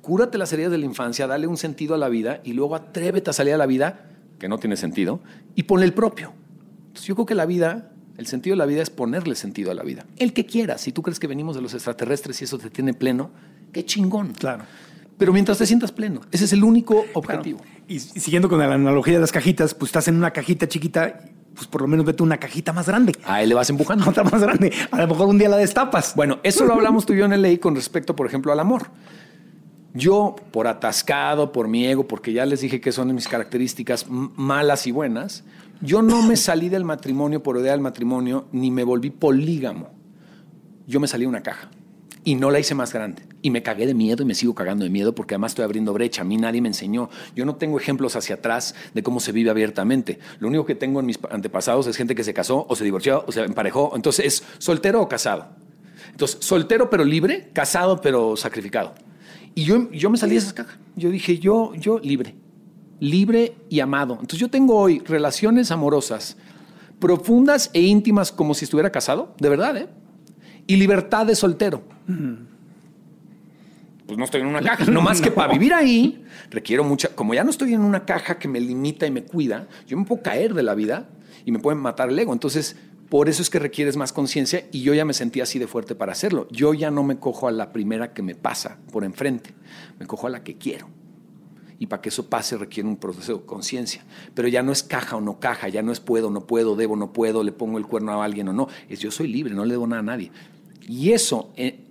cúrate 0.00 0.38
las 0.38 0.52
heridas 0.52 0.70
de 0.70 0.78
la 0.78 0.84
infancia, 0.84 1.26
dale 1.26 1.48
un 1.48 1.56
sentido 1.56 1.96
a 1.96 1.98
la 1.98 2.08
vida 2.08 2.40
y 2.44 2.52
luego 2.52 2.76
atrévete 2.76 3.30
a 3.30 3.32
salir 3.32 3.54
a 3.54 3.58
la 3.58 3.66
vida, 3.66 4.06
que 4.38 4.48
no 4.48 4.58
tiene 4.58 4.76
sentido, 4.76 5.20
y 5.54 5.64
ponle 5.64 5.86
el 5.86 5.94
propio. 5.94 6.32
Entonces 6.88 7.06
yo 7.06 7.14
creo 7.14 7.26
que 7.26 7.34
la 7.34 7.46
vida 7.46 7.92
el 8.18 8.26
sentido 8.26 8.54
de 8.54 8.58
la 8.58 8.66
vida 8.66 8.82
es 8.82 8.90
ponerle 8.90 9.36
sentido 9.36 9.70
a 9.70 9.74
la 9.74 9.84
vida. 9.84 10.04
El 10.16 10.32
que 10.32 10.44
quieras. 10.44 10.80
Si 10.80 10.90
tú 10.90 11.02
crees 11.02 11.20
que 11.20 11.28
venimos 11.28 11.54
de 11.54 11.62
los 11.62 11.72
extraterrestres 11.72 12.40
y 12.40 12.44
eso 12.44 12.58
te 12.58 12.68
tiene 12.68 12.92
pleno, 12.92 13.30
qué 13.72 13.84
chingón. 13.84 14.32
Claro. 14.32 14.64
Pero 15.16 15.32
mientras 15.32 15.58
te 15.58 15.66
sientas 15.66 15.92
pleno, 15.92 16.22
ese 16.32 16.44
es 16.44 16.52
el 16.52 16.64
único 16.64 17.04
objetivo. 17.14 17.60
Y, 17.86 18.00
siguiendo 18.00 18.48
con 18.48 18.58
la 18.58 18.74
analogía 18.74 19.14
de 19.14 19.20
las 19.20 19.30
cajitas, 19.30 19.72
pues 19.72 19.90
estás 19.90 20.08
en 20.08 20.16
una 20.16 20.32
cajita 20.32 20.66
chiquita, 20.66 21.20
pues 21.54 21.68
por 21.68 21.80
lo 21.80 21.86
menos 21.86 22.04
vete 22.04 22.24
una 22.24 22.38
cajita 22.38 22.72
más 22.72 22.88
grande. 22.88 23.12
Ahí 23.24 23.46
le 23.46 23.54
vas 23.54 23.70
empujando. 23.70 24.04
Otra 24.10 24.24
más 24.24 24.42
grande. 24.42 24.72
A 24.90 25.00
lo 25.00 25.06
mejor 25.06 25.28
un 25.28 25.38
día 25.38 25.48
la 25.48 25.56
destapas. 25.56 26.16
Bueno, 26.16 26.40
eso 26.42 26.64
lo 26.64 26.74
hablamos 26.74 27.06
tú 27.06 27.12
y 27.12 27.18
yo 27.18 27.24
en 27.24 27.32
el 27.34 27.42
ley 27.42 27.58
con 27.58 27.76
respecto, 27.76 28.16
por 28.16 28.26
ejemplo, 28.26 28.50
al 28.50 28.58
amor. 28.58 28.90
Yo, 29.94 30.36
por 30.50 30.66
atascado, 30.66 31.52
por 31.52 31.68
mi 31.68 31.86
ego, 31.86 32.06
porque 32.06 32.32
ya 32.32 32.46
les 32.46 32.60
dije 32.60 32.80
que 32.80 32.92
son 32.92 33.14
mis 33.14 33.26
características 33.26 34.06
malas 34.08 34.86
y 34.86 34.90
buenas, 34.90 35.44
yo 35.80 36.02
no 36.02 36.22
me 36.22 36.36
salí 36.36 36.68
del 36.68 36.84
matrimonio 36.84 37.42
por 37.42 37.56
idea 37.58 37.72
del 37.72 37.80
matrimonio, 37.80 38.46
ni 38.52 38.70
me 38.70 38.84
volví 38.84 39.10
polígamo. 39.10 39.90
Yo 40.86 41.00
me 41.00 41.08
salí 41.08 41.24
de 41.24 41.28
una 41.28 41.42
caja 41.42 41.70
y 42.24 42.34
no 42.34 42.50
la 42.50 42.58
hice 42.58 42.74
más 42.74 42.92
grande. 42.92 43.22
Y 43.40 43.50
me 43.50 43.62
cagué 43.62 43.86
de 43.86 43.94
miedo 43.94 44.22
y 44.22 44.26
me 44.26 44.34
sigo 44.34 44.54
cagando 44.54 44.84
de 44.84 44.90
miedo 44.90 45.14
porque 45.14 45.34
además 45.34 45.52
estoy 45.52 45.64
abriendo 45.64 45.92
brecha. 45.92 46.22
A 46.22 46.24
mí 46.24 46.36
nadie 46.36 46.60
me 46.60 46.68
enseñó. 46.68 47.08
Yo 47.34 47.46
no 47.46 47.56
tengo 47.56 47.78
ejemplos 47.78 48.16
hacia 48.16 48.36
atrás 48.36 48.74
de 48.92 49.02
cómo 49.02 49.20
se 49.20 49.32
vive 49.32 49.50
abiertamente. 49.50 50.18
Lo 50.40 50.48
único 50.48 50.66
que 50.66 50.74
tengo 50.74 51.00
en 51.00 51.06
mis 51.06 51.18
antepasados 51.30 51.86
es 51.86 51.96
gente 51.96 52.14
que 52.14 52.24
se 52.24 52.34
casó 52.34 52.66
o 52.68 52.76
se 52.76 52.84
divorció 52.84 53.24
o 53.26 53.32
se 53.32 53.42
emparejó. 53.42 53.92
Entonces 53.94 54.26
es 54.26 54.44
soltero 54.58 55.00
o 55.00 55.08
casado. 55.08 55.48
Entonces, 56.10 56.38
soltero 56.40 56.90
pero 56.90 57.04
libre, 57.04 57.50
casado 57.52 58.00
pero 58.00 58.36
sacrificado. 58.36 58.94
Y 59.54 59.64
yo, 59.64 59.90
yo 59.90 60.10
me 60.10 60.18
salí 60.18 60.32
de 60.32 60.38
esa 60.38 60.54
caja. 60.54 60.78
Yo 60.96 61.10
dije, 61.10 61.38
yo, 61.38 61.74
yo 61.74 61.98
libre 61.98 62.34
libre 63.00 63.54
y 63.68 63.80
amado. 63.80 64.14
Entonces 64.14 64.40
yo 64.40 64.48
tengo 64.48 64.76
hoy 64.76 65.00
relaciones 65.00 65.70
amorosas 65.70 66.36
profundas 66.98 67.70
e 67.72 67.80
íntimas 67.80 68.32
como 68.32 68.54
si 68.54 68.64
estuviera 68.64 68.90
casado, 68.90 69.34
de 69.38 69.48
verdad, 69.48 69.76
¿eh? 69.76 69.88
Y 70.66 70.76
libertad 70.76 71.26
de 71.26 71.36
soltero. 71.36 71.82
Pues 74.06 74.18
no 74.18 74.24
estoy 74.24 74.40
en 74.40 74.48
una 74.48 74.60
caja, 74.62 74.84
no 74.86 75.00
más 75.00 75.20
que 75.20 75.30
para 75.30 75.52
vivir 75.52 75.72
ahí 75.72 76.24
requiero 76.50 76.82
mucha, 76.82 77.08
como 77.08 77.34
ya 77.34 77.44
no 77.44 77.50
estoy 77.50 77.74
en 77.74 77.82
una 77.82 78.04
caja 78.04 78.38
que 78.38 78.48
me 78.48 78.60
limita 78.60 79.06
y 79.06 79.10
me 79.10 79.22
cuida, 79.22 79.68
yo 79.86 79.96
me 79.96 80.04
puedo 80.04 80.22
caer 80.22 80.54
de 80.54 80.62
la 80.62 80.74
vida 80.74 81.08
y 81.44 81.52
me 81.52 81.58
pueden 81.58 81.80
matar 81.80 82.08
el 82.08 82.18
ego. 82.18 82.32
Entonces, 82.32 82.76
por 83.08 83.28
eso 83.28 83.42
es 83.42 83.50
que 83.50 83.58
requieres 83.58 83.96
más 83.96 84.12
conciencia 84.12 84.66
y 84.70 84.82
yo 84.82 84.94
ya 84.94 85.04
me 85.04 85.14
sentí 85.14 85.40
así 85.40 85.58
de 85.58 85.66
fuerte 85.66 85.94
para 85.94 86.12
hacerlo. 86.12 86.46
Yo 86.50 86.74
ya 86.74 86.90
no 86.90 87.02
me 87.02 87.18
cojo 87.18 87.48
a 87.48 87.52
la 87.52 87.72
primera 87.72 88.12
que 88.12 88.22
me 88.22 88.34
pasa 88.34 88.78
por 88.92 89.04
enfrente, 89.04 89.54
me 89.98 90.06
cojo 90.06 90.26
a 90.26 90.30
la 90.30 90.42
que 90.44 90.56
quiero 90.56 90.88
y 91.78 91.86
para 91.86 92.02
que 92.02 92.08
eso 92.08 92.28
pase 92.28 92.56
requiere 92.56 92.88
un 92.88 92.96
proceso 92.96 93.38
de 93.38 93.46
conciencia. 93.46 94.04
Pero 94.34 94.48
ya 94.48 94.62
no 94.62 94.72
es 94.72 94.82
caja 94.82 95.16
o 95.16 95.20
no 95.20 95.38
caja, 95.38 95.68
ya 95.68 95.82
no 95.82 95.92
es 95.92 96.00
puedo, 96.00 96.30
no 96.30 96.46
puedo, 96.46 96.76
debo, 96.76 96.96
no 96.96 97.12
puedo, 97.12 97.42
le 97.44 97.52
pongo 97.52 97.78
el 97.78 97.86
cuerno 97.86 98.20
a 98.20 98.24
alguien 98.24 98.48
o 98.48 98.52
no. 98.52 98.68
Es 98.88 98.98
yo 98.98 99.10
soy 99.10 99.28
libre, 99.28 99.54
no 99.54 99.64
le 99.64 99.74
debo 99.74 99.86
nada 99.86 100.00
a 100.00 100.04
nadie. 100.04 100.32
Y 100.88 101.12
eso, 101.12 101.52
eh, 101.56 101.84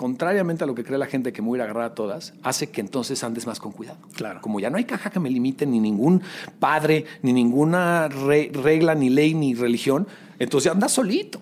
contrariamente 0.00 0.64
a 0.64 0.66
lo 0.66 0.74
que 0.74 0.82
cree 0.82 0.96
la 0.96 1.04
gente 1.04 1.30
que 1.30 1.42
me 1.42 1.48
voy 1.48 1.60
a 1.60 1.64
agarrar 1.64 1.82
a 1.82 1.94
todas, 1.94 2.32
hace 2.42 2.70
que 2.70 2.80
entonces 2.80 3.22
andes 3.22 3.46
más 3.46 3.60
con 3.60 3.70
cuidado. 3.70 3.98
Claro. 4.14 4.40
Como 4.40 4.58
ya 4.58 4.70
no 4.70 4.78
hay 4.78 4.84
caja 4.84 5.10
que 5.10 5.20
me 5.20 5.28
limite, 5.28 5.66
ni 5.66 5.78
ningún 5.78 6.22
padre, 6.58 7.04
ni 7.20 7.34
ninguna 7.34 8.08
regla, 8.08 8.94
ni 8.94 9.10
ley, 9.10 9.34
ni 9.34 9.52
religión, 9.52 10.08
entonces 10.38 10.72
andas 10.72 10.92
solito. 10.92 11.38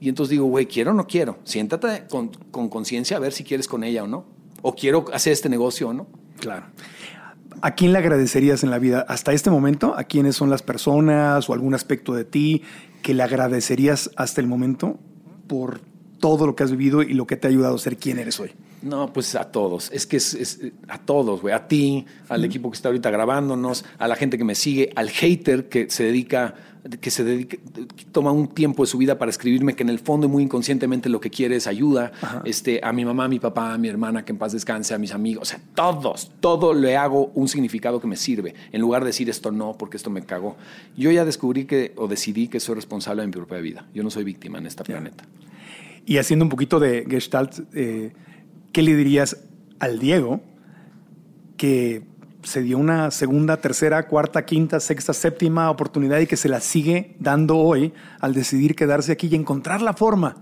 Y 0.00 0.08
entonces 0.08 0.30
digo, 0.30 0.46
güey, 0.46 0.64
quiero 0.64 0.92
o 0.92 0.94
no 0.94 1.06
quiero. 1.06 1.40
Siéntate 1.44 2.04
con 2.08 2.30
conciencia 2.70 3.18
a 3.18 3.20
ver 3.20 3.34
si 3.34 3.44
quieres 3.44 3.68
con 3.68 3.84
ella 3.84 4.04
o 4.04 4.06
no. 4.06 4.24
O 4.62 4.74
quiero 4.74 5.04
hacer 5.12 5.34
este 5.34 5.50
negocio 5.50 5.90
o 5.90 5.92
no. 5.92 6.06
Claro. 6.38 6.64
¿A 7.60 7.74
quién 7.74 7.92
le 7.92 7.98
agradecerías 7.98 8.64
en 8.64 8.70
la 8.70 8.78
vida 8.78 9.04
hasta 9.08 9.34
este 9.34 9.50
momento? 9.50 9.94
¿A 9.94 10.04
quiénes 10.04 10.36
son 10.36 10.48
las 10.48 10.62
personas 10.62 11.50
o 11.50 11.52
algún 11.52 11.74
aspecto 11.74 12.14
de 12.14 12.24
ti 12.24 12.62
que 13.02 13.12
le 13.12 13.22
agradecerías 13.22 14.10
hasta 14.16 14.40
el 14.40 14.46
momento 14.46 14.98
por 15.46 15.82
todo 16.20 16.46
lo 16.46 16.54
que 16.54 16.62
has 16.62 16.70
vivido 16.70 17.02
y 17.02 17.14
lo 17.14 17.26
que 17.26 17.36
te 17.36 17.48
ha 17.48 17.50
ayudado 17.50 17.74
a 17.74 17.78
ser 17.78 17.96
quien 17.96 18.18
eres 18.18 18.38
hoy? 18.38 18.52
No, 18.82 19.12
pues 19.12 19.34
a 19.34 19.50
todos. 19.50 19.90
Es 19.92 20.06
que 20.06 20.16
es, 20.16 20.58
a 20.88 20.98
todos, 20.98 21.42
güey. 21.42 21.54
A 21.54 21.66
ti, 21.66 22.06
al 22.28 22.44
equipo 22.44 22.70
que 22.70 22.76
está 22.76 22.88
ahorita 22.88 23.10
grabándonos, 23.10 23.84
a 23.98 24.08
la 24.08 24.16
gente 24.16 24.38
que 24.38 24.44
me 24.44 24.54
sigue, 24.54 24.92
al 24.94 25.10
hater 25.10 25.68
que 25.68 25.90
se 25.90 26.04
dedica 26.04 26.54
que 27.00 27.10
se 27.10 27.24
dedique, 27.24 27.60
toma 28.12 28.32
un 28.32 28.48
tiempo 28.48 28.82
de 28.82 28.86
su 28.86 28.98
vida 28.98 29.18
para 29.18 29.30
escribirme 29.30 29.74
que 29.74 29.82
en 29.82 29.90
el 29.90 29.98
fondo 29.98 30.26
y 30.26 30.30
muy 30.30 30.42
inconscientemente 30.42 31.08
lo 31.08 31.20
que 31.20 31.30
quiere 31.30 31.56
es 31.56 31.66
ayuda, 31.66 32.12
este, 32.44 32.80
a 32.82 32.92
mi 32.92 33.04
mamá, 33.04 33.24
a 33.24 33.28
mi 33.28 33.38
papá, 33.38 33.74
a 33.74 33.78
mi 33.78 33.88
hermana, 33.88 34.24
que 34.24 34.32
en 34.32 34.38
paz 34.38 34.52
descanse, 34.52 34.94
a 34.94 34.98
mis 34.98 35.12
amigos, 35.12 35.42
o 35.42 35.44
sea, 35.44 35.60
todos, 35.74 36.32
todo 36.40 36.72
le 36.74 36.96
hago 36.96 37.32
un 37.34 37.48
significado 37.48 38.00
que 38.00 38.06
me 38.06 38.16
sirve, 38.16 38.54
en 38.72 38.80
lugar 38.80 39.02
de 39.02 39.08
decir 39.08 39.28
esto 39.28 39.50
no, 39.52 39.76
porque 39.76 39.96
esto 39.96 40.10
me 40.10 40.22
cagó. 40.22 40.56
Yo 40.96 41.10
ya 41.10 41.24
descubrí 41.24 41.64
que, 41.66 41.92
o 41.96 42.08
decidí 42.08 42.48
que 42.48 42.60
soy 42.60 42.76
responsable 42.76 43.22
de 43.22 43.26
mi 43.26 43.32
propia 43.32 43.58
vida, 43.58 43.86
yo 43.94 44.02
no 44.02 44.10
soy 44.10 44.24
víctima 44.24 44.58
en 44.58 44.66
este 44.66 44.84
planeta. 44.84 45.24
Y 46.06 46.18
haciendo 46.18 46.44
un 46.44 46.48
poquito 46.48 46.80
de 46.80 47.06
gestalt, 47.08 47.60
eh, 47.74 48.12
¿qué 48.72 48.82
le 48.82 48.96
dirías 48.96 49.44
al 49.78 49.98
Diego 49.98 50.40
que 51.56 52.02
se 52.42 52.62
dio 52.62 52.78
una 52.78 53.10
segunda, 53.10 53.58
tercera, 53.58 54.06
cuarta, 54.06 54.44
quinta, 54.44 54.80
sexta, 54.80 55.12
séptima 55.12 55.70
oportunidad 55.70 56.18
y 56.20 56.26
que 56.26 56.36
se 56.36 56.48
la 56.48 56.60
sigue 56.60 57.16
dando 57.18 57.58
hoy 57.58 57.92
al 58.20 58.34
decidir 58.34 58.74
quedarse 58.74 59.12
aquí 59.12 59.28
y 59.30 59.34
encontrar 59.34 59.82
la 59.82 59.92
forma 59.92 60.36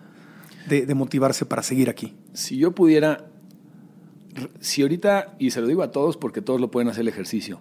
de, 0.68 0.94
motivarse 0.94 1.46
para 1.46 1.62
seguir 1.62 1.88
aquí. 1.88 2.14
Si 2.34 2.58
yo 2.58 2.72
pudiera, 2.72 3.26
si 4.60 4.82
ahorita, 4.82 5.34
y 5.38 5.50
se 5.50 5.60
lo 5.60 5.66
digo 5.66 5.82
a 5.82 5.90
todos 5.90 6.16
porque 6.16 6.42
todos 6.42 6.60
lo 6.60 6.70
pueden 6.70 6.88
hacer 6.88 7.02
el 7.02 7.08
ejercicio, 7.08 7.60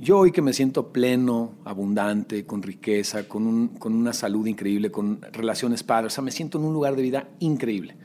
Yo 0.00 0.18
hoy 0.18 0.30
que 0.30 0.42
me 0.42 0.52
siento 0.52 0.92
pleno, 0.92 1.54
abundante, 1.64 2.46
con 2.46 2.62
riqueza, 2.62 3.26
con, 3.26 3.46
un- 3.46 3.68
con 3.68 3.94
una 3.94 4.12
salud 4.12 4.46
increíble, 4.46 4.90
con 4.92 5.20
relaciones 5.32 5.82
padres, 5.82 6.12
o 6.12 6.14
sea, 6.14 6.24
me 6.24 6.30
siento 6.30 6.58
en 6.58 6.64
un 6.64 6.72
lugar 6.72 6.94
de 6.94 7.02
vida 7.02 7.28
increíble. 7.40 7.96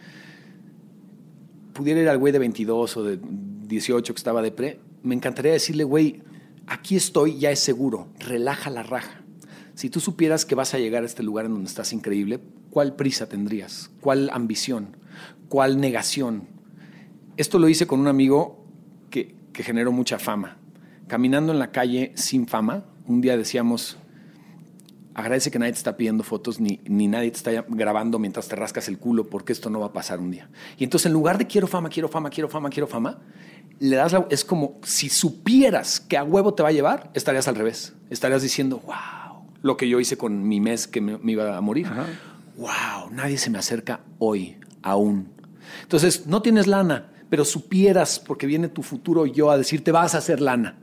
Pudiera 1.73 2.01
ir 2.01 2.09
al 2.09 2.17
güey 2.17 2.33
de 2.33 2.39
22 2.39 2.97
o 2.97 3.03
de 3.03 3.19
18 3.67 4.13
que 4.13 4.17
estaba 4.17 4.41
de 4.41 4.51
pre, 4.51 4.79
me 5.03 5.13
encantaría 5.13 5.51
decirle, 5.51 5.83
güey, 5.83 6.21
aquí 6.65 6.95
estoy, 6.95 7.37
ya 7.37 7.51
es 7.51 7.59
seguro, 7.59 8.07
relaja 8.19 8.69
la 8.71 8.81
raja. 8.83 9.21
Si 9.75 9.89
tú 9.89 9.99
supieras 9.99 10.45
que 10.45 10.55
vas 10.55 10.73
a 10.73 10.79
llegar 10.79 11.03
a 11.03 11.05
este 11.05 11.21
lugar 11.23 11.45
en 11.45 11.53
donde 11.53 11.67
estás 11.67 11.93
increíble, 11.93 12.39
¿cuál 12.71 12.95
prisa 12.95 13.27
tendrías? 13.29 13.91
¿Cuál 14.01 14.29
ambición? 14.33 14.97
¿Cuál 15.47 15.79
negación? 15.79 16.47
Esto 17.37 17.59
lo 17.59 17.69
hice 17.69 17.85
con 17.87 17.99
un 17.99 18.07
amigo 18.07 18.65
que, 19.09 19.35
que 19.51 19.63
generó 19.63 19.91
mucha 19.91 20.17
fama. 20.19 20.57
Caminando 21.07 21.51
en 21.53 21.59
la 21.59 21.71
calle 21.71 22.11
sin 22.15 22.47
fama, 22.47 22.85
un 23.07 23.21
día 23.21 23.35
decíamos, 23.37 23.97
agradece 25.13 25.51
que 25.51 25.59
nadie 25.59 25.73
te 25.73 25.77
está 25.77 25.95
pidiendo 25.97 26.23
fotos 26.23 26.59
ni, 26.59 26.79
ni 26.85 27.07
nadie 27.07 27.29
te 27.31 27.37
está 27.37 27.65
grabando 27.67 28.17
mientras 28.19 28.47
te 28.47 28.55
rascas 28.55 28.87
el 28.87 28.97
culo 28.97 29.25
porque 29.29 29.53
esto 29.53 29.69
no 29.69 29.79
va 29.79 29.87
a 29.87 29.93
pasar 29.93 30.19
un 30.19 30.31
día. 30.31 30.49
Y 30.77 30.83
entonces 30.83 31.05
en 31.07 31.13
lugar 31.13 31.37
de 31.37 31.45
quiero 31.47 31.67
fama, 31.67 31.89
quiero 31.89 32.07
fama, 32.09 32.29
quiero 32.29 32.49
fama, 32.49 32.69
quiero 32.69 32.87
fama, 32.87 33.19
le 33.79 33.95
das 33.95 34.13
la- 34.13 34.25
es 34.29 34.43
como 34.45 34.79
si 34.83 35.09
supieras 35.09 35.99
que 35.99 36.17
a 36.17 36.23
huevo 36.23 36.53
te 36.53 36.63
va 36.63 36.69
a 36.69 36.71
llevar, 36.71 37.11
estarías 37.13 37.47
al 37.47 37.55
revés. 37.55 37.93
Estarías 38.09 38.41
diciendo, 38.41 38.81
wow, 38.85 39.43
lo 39.61 39.77
que 39.77 39.87
yo 39.89 39.99
hice 39.99 40.17
con 40.17 40.47
mi 40.47 40.59
mes 40.59 40.87
que 40.87 41.01
me, 41.01 41.17
me 41.17 41.33
iba 41.33 41.55
a 41.57 41.61
morir. 41.61 41.87
Wow, 42.57 43.09
nadie 43.11 43.37
se 43.37 43.49
me 43.49 43.57
acerca 43.57 44.01
hoy, 44.19 44.57
aún. 44.83 45.29
Entonces, 45.81 46.27
no 46.27 46.41
tienes 46.41 46.67
lana, 46.67 47.11
pero 47.29 47.45
supieras, 47.45 48.19
porque 48.19 48.45
viene 48.45 48.67
tu 48.67 48.83
futuro 48.83 49.25
yo 49.25 49.49
a 49.51 49.57
decirte, 49.57 49.91
vas 49.91 50.13
a 50.15 50.19
hacer 50.19 50.39
lana. 50.39 50.77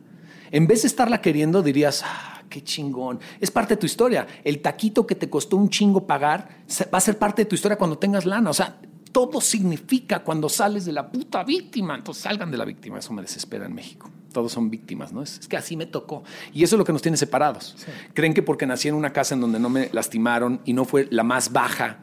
En 0.52 0.66
vez 0.66 0.82
de 0.82 0.88
estarla 0.88 1.20
queriendo, 1.20 1.62
dirías, 1.62 2.02
ah, 2.04 2.42
qué 2.48 2.62
chingón. 2.62 3.20
Es 3.40 3.50
parte 3.50 3.74
de 3.74 3.78
tu 3.80 3.86
historia. 3.86 4.26
El 4.44 4.60
taquito 4.60 5.06
que 5.06 5.14
te 5.14 5.30
costó 5.30 5.56
un 5.56 5.68
chingo 5.70 6.06
pagar 6.06 6.48
va 6.92 6.98
a 6.98 7.00
ser 7.00 7.18
parte 7.18 7.42
de 7.42 7.46
tu 7.46 7.54
historia 7.54 7.78
cuando 7.78 7.98
tengas 7.98 8.24
lana. 8.26 8.50
O 8.50 8.54
sea, 8.54 8.80
todo 9.12 9.40
significa 9.40 10.20
cuando 10.20 10.48
sales 10.48 10.84
de 10.84 10.92
la 10.92 11.10
puta 11.10 11.44
víctima. 11.44 11.94
Entonces 11.94 12.22
salgan 12.24 12.50
de 12.50 12.58
la 12.58 12.64
víctima. 12.64 12.98
Eso 12.98 13.12
me 13.12 13.22
desespera 13.22 13.66
en 13.66 13.74
México. 13.74 14.10
Todos 14.32 14.52
son 14.52 14.70
víctimas, 14.70 15.12
¿no? 15.12 15.22
Es, 15.22 15.40
es 15.40 15.48
que 15.48 15.56
así 15.56 15.76
me 15.76 15.86
tocó. 15.86 16.22
Y 16.52 16.62
eso 16.62 16.76
es 16.76 16.78
lo 16.78 16.84
que 16.84 16.92
nos 16.92 17.02
tiene 17.02 17.16
separados. 17.16 17.76
Creen 18.14 18.32
que 18.34 18.42
porque 18.42 18.64
nací 18.66 18.86
en 18.88 18.94
una 18.94 19.12
casa 19.12 19.34
en 19.34 19.40
donde 19.40 19.58
no 19.58 19.68
me 19.68 19.88
lastimaron 19.92 20.60
y 20.64 20.72
no 20.72 20.84
fue 20.84 21.08
la 21.10 21.24
más 21.24 21.52
baja 21.52 21.98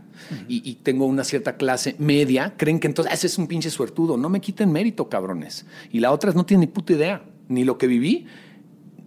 y, 0.50 0.70
y 0.70 0.76
tengo 0.76 1.06
una 1.06 1.24
cierta 1.24 1.56
clase 1.56 1.96
media, 2.00 2.54
creen 2.58 2.80
que 2.82 2.88
entonces 2.88 3.12
"Ah, 3.12 3.16
ese 3.16 3.28
es 3.28 3.38
un 3.38 3.48
pinche 3.48 3.70
suertudo. 3.70 4.18
No 4.18 4.28
me 4.28 4.42
quiten 4.42 4.72
mérito, 4.74 5.08
cabrones. 5.08 5.66
Y 5.90 6.02
la 6.02 6.12
otra 6.12 6.30
es 6.30 6.36
no 6.36 6.46
tiene 6.46 6.62
ni 6.62 6.68
puta 6.68 6.92
idea. 6.94 7.24
Ni 7.48 7.64
lo 7.64 7.78
que 7.78 7.88
viví, 7.88 8.26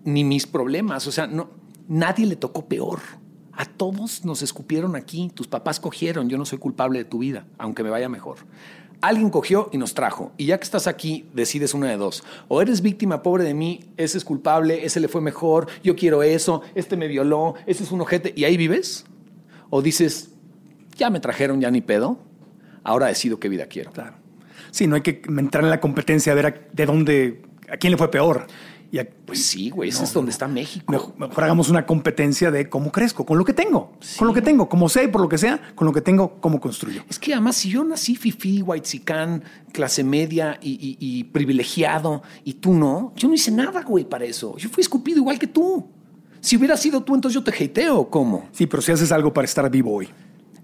ni 0.05 0.25
mis 0.25 0.47
problemas. 0.47 1.07
O 1.07 1.13
sea, 1.13 1.27
no, 1.27 1.51
nadie 1.89 2.27
le 2.27 2.37
tocó 2.37 2.67
peor. 2.67 3.01
A 3.53 3.65
todos 3.65 4.25
nos 4.25 4.43
escupieron 4.43 4.97
aquí, 4.97 5.31
tus 5.35 5.47
papás 5.47 5.81
cogieron, 5.81 6.29
yo 6.29 6.39
no 6.39 6.47
soy 6.47 6.59
culpable 6.59 6.99
de 6.99 7.05
tu 7.05 7.19
vida, 7.19 7.47
aunque 7.59 7.83
me 7.83 7.91
vaya 7.91 8.09
mejor. 8.09 8.39
Alguien 9.03 9.31
cogió 9.31 9.71
y 9.73 9.79
nos 9.79 9.95
trajo. 9.95 10.33
Y 10.37 10.47
ya 10.47 10.59
que 10.59 10.65
estás 10.65 10.87
aquí, 10.87 11.27
decides 11.35 11.75
una 11.75 11.89
de 11.89 11.97
dos. 11.97 12.23
O 12.49 12.61
eres 12.61 12.83
víctima, 12.83 13.23
pobre 13.23 13.45
de 13.45 13.55
mí, 13.55 13.81
ese 13.97 14.19
es 14.19 14.25
culpable, 14.25 14.85
ese 14.85 15.01
le 15.01 15.09
fue 15.09 15.21
mejor, 15.21 15.69
yo 15.83 15.97
quiero 15.97 16.23
eso, 16.23 16.63
este 16.75 16.97
me 16.97 17.09
violó, 17.09 17.55
ese 17.67 17.83
es 17.83 17.93
un 17.93 18.01
ojete, 18.01 18.33
y 18.37 18.45
ahí 18.45 18.57
vives. 18.57 19.05
O 19.71 19.83
dices, 19.83 20.31
ya 20.97 21.11
me 21.11 21.21
trajeron, 21.21 21.61
ya 21.61 21.71
ni 21.71 21.81
pedo, 21.81 22.19
ahora 22.85 23.07
decido 23.07 23.41
qué 23.41 23.49
vida 23.49 23.67
quiero. 23.67 23.91
Claro. 23.93 24.17
Sí, 24.71 24.87
no 24.87 24.97
hay 24.97 25.03
que 25.03 25.23
entrar 25.29 25.65
en 25.65 25.71
la 25.71 25.81
competencia 25.81 26.33
a 26.33 26.35
ver 26.35 26.71
de 26.73 26.87
dónde, 26.87 27.43
a 27.73 27.77
quién 27.77 27.91
le 27.93 27.97
fue 27.97 28.11
peor. 28.11 28.47
Y 28.93 28.99
a- 28.99 29.09
Pues 29.09 29.47
sí, 29.47 29.71
güey, 29.71 29.91
ese 29.91 30.03
es 30.03 30.13
donde 30.13 30.33
está 30.33 30.49
México. 30.49 30.91
mejor, 30.91 31.15
mejor 31.17 31.45
hagamos 31.45 31.69
una 31.69 31.87
competencia 31.87 32.51
de 32.51 32.69
cómo 32.69 32.91
crezco, 32.91 33.25
con 33.25 33.39
lo 33.39 33.45
que 33.45 33.53
tengo, 33.53 33.93
con 34.19 34.27
lo 34.27 34.35
que 34.35 34.43
tengo, 34.43 34.69
como 34.69 34.89
sé, 34.89 35.07
por 35.09 35.21
lo 35.21 35.29
que 35.29 35.39
sea, 35.39 35.61
con 35.77 35.87
lo 35.87 35.93
que 35.93 36.01
tengo, 36.01 36.41
cómo 36.41 36.61
construyo. 36.61 37.05
Es 37.09 37.19
que 37.21 37.33
además, 37.33 37.55
si 37.57 37.71
yo 37.71 37.85
nací 37.85 38.17
fifí, 38.17 38.63
whitexicán, 38.63 39.45
clase 39.73 40.03
media 40.03 40.59
y, 40.61 40.71
y- 40.73 40.97
y 40.99 41.25
privilegiado, 41.25 42.23
y 42.45 42.55
tú 42.55 42.75
no, 42.75 43.13
yo 43.15 43.29
no 43.29 43.35
hice 43.35 43.53
nada, 43.53 43.83
güey, 43.83 44.05
para 44.05 44.25
eso. 44.25 44.57
Yo 44.57 44.69
fui 44.69 44.81
escupido 44.81 45.19
igual 45.19 45.39
que 45.39 45.47
tú. 45.47 45.87
Si 46.41 46.57
hubiera 46.57 46.77
sido 46.77 47.03
tú, 47.05 47.15
entonces 47.15 47.35
yo 47.35 47.45
te 47.45 47.53
hateo, 47.65 48.11
¿cómo? 48.11 48.49
Sí, 48.51 48.67
pero 48.67 48.83
si 48.83 48.91
haces 48.91 49.13
algo 49.13 49.33
para 49.33 49.45
estar 49.45 49.71
vivo 49.71 49.93
hoy. 49.95 50.09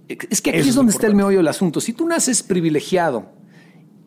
Es 0.08 0.40
que 0.40 0.50
aquí 0.50 0.60
Eso 0.60 0.70
es 0.70 0.74
donde 0.74 0.92
está 0.92 1.06
el 1.06 1.14
meollo 1.14 1.36
del 1.38 1.48
asunto. 1.48 1.80
Si 1.80 1.92
tú 1.92 2.06
naces 2.08 2.42
privilegiado 2.42 3.26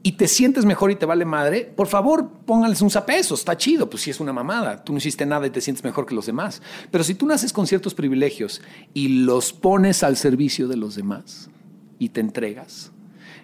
y 0.01 0.13
te 0.13 0.27
sientes 0.27 0.65
mejor 0.65 0.91
y 0.91 0.95
te 0.95 1.05
vale 1.05 1.25
madre, 1.25 1.71
por 1.75 1.87
favor, 1.87 2.29
pónganles 2.45 2.81
un 2.81 2.89
zapeso. 2.89 3.35
Está 3.35 3.57
chido, 3.57 3.89
pues 3.89 4.03
si 4.03 4.11
es 4.11 4.19
una 4.19 4.31
mamada. 4.31 4.83
Tú 4.83 4.93
no 4.93 4.97
hiciste 4.97 5.25
nada 5.25 5.45
y 5.47 5.49
te 5.49 5.61
sientes 5.61 5.83
mejor 5.83 6.05
que 6.05 6.15
los 6.15 6.25
demás. 6.25 6.61
Pero 6.89 7.03
si 7.03 7.15
tú 7.15 7.25
naces 7.25 7.51
con 7.51 7.67
ciertos 7.67 7.93
privilegios 7.93 8.61
y 8.93 9.09
los 9.09 9.51
pones 9.51 10.03
al 10.03 10.15
servicio 10.15 10.67
de 10.67 10.77
los 10.77 10.95
demás 10.95 11.49
y 11.97 12.09
te 12.09 12.21
entregas, 12.21 12.91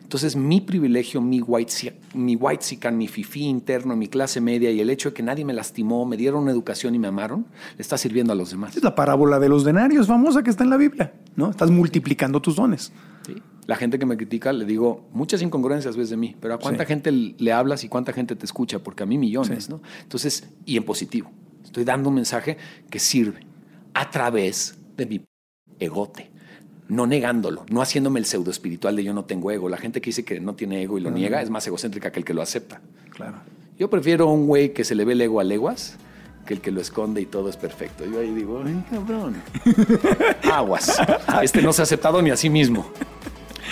entonces 0.06 0.36
mi 0.36 0.62
privilegio, 0.62 1.20
mi 1.20 1.42
white, 1.42 2.00
mi 2.14 2.36
white 2.36 2.92
mi 2.92 3.08
fifí 3.08 3.46
interno, 3.46 3.96
mi 3.96 4.08
clase 4.08 4.40
media 4.40 4.70
y 4.70 4.80
el 4.80 4.92
hecho 4.92 5.10
de 5.10 5.16
que 5.16 5.24
nadie 5.24 5.44
me 5.44 5.52
lastimó, 5.52 6.06
me 6.06 6.16
dieron 6.16 6.44
una 6.44 6.52
educación 6.52 6.94
y 6.94 7.00
me 7.00 7.08
amaron, 7.08 7.48
le 7.76 7.82
está 7.82 7.98
sirviendo 7.98 8.32
a 8.32 8.36
los 8.36 8.52
demás. 8.52 8.78
Es 8.78 8.84
la 8.84 8.94
parábola 8.94 9.40
de 9.40 9.50
los 9.50 9.64
denarios 9.64 10.06
famosa 10.06 10.44
que 10.44 10.52
está 10.52 10.64
en 10.64 10.70
la 10.70 10.78
Biblia, 10.78 11.12
¿no? 11.36 11.50
Estás 11.50 11.72
multiplicando 11.72 12.40
tus 12.40 12.56
dones. 12.56 12.92
Sí. 13.26 13.34
La 13.66 13.76
gente 13.76 13.98
que 13.98 14.06
me 14.06 14.16
critica, 14.16 14.54
le 14.54 14.66
digo 14.66 15.10
muchas 15.12 15.42
incongruencias 15.42 15.98
ves 15.98 16.12
de 16.12 16.18
mí, 16.18 16.36
pero 16.40 16.54
¿a 16.54 16.60
cuánta 16.60 16.84
Sí. 16.84 16.88
gente 16.90 17.12
le 17.12 17.52
hablas 17.52 17.84
y 17.84 17.90
cuánta 17.90 18.14
gente 18.14 18.36
te 18.36 18.46
escucha? 18.46 18.78
Porque 18.78 19.02
a 19.02 19.08
mí 19.08 19.18
millones, 19.18 19.72
¿no? 19.72 19.82
Entonces, 20.04 20.48
y 20.68 20.78
en 20.78 20.84
positivo. 20.84 21.32
Estoy 21.64 21.84
dando 21.84 22.10
un 22.10 22.16
mensaje 22.16 22.58
que 22.92 23.00
sirve 23.00 23.40
a 23.96 24.12
través 24.12 24.78
de 24.96 25.08
mi 25.08 25.26
egote, 25.80 26.30
no 26.88 27.08
negándolo, 27.08 27.66
no 27.70 27.82
haciéndome 27.82 28.20
el 28.20 28.26
pseudo 28.26 28.52
espiritual 28.52 28.96
de 28.96 29.04
yo 29.04 29.14
no 29.14 29.26
tengo 29.26 29.52
ego. 29.52 29.70
La 29.70 29.78
gente 29.78 30.02
que 30.02 30.10
dice 30.10 30.24
que 30.24 30.40
no 30.40 30.54
tiene 30.54 30.82
ego 30.84 30.98
y 30.98 31.02
lo 31.02 31.12
niega 31.12 31.42
es 31.42 31.50
más 31.50 31.66
egocéntrica 31.68 32.12
que 32.12 32.20
el 32.20 32.26
que 32.26 32.34
lo 32.34 32.42
acepta. 32.42 32.82
Claro. 33.12 33.38
Yo 33.78 33.90
prefiero 33.90 34.28
un 34.28 34.48
güey 34.48 34.74
que 34.74 34.84
se 34.84 34.96
le 34.96 35.04
ve 35.06 35.14
el 35.14 35.22
ego 35.22 35.40
a 35.40 35.44
leguas 35.44 35.98
que 36.46 36.54
el 36.54 36.62
que 36.62 36.72
lo 36.72 36.80
esconde 36.80 37.22
y 37.22 37.26
todo 37.26 37.50
es 37.50 37.58
perfecto. 37.58 38.06
Yo 38.06 38.20
ahí 38.20 38.34
digo, 38.34 38.62
ay, 38.66 38.84
cabrón. 38.90 39.36
Aguas. 40.52 41.02
Este 41.42 41.62
no 41.62 41.74
se 41.74 41.82
ha 41.82 41.84
aceptado 41.84 42.22
ni 42.22 42.30
a 42.30 42.38
sí 42.38 42.50
mismo. 42.50 42.86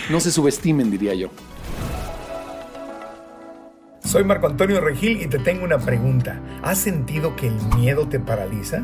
No 0.09 0.19
se 0.19 0.31
subestimen, 0.31 0.89
diría 0.89 1.13
yo. 1.13 1.29
Soy 4.03 4.23
Marco 4.23 4.47
Antonio 4.47 4.81
Regil 4.81 5.21
y 5.21 5.27
te 5.27 5.39
tengo 5.39 5.63
una 5.63 5.77
pregunta. 5.77 6.41
¿Has 6.61 6.79
sentido 6.79 7.35
que 7.35 7.47
el 7.47 7.55
miedo 7.77 8.07
te 8.07 8.19
paraliza? 8.19 8.83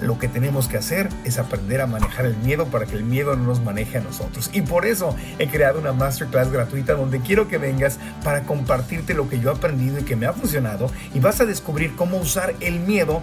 lo 0.00 0.18
que 0.18 0.28
tenemos 0.28 0.68
que 0.68 0.76
hacer 0.76 1.08
es 1.24 1.38
aprender 1.38 1.80
a 1.80 1.86
manejar 1.86 2.26
el 2.26 2.36
miedo 2.36 2.66
para 2.66 2.86
que 2.86 2.96
el 2.96 3.04
miedo 3.04 3.36
no 3.36 3.44
nos 3.44 3.62
maneje 3.62 3.98
a 3.98 4.00
nosotros. 4.00 4.50
Y 4.52 4.62
por 4.62 4.86
eso 4.86 5.14
he 5.38 5.48
creado 5.48 5.78
una 5.78 5.92
masterclass 5.92 6.50
gratuita 6.50 6.94
donde 6.94 7.20
quiero 7.20 7.48
que 7.48 7.58
vengas 7.58 7.98
para 8.22 8.42
compartirte 8.44 9.14
lo 9.14 9.28
que 9.28 9.40
yo 9.40 9.50
he 9.50 9.54
aprendido 9.54 9.98
y 9.98 10.02
que 10.02 10.16
me 10.16 10.26
ha 10.26 10.32
funcionado 10.32 10.90
y 11.14 11.20
vas 11.20 11.40
a 11.40 11.46
descubrir 11.46 11.94
cómo 11.96 12.18
usar 12.18 12.54
el 12.60 12.80
miedo 12.80 13.22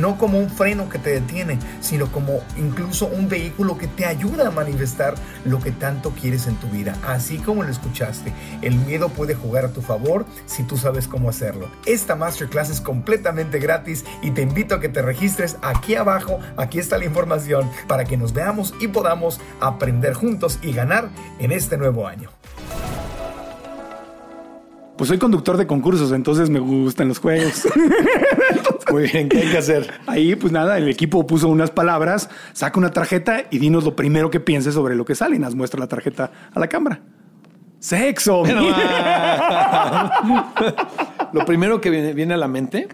no 0.00 0.18
como 0.18 0.38
un 0.38 0.50
freno 0.50 0.88
que 0.88 0.98
te 0.98 1.10
detiene, 1.10 1.58
sino 1.80 2.10
como 2.10 2.40
incluso 2.56 3.06
un 3.06 3.28
vehículo 3.28 3.78
que 3.78 3.86
te 3.86 4.04
ayuda 4.04 4.48
a 4.48 4.50
manifestar 4.50 5.14
lo 5.44 5.60
que 5.60 5.70
tanto 5.70 6.10
quieres 6.10 6.46
en 6.46 6.56
tu 6.56 6.68
vida. 6.68 6.96
Así 7.06 7.38
como 7.38 7.62
lo 7.62 7.70
escuchaste, 7.70 8.32
el 8.62 8.74
miedo 8.74 9.08
puede 9.08 9.34
jugar 9.34 9.64
a 9.64 9.72
tu 9.72 9.82
favor 9.82 10.26
si 10.46 10.64
tú 10.64 10.76
sabes 10.76 11.08
cómo 11.08 11.28
hacerlo. 11.28 11.70
Esta 11.86 12.16
masterclass 12.16 12.70
es 12.70 12.80
completamente 12.80 13.58
gratis 13.58 14.04
y 14.22 14.32
te 14.32 14.42
invito 14.42 14.74
a 14.74 14.80
que 14.80 14.88
te 14.88 15.02
registres 15.02 15.56
aquí 15.62 15.94
abajo. 16.16 16.40
Aquí 16.56 16.78
está 16.78 16.98
la 16.98 17.04
información 17.04 17.70
para 17.86 18.04
que 18.04 18.16
nos 18.16 18.32
veamos 18.32 18.74
y 18.80 18.88
podamos 18.88 19.40
aprender 19.60 20.14
juntos 20.14 20.58
y 20.62 20.72
ganar 20.72 21.08
en 21.38 21.52
este 21.52 21.76
nuevo 21.76 22.06
año. 22.06 22.30
Pues 24.96 25.08
soy 25.08 25.18
conductor 25.18 25.58
de 25.58 25.66
concursos, 25.66 26.10
entonces 26.12 26.48
me 26.48 26.58
gustan 26.58 27.08
los 27.08 27.18
juegos. 27.18 27.68
Muy 28.90 29.10
bien, 29.10 29.28
¿qué 29.28 29.38
hay 29.38 29.50
que 29.50 29.58
hacer? 29.58 29.92
Ahí, 30.06 30.36
pues 30.36 30.52
nada, 30.52 30.78
el 30.78 30.88
equipo 30.88 31.26
puso 31.26 31.48
unas 31.48 31.70
palabras, 31.70 32.30
saca 32.54 32.78
una 32.78 32.90
tarjeta 32.90 33.44
y 33.50 33.58
dinos 33.58 33.84
lo 33.84 33.94
primero 33.94 34.30
que 34.30 34.40
pienses 34.40 34.72
sobre 34.72 34.94
lo 34.94 35.04
que 35.04 35.14
sale 35.14 35.36
y 35.36 35.38
nos 35.38 35.54
muestra 35.54 35.80
la 35.80 35.86
tarjeta 35.86 36.30
a 36.50 36.58
la 36.58 36.68
cámara. 36.68 37.00
Sexo. 37.78 38.42
Lo 41.32 41.44
primero 41.44 41.80
que 41.80 41.90
viene, 41.90 42.14
viene 42.14 42.34
a 42.34 42.36
la 42.36 42.48
mente. 42.48 42.88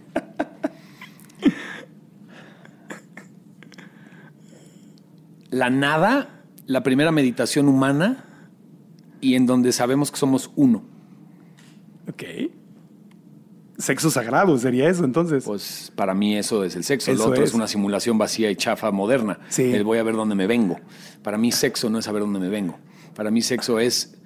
La 5.52 5.70
nada, 5.70 6.42
la 6.66 6.82
primera 6.82 7.12
meditación 7.12 7.68
humana 7.68 8.24
y 9.20 9.36
en 9.36 9.46
donde 9.46 9.70
sabemos 9.70 10.10
que 10.10 10.16
somos 10.16 10.50
uno. 10.56 10.82
Ok. 12.08 12.50
Sexo 13.78 14.10
sagrado 14.10 14.56
sería 14.58 14.88
eso, 14.88 15.04
entonces. 15.04 15.44
Pues 15.44 15.92
para 15.94 16.14
mí 16.14 16.36
eso 16.36 16.64
es 16.64 16.74
el 16.74 16.84
sexo. 16.84 17.12
Eso 17.12 17.24
Lo 17.24 17.30
otro 17.30 17.44
es. 17.44 17.50
es. 17.50 17.54
una 17.54 17.68
simulación 17.68 18.16
vacía 18.16 18.50
y 18.50 18.56
chafa 18.56 18.90
moderna. 18.90 19.40
Sí. 19.48 19.72
El 19.72 19.84
voy 19.84 19.98
a 19.98 20.02
ver 20.02 20.14
dónde 20.14 20.34
me 20.34 20.46
vengo. 20.46 20.80
Para 21.22 21.36
mí 21.38 21.52
sexo 21.52 21.90
no 21.90 21.98
es 21.98 22.06
saber 22.06 22.22
dónde 22.22 22.40
me 22.40 22.48
vengo. 22.48 22.78
Para 23.14 23.30
mí 23.30 23.42
sexo 23.42 23.78
es 23.78 24.16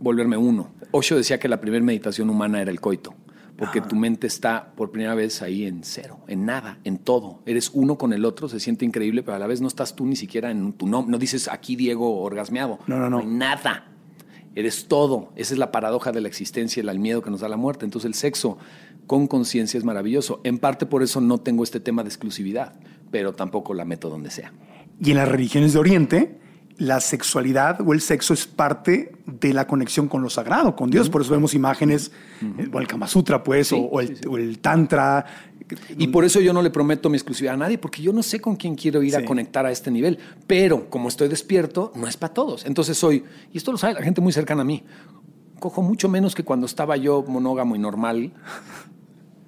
volverme 0.00 0.36
uno. 0.36 0.74
Osho 0.90 1.16
decía 1.16 1.38
que 1.38 1.48
la 1.48 1.60
primera 1.60 1.84
meditación 1.84 2.28
humana 2.28 2.60
era 2.60 2.70
el 2.70 2.80
coito. 2.80 3.14
Porque 3.56 3.80
tu 3.80 3.94
mente 3.94 4.26
está 4.26 4.72
por 4.74 4.90
primera 4.90 5.14
vez 5.14 5.42
ahí 5.42 5.66
en 5.66 5.84
cero, 5.84 6.20
en 6.26 6.46
nada, 6.46 6.78
en 6.84 6.98
todo. 6.98 7.42
Eres 7.46 7.70
uno 7.74 7.96
con 7.96 8.12
el 8.12 8.24
otro, 8.24 8.48
se 8.48 8.58
siente 8.58 8.84
increíble, 8.84 9.22
pero 9.22 9.36
a 9.36 9.38
la 9.38 9.46
vez 9.46 9.60
no 9.60 9.68
estás 9.68 9.94
tú 9.94 10.06
ni 10.06 10.16
siquiera 10.16 10.50
en 10.50 10.72
tu 10.72 10.86
nombre. 10.86 11.12
No 11.12 11.18
dices 11.18 11.48
aquí 11.48 11.76
Diego 11.76 12.22
orgasmeado. 12.22 12.78
No, 12.86 12.98
no, 12.98 13.10
no. 13.10 13.18
hay 13.18 13.26
nada. 13.26 13.88
Eres 14.54 14.86
todo. 14.88 15.32
Esa 15.36 15.54
es 15.54 15.58
la 15.58 15.70
paradoja 15.70 16.12
de 16.12 16.20
la 16.20 16.28
existencia, 16.28 16.80
el 16.80 16.98
miedo 16.98 17.22
que 17.22 17.30
nos 17.30 17.40
da 17.40 17.48
la 17.48 17.56
muerte. 17.56 17.84
Entonces 17.84 18.06
el 18.06 18.14
sexo 18.14 18.58
con 19.06 19.26
conciencia 19.26 19.78
es 19.78 19.84
maravilloso. 19.84 20.40
En 20.44 20.58
parte 20.58 20.86
por 20.86 21.02
eso 21.02 21.20
no 21.20 21.38
tengo 21.38 21.62
este 21.62 21.80
tema 21.80 22.02
de 22.02 22.08
exclusividad, 22.08 22.74
pero 23.10 23.34
tampoco 23.34 23.74
la 23.74 23.84
meto 23.84 24.10
donde 24.10 24.30
sea. 24.30 24.52
Y 25.00 25.10
en 25.10 25.16
las 25.16 25.28
religiones 25.28 25.72
de 25.72 25.78
Oriente, 25.78 26.38
la 26.82 27.00
sexualidad 27.00 27.80
o 27.80 27.92
el 27.92 28.00
sexo 28.00 28.34
es 28.34 28.44
parte 28.46 29.12
de 29.24 29.52
la 29.52 29.68
conexión 29.68 30.08
con 30.08 30.20
lo 30.20 30.28
sagrado, 30.28 30.74
con 30.74 30.90
Dios. 30.90 31.08
Por 31.08 31.22
eso 31.22 31.30
vemos 31.30 31.54
imágenes, 31.54 32.10
eh, 32.58 32.68
o 32.72 32.80
el 32.80 32.88
Kama 32.88 33.06
Sutra, 33.06 33.44
pues, 33.44 33.68
Sí, 33.68 33.76
o, 33.76 33.84
o 33.84 34.00
el, 34.00 34.08
sí, 34.08 34.16
sí. 34.16 34.28
o 34.28 34.36
el 34.36 34.58
Tantra. 34.58 35.24
Y 35.96 36.08
por 36.08 36.24
eso 36.24 36.40
yo 36.40 36.52
no 36.52 36.60
le 36.60 36.70
prometo 36.70 37.08
mi 37.08 37.16
exclusividad 37.16 37.54
a 37.54 37.56
nadie, 37.56 37.78
porque 37.78 38.02
yo 38.02 38.12
no 38.12 38.22
sé 38.24 38.40
con 38.40 38.56
quién 38.56 38.74
quiero 38.74 39.00
ir 39.00 39.14
a 39.14 39.24
conectar 39.24 39.64
a 39.64 39.70
este 39.70 39.92
nivel. 39.92 40.18
Pero 40.48 40.90
como 40.90 41.08
estoy 41.08 41.28
despierto, 41.28 41.92
no 41.94 42.08
es 42.08 42.16
para 42.16 42.34
todos. 42.34 42.66
Entonces 42.66 42.98
soy, 42.98 43.22
y 43.52 43.58
esto 43.58 43.70
lo 43.70 43.78
sabe 43.78 43.94
la 43.94 44.02
gente 44.02 44.20
muy 44.20 44.32
cercana 44.32 44.62
a 44.62 44.64
mí, 44.64 44.82
cojo 45.60 45.82
mucho 45.82 46.08
menos 46.08 46.34
que 46.34 46.42
cuando 46.42 46.66
estaba 46.66 46.96
yo 46.96 47.24
monógamo 47.26 47.76
y 47.76 47.78
normal, 47.78 48.32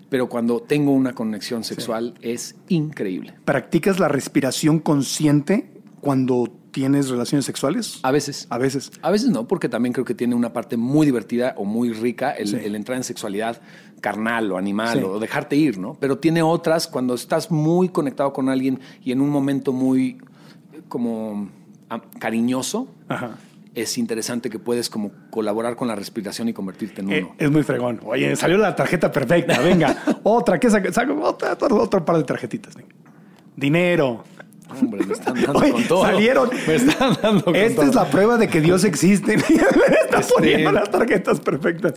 pero 0.08 0.28
cuando 0.28 0.60
tengo 0.60 0.92
una 0.92 1.14
conexión 1.14 1.64
sexual 1.64 2.14
es 2.22 2.54
increíble. 2.68 3.34
¿Practicas 3.44 3.98
la 3.98 4.06
respiración 4.06 4.78
consciente 4.78 5.72
cuando 6.00 6.63
tienes 6.74 7.08
relaciones 7.08 7.44
sexuales? 7.46 8.00
A 8.02 8.10
veces. 8.10 8.48
A 8.50 8.58
veces. 8.58 8.90
A 9.00 9.10
veces 9.12 9.28
no, 9.30 9.46
porque 9.46 9.68
también 9.68 9.92
creo 9.92 10.04
que 10.04 10.14
tiene 10.14 10.34
una 10.34 10.52
parte 10.52 10.76
muy 10.76 11.06
divertida 11.06 11.54
o 11.56 11.64
muy 11.64 11.92
rica 11.92 12.32
el, 12.32 12.48
Sí. 12.48 12.56
el 12.62 12.74
entrar 12.74 12.96
en 12.98 13.04
sexualidad 13.04 13.60
carnal 14.00 14.50
o 14.50 14.58
animal 14.58 14.98
Sí. 14.98 15.04
o 15.04 15.18
dejarte 15.20 15.54
ir, 15.56 15.78
¿no? 15.78 15.96
Pero 16.00 16.18
tiene 16.18 16.42
otras 16.42 16.88
cuando 16.88 17.14
estás 17.14 17.50
muy 17.52 17.88
conectado 17.90 18.32
con 18.32 18.48
alguien 18.48 18.80
y 19.04 19.12
en 19.12 19.20
un 19.20 19.30
momento 19.30 19.72
muy 19.72 20.18
como 20.88 21.48
cariñoso, 22.18 22.88
Ajá. 23.08 23.38
es 23.74 23.96
interesante 23.96 24.50
que 24.50 24.58
puedes 24.58 24.90
como 24.90 25.12
colaborar 25.30 25.76
con 25.76 25.86
la 25.88 25.94
respiración 25.94 26.48
y 26.48 26.52
convertirte 26.52 27.02
en 27.02 27.12
Eh, 27.12 27.22
uno. 27.24 27.34
es 27.38 27.50
muy 27.52 27.62
fregón. 27.62 28.00
Oye, 28.04 28.34
salió 28.34 28.58
la 28.58 28.74
tarjeta 28.74 29.12
perfecta. 29.12 29.60
Venga, 29.60 29.96
otra. 30.24 30.58
¿Qué 30.58 30.68
saca? 30.70 30.92
Saca 30.92 31.12
otra, 31.12 31.52
otro, 31.52 31.76
otro 31.80 32.04
par 32.04 32.16
de 32.16 32.24
tarjetitas. 32.24 32.74
venga. 32.74 32.88
Dinero. 33.56 34.24
Hombre, 34.80 35.04
me 35.06 35.12
están 35.14 35.34
dando 35.34 35.58
Oye, 35.58 35.72
con 35.72 35.84
todo. 35.84 36.02
salieron. 36.02 36.50
Me 36.66 36.74
están 36.74 37.16
dando 37.22 37.44
con 37.44 37.56
Esta 37.56 37.76
todo. 37.82 37.90
es 37.90 37.94
la 37.94 38.10
prueba 38.10 38.36
de 38.38 38.48
que 38.48 38.60
Dios 38.60 38.84
existe. 38.84 39.34
Está 39.34 40.20
Este- 40.20 40.32
poniendo 40.34 40.72
las 40.72 40.90
tarjetas 40.90 41.40
perfectas. 41.40 41.94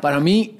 Para 0.00 0.20
mí, 0.20 0.58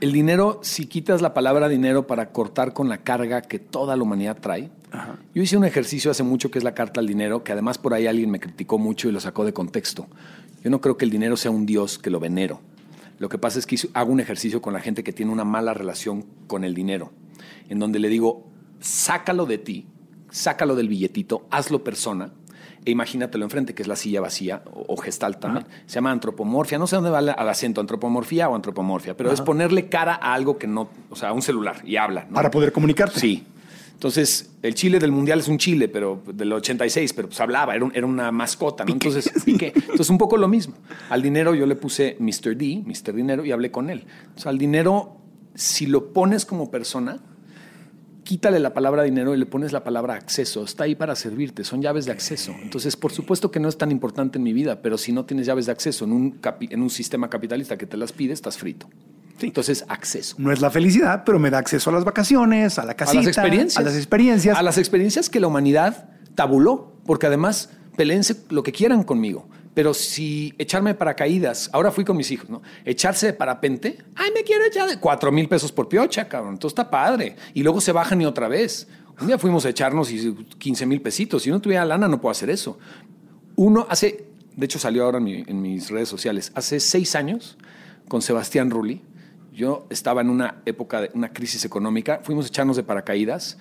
el 0.00 0.12
dinero, 0.12 0.60
si 0.62 0.86
quitas 0.86 1.20
la 1.20 1.34
palabra 1.34 1.68
dinero 1.68 2.06
para 2.06 2.30
cortar 2.32 2.72
con 2.72 2.88
la 2.88 2.98
carga 2.98 3.42
que 3.42 3.58
toda 3.58 3.96
la 3.96 4.02
humanidad 4.02 4.38
trae, 4.40 4.70
yo 5.34 5.42
hice 5.42 5.56
un 5.56 5.64
ejercicio 5.64 6.10
hace 6.10 6.22
mucho 6.22 6.50
que 6.50 6.58
es 6.58 6.64
la 6.64 6.74
carta 6.74 7.00
al 7.00 7.06
dinero, 7.06 7.44
que 7.44 7.52
además 7.52 7.78
por 7.78 7.94
ahí 7.94 8.06
alguien 8.06 8.30
me 8.30 8.40
criticó 8.40 8.78
mucho 8.78 9.08
y 9.08 9.12
lo 9.12 9.20
sacó 9.20 9.44
de 9.44 9.52
contexto. 9.52 10.06
Yo 10.64 10.70
no 10.70 10.80
creo 10.80 10.96
que 10.96 11.04
el 11.04 11.10
dinero 11.10 11.36
sea 11.36 11.50
un 11.50 11.66
dios 11.66 11.98
que 11.98 12.10
lo 12.10 12.18
venero. 12.18 12.60
Lo 13.18 13.28
que 13.28 13.36
pasa 13.38 13.58
es 13.58 13.66
que 13.66 13.76
hago 13.92 14.10
un 14.10 14.20
ejercicio 14.20 14.62
con 14.62 14.72
la 14.72 14.80
gente 14.80 15.04
que 15.04 15.12
tiene 15.12 15.30
una 15.30 15.44
mala 15.44 15.74
relación 15.74 16.24
con 16.46 16.64
el 16.64 16.74
dinero, 16.74 17.12
en 17.68 17.78
donde 17.78 17.98
le 17.98 18.08
digo, 18.08 18.49
sácalo 18.80 19.46
de 19.46 19.58
ti, 19.58 19.86
sácalo 20.30 20.74
del 20.74 20.88
billetito, 20.88 21.46
hazlo 21.50 21.84
persona 21.84 22.32
e 22.84 22.90
imagínatelo 22.90 23.44
enfrente, 23.44 23.74
que 23.74 23.82
es 23.82 23.88
la 23.88 23.96
silla 23.96 24.20
vacía 24.22 24.62
o, 24.72 24.94
o 24.94 24.96
gestal 24.96 25.38
también. 25.38 25.66
Se 25.86 25.96
llama 25.96 26.10
antropomorfia. 26.12 26.78
No 26.78 26.86
sé 26.86 26.96
dónde 26.96 27.10
va 27.10 27.18
al, 27.18 27.28
acento, 27.48 27.80
antropomorfía 27.80 28.48
o 28.48 28.54
antropomorfia, 28.54 29.14
pero 29.16 29.30
es 29.32 29.42
ponerle 29.42 29.88
cara 29.90 30.14
a 30.14 30.32
algo 30.32 30.56
que 30.56 30.66
no, 30.66 30.88
o 31.10 31.16
sea, 31.16 31.28
a 31.28 31.32
un 31.34 31.42
celular 31.42 31.82
y 31.84 31.96
habla. 31.96 32.24
¿no? 32.28 32.34
Para 32.34 32.50
poder 32.50 32.72
comunicarte. 32.72 33.20
Sí. 33.20 33.44
Entonces, 33.92 34.50
el 34.62 34.74
chile 34.74 34.98
del 34.98 35.12
mundial 35.12 35.40
es 35.40 35.48
un 35.48 35.58
chile, 35.58 35.86
pero 35.88 36.22
del 36.32 36.50
86, 36.54 37.12
pero 37.12 37.28
pues 37.28 37.38
hablaba, 37.42 37.74
era, 37.76 37.84
un- 37.84 37.92
era 37.94 38.06
una 38.06 38.32
mascota, 38.32 38.86
¿no? 38.86 38.92
Entonces, 38.94 39.30
Piqué. 39.44 39.74
Entonces, 39.76 40.08
un 40.08 40.16
poco 40.16 40.38
lo 40.38 40.48
mismo. 40.48 40.72
Al 41.10 41.20
dinero 41.20 41.54
yo 41.54 41.66
le 41.66 41.76
puse 41.76 42.16
Mr. 42.18 42.56
D, 42.56 42.82
Mr. 42.86 43.12
Dinero, 43.12 43.44
y 43.44 43.52
hablé 43.52 43.70
con 43.70 43.90
él. 43.90 44.06
O 44.34 44.40
sea, 44.40 44.48
al 44.52 44.56
dinero, 44.56 45.18
si 45.54 45.84
lo 45.84 46.14
pones 46.14 46.46
como 46.46 46.70
persona, 46.70 47.18
quítale 48.24 48.58
la 48.60 48.72
palabra 48.74 49.02
dinero 49.02 49.34
y 49.34 49.38
le 49.38 49.46
pones 49.46 49.72
la 49.72 49.82
palabra 49.84 50.14
acceso. 50.14 50.64
Está 50.64 50.84
ahí 50.84 50.94
para 50.94 51.14
servirte, 51.16 51.64
son 51.64 51.82
llaves 51.82 52.04
de 52.06 52.12
acceso. 52.12 52.54
Entonces, 52.62 52.96
por 52.96 53.12
supuesto 53.12 53.50
que 53.50 53.60
no 53.60 53.68
es 53.68 53.76
tan 53.78 53.90
importante 53.90 54.38
en 54.38 54.44
mi 54.44 54.52
vida, 54.52 54.82
pero 54.82 54.98
si 54.98 55.12
no 55.12 55.24
tienes 55.24 55.46
llaves 55.46 55.66
de 55.66 55.72
acceso 55.72 56.04
en 56.04 56.12
un, 56.12 56.40
capi- 56.40 56.68
en 56.70 56.82
un 56.82 56.90
sistema 56.90 57.28
capitalista 57.30 57.76
que 57.78 57.86
te 57.86 57.96
las 57.96 58.12
pide, 58.12 58.32
estás 58.32 58.56
frito. 58.58 58.88
Entonces, 59.42 59.84
acceso. 59.88 60.36
No 60.38 60.52
es 60.52 60.60
la 60.60 60.70
felicidad, 60.70 61.22
pero 61.24 61.38
me 61.38 61.50
da 61.50 61.58
acceso 61.58 61.88
a 61.90 61.92
las 61.94 62.04
vacaciones, 62.04 62.78
a 62.78 62.84
la 62.84 62.94
casita, 62.94 63.20
a 63.20 63.22
las 63.22 63.26
experiencias. 63.28 63.78
a 63.78 63.82
las 63.82 63.96
experiencias. 63.96 64.58
A 64.58 64.62
las 64.62 64.76
experiencias 64.78 65.30
que 65.30 65.40
la 65.40 65.46
humanidad 65.46 66.10
tabuló, 66.34 66.92
porque 67.06 67.26
además 67.26 67.70
peleense 67.96 68.36
lo 68.50 68.62
que 68.62 68.72
quieran 68.72 69.02
conmigo. 69.02 69.48
Pero 69.74 69.94
si 69.94 70.54
echarme 70.58 70.94
paracaídas, 70.94 71.70
ahora 71.72 71.90
fui 71.90 72.04
con 72.04 72.16
mis 72.16 72.30
hijos, 72.30 72.50
¿no? 72.50 72.60
Echarse 72.84 73.26
de 73.26 73.32
parapente, 73.32 73.98
ay, 74.16 74.30
me 74.34 74.42
quiero 74.42 74.64
echar 74.64 74.88
de 74.88 74.98
cuatro 74.98 75.30
mil 75.30 75.48
pesos 75.48 75.70
por 75.70 75.88
piocha, 75.88 76.28
cabrón. 76.28 76.54
Entonces 76.54 76.72
está 76.72 76.90
padre. 76.90 77.36
Y 77.54 77.62
luego 77.62 77.80
se 77.80 77.92
bajan 77.92 78.20
y 78.20 78.26
otra 78.26 78.48
vez. 78.48 78.88
Un 79.20 79.28
día 79.28 79.38
fuimos 79.38 79.64
a 79.66 79.68
echarnos 79.68 80.10
y 80.10 80.34
15 80.58 80.86
mil 80.86 81.00
pesitos. 81.00 81.42
Si 81.42 81.50
no 81.50 81.60
tuviera 81.60 81.84
lana, 81.84 82.08
no 82.08 82.20
puedo 82.20 82.32
hacer 82.32 82.50
eso. 82.50 82.78
Uno 83.54 83.86
hace, 83.88 84.26
de 84.56 84.64
hecho 84.64 84.78
salió 84.78 85.04
ahora 85.04 85.18
en 85.18 85.62
mis 85.62 85.90
redes 85.90 86.08
sociales, 86.08 86.50
hace 86.54 86.80
seis 86.80 87.14
años, 87.14 87.58
con 88.08 88.22
Sebastián 88.22 88.70
Rulli, 88.70 89.02
yo 89.52 89.86
estaba 89.90 90.20
en 90.20 90.30
una 90.30 90.62
época 90.64 91.02
de 91.02 91.10
una 91.14 91.32
crisis 91.32 91.64
económica, 91.64 92.20
fuimos 92.24 92.46
a 92.46 92.48
echarnos 92.48 92.76
de 92.76 92.82
paracaídas 92.82 93.58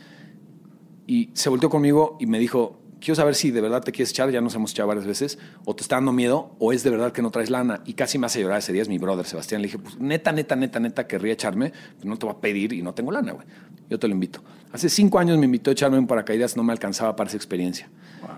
y 1.06 1.30
se 1.34 1.50
volteó 1.50 1.70
conmigo 1.70 2.18
y 2.20 2.26
me 2.26 2.40
dijo, 2.40 2.80
quiero 3.00 3.16
saber 3.16 3.36
si 3.36 3.52
de 3.52 3.62
verdad 3.62 3.82
te 3.82 3.92
quieres 3.92 4.12
echar, 4.12 4.30
ya 4.32 4.42
nos 4.42 4.56
hemos 4.56 4.72
echado 4.72 4.88
varias 4.88 5.08
veces, 5.08 5.40
o 5.66 5.76
te 5.76 5.82
está 5.82 5.96
dando 5.96 6.12
miedo, 6.12 6.56
o 6.60 6.74
es 6.74 6.84
de 6.84 6.90
verdad 6.90 7.12
que 7.12 7.22
no 7.22 7.32
traes 7.32 7.50
lana. 7.50 7.82
Y 7.86 7.94
casi 7.94 8.18
me 8.18 8.26
hace 8.26 8.42
llorar 8.42 8.60
ese 8.60 8.74
día, 8.74 8.82
es 8.82 8.90
mi 8.90 8.98
brother 8.98 9.26
Sebastián. 9.26 9.62
Le 9.62 9.68
dije, 9.68 9.80
pues 9.80 10.00
neta, 10.00 10.32
neta, 10.32 10.56
neta, 10.56 10.80
neta, 10.80 11.08
querría 11.08 11.34
echarme, 11.34 11.72
pues 11.96 12.06
no 12.06 12.18
te 12.18 12.26
voy 12.26 12.36
a 12.36 12.40
pedir 12.40 12.74
y 12.74 12.82
no 12.82 12.94
tengo 12.94 13.12
lana, 13.12 13.32
güey. 13.32 13.48
Yo 13.90 13.98
te 13.98 14.08
lo 14.08 14.14
invito. 14.14 14.44
Hace 14.72 14.88
cinco 14.90 15.18
años 15.18 15.38
me 15.40 15.46
invitó 15.46 15.72
a 15.72 15.74
echarme 15.74 15.98
un 15.98 16.06
paracaídas, 16.06 16.56
no 16.56 16.64
me 16.64 16.72
alcanzaba 16.72 17.16
para 17.16 17.28
esa 17.28 17.38
experiencia. 17.38 17.90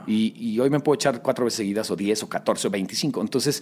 Y, 0.08 0.34
y 0.38 0.60
hoy 0.60 0.70
me 0.70 0.80
puedo 0.80 0.96
echar 0.96 1.22
cuatro 1.22 1.44
veces 1.46 1.58
seguidas, 1.58 1.92
o 1.92 1.96
diez, 1.96 2.24
o 2.24 2.30
catorce, 2.30 2.68
o 2.68 2.72
veinticinco. 2.72 3.20
Entonces, 3.20 3.62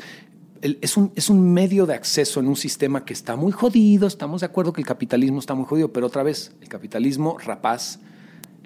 el- 0.61 0.77
es, 0.81 0.95
un, 0.97 1.11
es 1.15 1.29
un 1.29 1.51
medio 1.51 1.85
de 1.87 1.95
acceso 1.95 2.39
en 2.39 2.47
un 2.47 2.55
sistema 2.55 3.05
que 3.05 3.13
está 3.13 3.35
muy 3.35 3.51
jodido. 3.51 4.05
Estamos 4.07 4.41
de 4.41 4.45
acuerdo 4.45 4.71
que 4.71 4.81
el 4.81 4.87
capitalismo 4.87 5.39
está 5.39 5.55
muy 5.55 5.65
jodido, 5.65 5.91
pero 5.91 6.05
otra 6.07 6.21
vez, 6.21 6.53
el 6.61 6.69
capitalismo 6.69 7.37
rapaz 7.39 7.99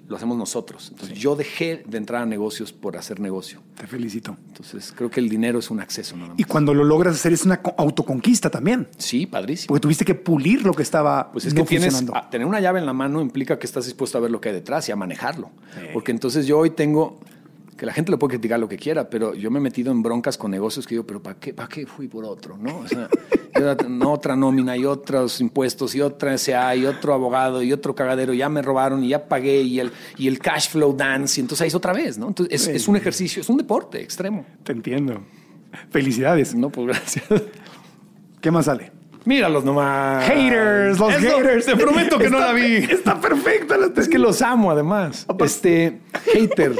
lo 0.08 0.16
hacemos 0.16 0.36
nosotros. 0.36 0.88
Entonces, 0.92 1.18
yo 1.18 1.34
dejé 1.34 1.82
de 1.86 1.96
entrar 1.98 2.22
a 2.22 2.26
negocios 2.26 2.72
por 2.72 2.96
hacer 2.96 3.20
negocio. 3.20 3.60
Te 3.76 3.86
felicito. 3.86 4.36
Entonces, 4.48 4.92
creo 4.94 5.10
que 5.10 5.18
el 5.20 5.28
dinero 5.28 5.58
es 5.58 5.70
un 5.70 5.80
acceso 5.80 6.14
nada 6.16 6.28
más. 6.30 6.38
Y 6.38 6.44
cuando 6.44 6.74
lo 6.74 6.84
logras 6.84 7.14
hacer 7.14 7.32
es 7.32 7.44
una 7.44 7.62
co- 7.62 7.74
autoconquista 7.78 8.50
también. 8.50 8.86
Sí, 8.98 9.26
padrísimo. 9.26 9.68
Porque 9.68 9.80
tuviste 9.80 10.04
que 10.04 10.14
pulir 10.14 10.62
lo 10.64 10.74
que 10.74 10.82
estaba 10.82 11.32
Pues 11.32 11.46
es 11.46 11.54
no 11.54 11.62
que 11.62 11.68
tienes, 11.68 12.04
a- 12.12 12.28
tener 12.30 12.46
una 12.46 12.60
llave 12.60 12.80
en 12.80 12.86
la 12.86 12.92
mano 12.92 13.20
implica 13.22 13.58
que 13.58 13.66
estás 13.66 13.86
dispuesto 13.86 14.18
a 14.18 14.20
ver 14.20 14.30
lo 14.30 14.40
que 14.40 14.50
hay 14.50 14.54
detrás 14.54 14.88
y 14.88 14.92
a 14.92 14.96
manejarlo. 14.96 15.50
Porque 15.92 16.12
entonces 16.12 16.46
yo 16.46 16.58
hoy 16.58 16.70
tengo, 16.70 17.18
que 17.84 17.86
la 17.86 17.92
gente 17.92 18.10
le 18.10 18.16
puede 18.16 18.32
criticar 18.32 18.58
lo 18.58 18.66
que 18.66 18.78
quiera, 18.78 19.10
pero 19.10 19.34
yo 19.34 19.50
me 19.50 19.58
he 19.58 19.62
metido 19.62 19.92
en 19.92 20.02
broncas 20.02 20.38
con 20.38 20.50
negocios 20.50 20.86
que 20.86 20.94
digo, 20.94 21.04
pero 21.06 21.22
¿para 21.22 21.38
qué, 21.38 21.52
para 21.52 21.68
qué 21.68 21.84
fui 21.86 22.08
por 22.08 22.24
otro? 22.24 22.56
¿No? 22.56 22.78
O 22.78 22.88
sea, 22.88 23.08
otra 24.06 24.34
nómina 24.34 24.74
y 24.76 24.86
otros 24.86 25.40
impuestos 25.40 25.94
y 25.94 26.00
otra 26.00 26.36
SA 26.38 26.76
y 26.76 26.86
otro 26.86 27.12
abogado 27.12 27.62
y 27.62 27.72
otro 27.74 27.94
cagadero, 27.94 28.32
ya 28.32 28.48
me 28.48 28.62
robaron 28.62 29.04
y 29.04 29.08
ya 29.08 29.28
pagué 29.28 29.60
y 29.60 29.80
el, 29.80 29.92
y 30.16 30.28
el 30.28 30.38
cash 30.38 30.70
flow 30.70 30.96
dance 30.96 31.38
y 31.38 31.42
entonces 31.42 31.60
ahí 31.62 31.68
es 31.68 31.74
otra 31.74 31.92
vez, 31.92 32.16
¿no? 32.16 32.28
Entonces 32.28 32.54
es, 32.54 32.62
Sí. 32.64 32.70
es 32.70 32.88
un 32.88 32.96
ejercicio, 32.96 33.42
es 33.42 33.48
un 33.50 33.58
deporte 33.58 34.00
extremo. 34.00 34.46
Te 34.62 34.72
entiendo. 34.72 35.20
Felicidades. 35.90 36.54
No, 36.54 36.70
pues 36.70 36.86
gracias. 36.86 37.26
¿Qué 38.40 38.50
más 38.50 38.64
sale? 38.64 38.92
Míralos 39.26 39.64
nomás. 39.64 40.24
Haters, 40.26 40.98
los 40.98 41.14
Eso, 41.14 41.36
haters. 41.38 41.66
Te 41.66 41.76
prometo 41.76 42.18
que 42.18 42.30
no 42.30 42.38
la 42.38 42.52
vi. 42.52 42.76
Está 42.76 43.20
perfecta 43.20 43.76
Es 43.96 44.08
que 44.08 44.18
los 44.18 44.40
amo, 44.42 44.70
además. 44.70 45.26
Este, 45.38 46.00
hater. 46.32 46.72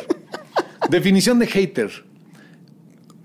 Definición 0.95 1.40
de 1.40 1.49
hater. 1.49 1.90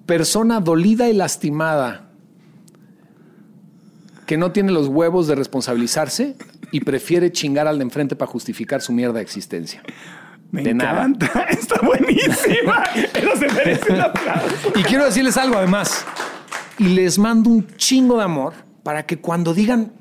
Persona 0.07 0.59
dolida 0.59 1.07
y 1.07 1.13
lastimada 1.13 2.09
que 4.25 4.37
no 4.37 4.51
tiene 4.51 4.71
los 4.71 4.87
huevos 4.87 5.27
de 5.27 5.35
responsabilizarse 5.35 6.35
y 6.71 6.79
prefiere 6.79 7.31
chingar 7.31 7.67
al 7.67 7.77
de 7.77 7.83
enfrente 7.83 8.15
para 8.15 8.31
justificar 8.31 8.81
su 8.81 8.91
mierda 8.91 9.17
de 9.17 9.21
existencia. 9.21 9.83
Me 10.49 10.63
De 10.63 10.73
nada. 10.73 11.07
Está 11.51 11.79
buenísima. 11.85 12.85
Eso 13.13 13.35
se 13.37 13.47
merece 13.53 13.93
un 13.93 14.01
aplauso. 14.01 14.73
Y 14.75 14.81
quiero 14.81 15.05
decirles 15.05 15.37
algo 15.37 15.55
además. 15.55 16.07
Y 16.79 16.85
les 16.85 17.19
mando 17.19 17.51
un 17.51 17.67
chingo 17.77 18.17
de 18.17 18.23
amor 18.23 18.53
para 18.81 19.05
que 19.05 19.19
cuando 19.19 19.53
digan, 19.53 19.93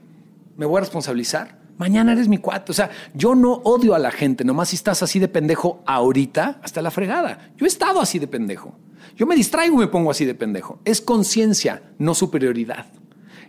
me 0.57 0.65
voy 0.65 0.79
a 0.79 0.81
responsabilizar, 0.81 1.58
mañana 1.79 2.13
eres 2.13 2.29
mi 2.29 2.39
cuate. 2.39 2.73
O 2.73 2.75
sea, 2.75 2.91
yo 3.15 3.35
no 3.35 3.55
odio 3.65 3.95
a 3.95 3.99
la 3.99 4.11
gente, 4.11 4.45
nomás 4.45 4.69
si 4.69 4.77
estás 4.77 5.03
así 5.03 5.19
de 5.19 5.29
pendejo 5.29 5.83
ahorita, 5.87 6.61
hasta 6.63 6.83
la 6.83 6.91
fregada. 6.91 7.53
Yo 7.57 7.65
he 7.65 7.69
estado 7.69 8.01
así 8.01 8.19
de 8.19 8.27
pendejo. 8.27 8.77
Yo 9.17 9.27
me 9.27 9.35
distraigo 9.35 9.77
y 9.77 9.79
me 9.79 9.89
pongo 9.89 10.11
así 10.11 10.25
de 10.25 10.35
pendejo. 10.35 10.81
Es 10.85 11.01
conciencia, 11.01 11.83
no 11.99 12.15
superioridad. 12.15 12.87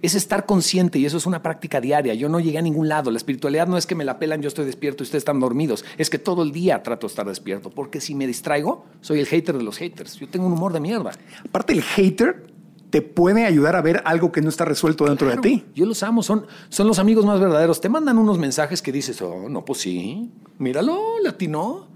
Es 0.01 0.15
estar 0.15 0.45
consciente 0.45 0.97
y 0.97 1.05
eso 1.05 1.17
es 1.17 1.25
una 1.25 1.43
práctica 1.43 1.81
diaria. 1.81 2.13
Yo 2.13 2.29
no 2.29 2.39
llegué 2.39 2.57
a 2.57 2.61
ningún 2.61 2.87
lado. 2.87 3.11
La 3.11 3.17
espiritualidad 3.17 3.67
no 3.67 3.77
es 3.77 3.85
que 3.85 3.95
me 3.95 4.05
la 4.05 4.17
pelan, 4.17 4.41
yo 4.41 4.47
estoy 4.47 4.65
despierto 4.65 5.03
y 5.03 5.05
ustedes 5.05 5.21
están 5.21 5.41
dormidos. 5.41 5.83
Es 5.97 6.09
que 6.09 6.17
todo 6.17 6.43
el 6.43 6.51
día 6.51 6.81
trato 6.81 7.07
de 7.07 7.11
estar 7.11 7.27
despierto. 7.27 7.69
Porque 7.69 7.99
si 7.99 8.15
me 8.15 8.25
distraigo, 8.25 8.85
soy 9.01 9.19
el 9.19 9.25
hater 9.25 9.57
de 9.57 9.63
los 9.63 9.77
haters. 9.77 10.15
Yo 10.15 10.29
tengo 10.29 10.47
un 10.47 10.53
humor 10.53 10.71
de 10.71 10.79
mierda. 10.79 11.11
Aparte, 11.43 11.73
el 11.73 11.83
hater 11.83 12.47
te 12.89 13.01
puede 13.01 13.45
ayudar 13.45 13.75
a 13.75 13.81
ver 13.81 14.01
algo 14.05 14.31
que 14.31 14.41
no 14.41 14.49
está 14.49 14.65
resuelto 14.65 15.05
dentro 15.05 15.27
Claro, 15.27 15.41
de 15.41 15.47
ti. 15.49 15.65
Yo 15.75 15.85
los 15.85 16.01
amo, 16.03 16.23
son, 16.23 16.45
son 16.69 16.87
los 16.87 16.97
amigos 16.99 17.25
más 17.25 17.39
verdaderos. 17.39 17.79
Te 17.81 17.89
mandan 17.89 18.17
unos 18.17 18.37
mensajes 18.39 18.81
que 18.81 18.91
dices, 18.91 19.21
oh, 19.21 19.47
no, 19.47 19.63
pues 19.63 19.79
sí, 19.81 20.31
míralo, 20.57 20.99
latino. 21.23 21.87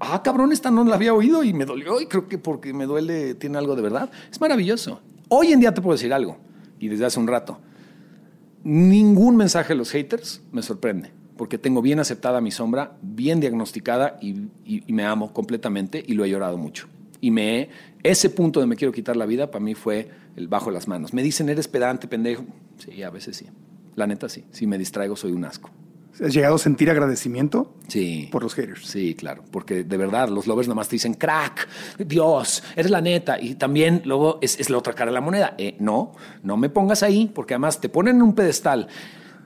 Ah, 0.00 0.22
cabrón, 0.24 0.50
esta 0.52 0.70
no 0.72 0.84
la 0.84 0.96
había 0.96 1.14
oído 1.14 1.44
y 1.44 1.52
me 1.52 1.64
dolió 1.64 2.00
y 2.00 2.06
creo 2.06 2.26
que 2.28 2.36
porque 2.38 2.72
me 2.74 2.84
duele 2.86 3.34
tiene 3.36 3.58
algo 3.58 3.76
de 3.76 3.82
verdad. 3.82 4.10
Es 4.30 4.40
maravilloso. 4.40 5.00
Hoy 5.28 5.52
en 5.52 5.60
día 5.60 5.72
te 5.72 5.80
puedo 5.80 5.94
decir 5.96 6.12
algo, 6.12 6.36
y 6.80 6.88
desde 6.88 7.06
hace 7.06 7.18
un 7.20 7.26
rato, 7.28 7.58
ningún 8.62 9.36
mensaje 9.36 9.68
de 9.68 9.76
los 9.76 9.90
haters 9.90 10.42
me 10.52 10.62
sorprende, 10.62 11.10
porque 11.36 11.58
tengo 11.58 11.80
bien 11.82 12.00
aceptada 12.00 12.40
mi 12.40 12.50
sombra, 12.50 12.96
bien 13.02 13.40
diagnosticada 13.40 14.18
y, 14.20 14.30
y- 14.64 14.82
y 14.86 14.92
me 14.92 15.04
amo 15.04 15.32
completamente 15.32 16.02
y 16.06 16.14
lo 16.14 16.24
he 16.24 16.30
llorado 16.30 16.56
mucho. 16.58 16.88
Y 17.24 17.30
me 17.30 17.70
ese 18.02 18.28
punto 18.28 18.60
de 18.60 18.66
me 18.66 18.76
quiero 18.76 18.92
quitar 18.92 19.16
la 19.16 19.24
vida 19.24 19.50
para 19.50 19.64
mí 19.64 19.74
fue 19.74 20.10
el 20.36 20.46
bajo 20.46 20.70
las 20.70 20.88
manos. 20.88 21.14
Me 21.14 21.22
dicen, 21.22 21.48
eres 21.48 21.68
pedante, 21.68 22.06
pendejo. 22.06 22.44
Sí, 22.76 23.02
a 23.02 23.08
veces 23.08 23.38
sí. 23.38 23.46
La 23.96 24.06
neta 24.06 24.28
sí. 24.28 24.44
Si 24.50 24.66
me 24.66 24.76
distraigo 24.76 25.16
soy 25.16 25.32
un 25.32 25.46
asco. 25.46 25.70
¿Has 26.22 26.34
llegado 26.34 26.56
a 26.56 26.58
sentir 26.58 26.90
agradecimiento 26.90 27.74
Sí. 27.88 28.28
por 28.30 28.42
los 28.42 28.54
haters? 28.54 28.86
Sí, 28.86 29.14
claro, 29.14 29.42
porque 29.50 29.84
de 29.84 29.96
verdad 29.96 30.28
los 30.28 30.46
lovers 30.46 30.68
nomás 30.68 30.86
te 30.88 30.96
dicen, 30.96 31.14
crack, 31.14 31.66
Dios, 32.06 32.62
eres 32.76 32.90
la 32.90 33.00
neta. 33.00 33.40
Y 33.40 33.54
también 33.54 34.02
luego 34.04 34.38
es, 34.42 34.60
es 34.60 34.68
la 34.68 34.76
otra 34.76 34.92
cara 34.92 35.10
de 35.10 35.14
la 35.14 35.20
moneda. 35.22 35.54
Eh, 35.56 35.76
no, 35.80 36.12
no 36.42 36.56
me 36.58 36.68
pongas 36.68 37.02
ahí, 37.02 37.32
porque 37.34 37.54
además 37.54 37.80
te 37.80 37.88
ponen 37.88 38.16
en 38.16 38.22
un 38.22 38.34
pedestal, 38.34 38.86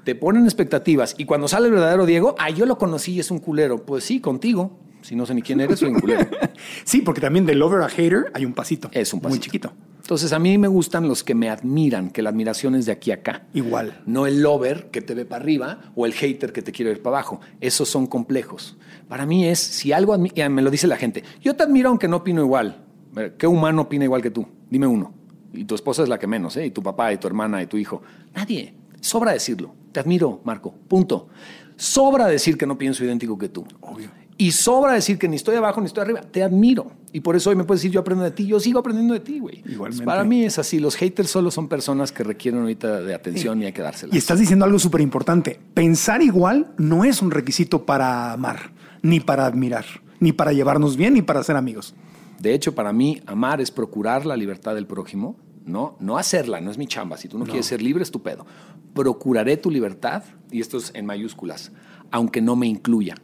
te 0.05 0.15
ponen 0.17 0.45
expectativas. 0.45 1.15
Y 1.17 1.27
cuando 1.27 1.47
sale 1.47 1.67
el 1.69 1.73
verdadero 1.75 2.05
Diego, 2.07 2.35
ah, 2.39 2.51
yo 2.51 2.67
lo 2.67 2.77
conocí 2.77 3.13
y 3.13 3.21
es 3.21 3.31
un 3.31 3.39
culero. 3.39 3.87
Pues 3.87 4.03
sí, 4.05 4.21
contigo. 4.21 4.81
Si 5.03 5.15
no 5.17 5.25
sé 5.27 5.35
ni 5.35 5.43
quién 5.43 5.61
eres, 5.61 5.79
soy 5.79 5.91
un 5.91 6.01
culero. 6.01 6.27
Sí, 6.85 7.03
porque 7.03 7.21
también 7.21 7.47
de 7.47 7.55
lover 7.55 7.83
a 7.83 7.89
hater 7.89 8.31
hay 8.35 8.45
un 8.45 8.53
pasito. 8.53 8.89
Es 8.93 9.13
un 9.13 9.19
Muy 9.21 9.25
pasito. 9.31 9.45
chiquito. 9.45 9.73
Entonces 10.01 10.33
a 10.33 10.39
mí 10.39 10.57
me 10.59 10.69
gustan 10.69 11.07
los 11.07 11.23
que 11.23 11.35
me 11.35 11.51
admiran, 11.51 12.11
que 12.11 12.23
la 12.23 12.31
admiración 12.31 12.75
es 12.75 12.87
de 12.87 12.93
aquí 12.93 13.11
a 13.11 13.15
acá. 13.17 13.47
Igual. 13.55 14.01
No 14.07 14.27
el 14.27 14.43
lover 14.43 14.91
que 14.91 15.01
te 15.03 15.15
ve 15.15 15.25
para 15.25 15.43
arriba 15.43 15.93
o 15.95 16.07
el 16.07 16.15
hater 16.15 16.53
que 16.53 16.63
te 16.63 16.73
quiere 16.73 16.91
ver 16.93 17.03
para 17.03 17.19
abajo. 17.19 17.41
Esos 17.61 17.89
son 17.89 18.07
complejos. 18.07 18.77
Para 19.09 19.27
mí 19.27 19.47
es, 19.47 19.59
si 19.59 19.93
algo 19.93 20.17
me 20.19 20.63
lo 20.63 20.71
dice 20.71 20.87
la 20.87 20.97
gente, 20.97 21.23
yo 21.43 21.55
te 21.55 21.63
admiro 21.63 21.91
aunque 21.91 22.09
no 22.09 22.17
opino 22.17 22.41
igual. 22.43 22.85
Ver, 23.13 23.37
¿Qué 23.37 23.47
humano 23.47 23.83
opina 23.83 24.05
igual 24.05 24.23
que 24.23 24.31
tú? 24.31 24.47
Dime 24.71 24.87
uno. 24.87 25.13
Y 25.53 25.65
tu 25.65 25.75
esposa 25.75 26.03
es 26.03 26.09
la 26.09 26.19
que 26.19 26.27
menos, 26.27 26.57
¿eh? 26.57 26.67
Y 26.67 26.71
tu 26.71 26.83
papá, 26.83 27.13
y 27.13 27.19
tu 27.19 27.27
hermana, 27.27 27.63
y 27.63 27.67
tu 27.67 27.77
hijo. 27.77 28.03
Nadie. 28.35 28.75
Sobra 29.01 29.33
decirlo. 29.33 29.75
Te 29.93 30.01
admiro, 30.01 30.41
Marco. 30.45 30.75
Punto. 30.89 31.29
Sobra 31.77 32.27
decir 32.27 32.59
que 32.59 32.67
no 32.67 32.77
pienso 32.77 33.05
idéntico 33.05 33.39
que 33.39 33.49
tú. 33.49 33.65
Obvio. 33.81 34.11
Y 34.41 34.53
sobra 34.53 34.93
decir 34.93 35.19
que 35.19 35.29
ni 35.29 35.35
estoy 35.35 35.57
abajo 35.57 35.81
ni 35.81 35.89
estoy 35.89 36.03
arriba. 36.03 36.21
Te 36.21 36.45
admiro. 36.45 36.93
Y 37.13 37.21
por 37.21 37.35
eso 37.35 37.51
hoy 37.51 37.57
me 37.57 37.65
puedes 37.65 37.83
decir, 37.83 37.93
yo 37.93 38.01
aprendo 38.01 38.23
de 38.23 38.31
ti. 38.31 38.47
Yo 38.47 38.61
sigo 38.61 38.79
aprendiendo 38.79 39.13
de 39.13 39.21
ti, 39.21 39.41
güey. 39.41 39.65
Igualmente. 39.67 40.05
Para 40.05 40.23
mí 40.23 40.45
es 40.45 40.61
así. 40.61 40.79
Los 40.79 40.95
haters 40.95 41.29
solo 41.29 41.51
son 41.51 41.67
personas 41.67 42.13
que 42.13 42.23
requieren 42.23 42.61
ahorita 42.61 43.01
de 43.01 43.15
atención 43.15 43.61
y 43.61 43.67
hay 43.67 43.73
que 43.73 43.83
dárselas. 43.83 44.15
Y 44.15 44.19
estás 44.19 44.39
diciendo 44.39 44.65
algo 44.65 44.79
súper 44.79 45.01
importante. 45.01 45.59
Pensar 45.75 46.23
igual 46.23 46.73
no 46.79 47.05
es 47.05 47.21
un 47.21 47.33
requisito 47.33 47.85
para 47.85 48.33
amar, 48.33 48.71
ni 49.03 49.19
para 49.19 49.45
admirar, 49.45 49.85
ni 50.21 50.33
para 50.33 50.53
llevarnos 50.53 50.97
bien, 50.97 51.15
ni 51.15 51.23
para 51.23 51.43
ser 51.43 51.57
amigos. 51.57 51.97
De 52.39 52.55
hecho, 52.55 52.77
para 52.77 52.93
mí, 52.93 53.21
amar 53.27 53.61
es 53.61 53.73
procurar 53.73 54.25
la 54.25 54.37
libertad 54.37 54.77
del 54.77 54.87
prójimo, 54.87 55.37
no, 55.67 55.97
no 55.99 56.17
hacerla, 56.17 56.61
no 56.61 56.71
es 56.71 56.79
mi 56.79 56.87
chamba. 56.87 57.17
Si 57.17 57.29
tú 57.29 57.39
no, 57.39 57.45
quieres 57.45 57.67
ser 57.67 57.83
libre, 57.83 58.05
es 58.05 58.13
tu 58.13 58.23
pedo. 58.23 58.47
Procuraré 58.95 59.57
tu 59.57 59.71
libertad, 59.71 60.23
y 60.53 60.61
esto 60.61 60.79
es 60.79 60.93
en 60.95 61.07
mayúsculas, 61.07 61.73
aunque 62.13 62.41
no 62.41 62.55
me 62.55 62.69
incluya. 62.69 63.17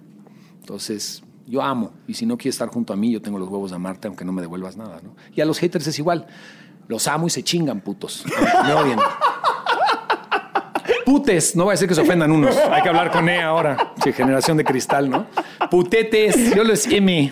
Entonces, 0.64 1.22
yo 1.46 1.60
amo, 1.60 1.92
y 2.08 2.14
si 2.14 2.24
no 2.24 2.38
quieres 2.38 2.54
estar 2.54 2.70
junto 2.70 2.94
a 2.94 2.96
mí, 2.96 3.12
yo 3.12 3.20
tengo 3.20 3.38
los 3.38 3.50
huevos 3.50 3.68
de 3.68 3.76
amarte, 3.76 4.08
aunque 4.08 4.24
no 4.24 4.32
me 4.32 4.40
devuelvas 4.40 4.78
nada. 4.78 4.98
¿no? 5.04 5.14
Y 5.34 5.42
a 5.42 5.44
los 5.44 5.58
haters 5.58 5.86
es 5.86 5.98
igual. 5.98 6.26
Los 6.88 7.06
amo 7.06 7.26
y 7.26 7.30
se 7.30 7.42
chingan, 7.42 7.82
putos. 7.82 8.24
Me 8.64 8.72
odien. 8.72 8.98
Putes, 11.04 11.54
no 11.54 11.64
voy 11.64 11.72
a 11.72 11.74
decir 11.74 11.86
que 11.86 11.94
se 11.94 12.00
ofendan 12.00 12.32
unos. 12.32 12.56
Hay 12.56 12.82
que 12.82 12.88
hablar 12.88 13.10
con 13.10 13.28
E 13.28 13.42
ahora. 13.42 13.92
Sí, 14.02 14.10
generación 14.14 14.56
de 14.56 14.64
cristal, 14.64 15.10
¿no? 15.10 15.26
Putetes, 15.70 16.54
yo 16.54 16.64
les 16.64 16.86
M. 16.86 17.28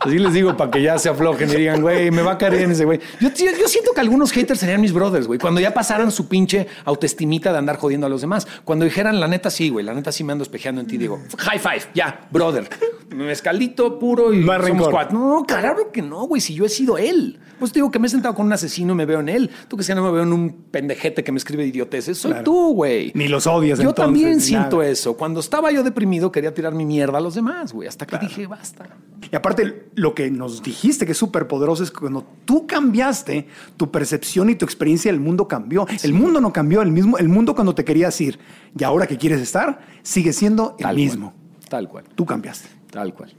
Así 0.00 0.18
les 0.18 0.32
digo 0.32 0.56
para 0.56 0.70
que 0.70 0.82
ya 0.82 0.98
se 0.98 1.08
aflojen 1.10 1.50
y 1.50 1.56
digan, 1.56 1.82
güey, 1.82 2.10
me 2.10 2.22
va 2.22 2.32
a 2.32 2.38
caer 2.38 2.56
bien 2.56 2.70
ese 2.70 2.84
güey. 2.86 2.98
Yo, 3.20 3.28
yo- 3.28 3.50
yo 3.60 3.68
siento 3.68 3.92
que 3.92 4.00
algunos 4.00 4.32
haters 4.32 4.58
serían 4.60 4.80
mis 4.80 4.92
brothers, 4.94 5.26
güey. 5.26 5.38
Cuando 5.38 5.60
ya 5.60 5.74
pasaran 5.74 6.10
su 6.10 6.26
pinche 6.26 6.66
autoestimita 6.86 7.52
de 7.52 7.58
andar 7.58 7.76
jodiendo 7.76 8.06
a 8.06 8.10
los 8.10 8.22
demás. 8.22 8.46
Cuando 8.64 8.86
dijeran, 8.86 9.20
la 9.20 9.28
neta 9.28 9.50
sí, 9.50 9.68
güey, 9.68 9.84
la 9.84 9.92
neta 9.92 10.10
sí 10.10 10.24
me 10.24 10.32
ando 10.32 10.42
espejeando 10.42 10.80
en 10.80 10.86
ti, 10.86 10.96
digo, 10.96 11.20
high 11.38 11.58
five, 11.58 11.82
ya, 11.94 12.26
brother. 12.30 12.68
Mezcalito 13.14 13.98
puro 13.98 14.32
y 14.32 14.38
hay 14.48 14.66
somos 14.68 14.88
cuatro. 14.88 15.18
No, 15.18 15.44
claro 15.46 15.90
que 15.92 16.00
no, 16.02 16.24
güey, 16.26 16.40
si 16.40 16.54
yo 16.54 16.64
he 16.64 16.68
sido 16.68 16.96
él. 16.96 17.38
Pues 17.58 17.72
te 17.72 17.78
digo 17.80 17.90
que 17.90 17.98
me 17.98 18.06
he 18.06 18.10
sentado 18.10 18.34
con 18.34 18.46
un 18.46 18.52
asesino 18.54 18.94
y 18.94 18.96
me 18.96 19.04
veo 19.04 19.20
en 19.20 19.28
él. 19.28 19.50
Tú 19.68 19.76
que 19.76 19.82
si 19.82 19.92
no 19.94 20.02
me 20.02 20.10
veo 20.10 20.22
en 20.22 20.32
un 20.32 20.50
pendejete 20.70 21.22
que 21.22 21.30
me 21.30 21.36
escribe 21.36 21.66
idioteces, 21.66 22.16
soy 22.16 22.30
Claro. 22.30 22.44
tú, 22.44 22.72
güey. 22.74 23.12
Ni 23.14 23.28
los 23.28 23.46
odias 23.46 23.78
Yo 23.78 23.90
entonces, 23.90 24.04
también 24.06 24.40
siento 24.40 24.78
nada. 24.78 24.88
eso. 24.90 25.14
Cuando 25.14 25.40
estaba 25.40 25.70
yo 25.70 25.82
deprimido 25.82 26.32
quería 26.32 26.54
tirar 26.54 26.72
mi 26.72 26.86
mierda 26.86 27.18
a 27.18 27.20
los 27.20 27.34
demás, 27.34 27.74
güey. 27.74 27.86
Hasta 27.86 28.06
que 28.06 28.16
dije, 28.16 28.46
basta. 28.46 28.86
Y 29.30 29.36
aparte, 29.36 29.89
lo 29.94 30.14
que 30.14 30.30
nos 30.30 30.62
dijiste 30.62 31.04
que 31.06 31.12
es 31.12 31.18
súper 31.18 31.48
poderoso 31.48 31.82
es 31.82 31.90
que 31.90 31.98
cuando 31.98 32.26
tú 32.44 32.66
cambiaste, 32.66 33.46
tu 33.76 33.90
percepción 33.90 34.48
y 34.50 34.54
tu 34.54 34.64
experiencia 34.64 35.10
del 35.10 35.20
mundo 35.20 35.48
cambió. 35.48 35.86
El 36.02 36.12
mundo 36.12 36.40
no 36.40 36.52
cambió, 36.52 36.82
el 36.82 36.92
mismo, 36.92 37.18
el 37.18 37.28
mundo 37.28 37.54
cuando 37.54 37.74
te 37.74 37.84
querías 37.84 38.20
ir 38.20 38.38
y 38.78 38.84
ahora 38.84 39.06
que 39.06 39.18
quieres 39.18 39.40
estar, 39.40 39.80
sigue 40.02 40.32
siendo 40.32 40.76
el 40.78 40.84
Tal 40.84 40.96
mismo. 40.96 41.32
cual. 41.32 41.68
Tal 41.68 41.88
cual. 41.88 42.04
Tú 42.14 42.26
cambiaste. 42.26 42.68
Tal 42.90 43.14
cual. 43.14 43.32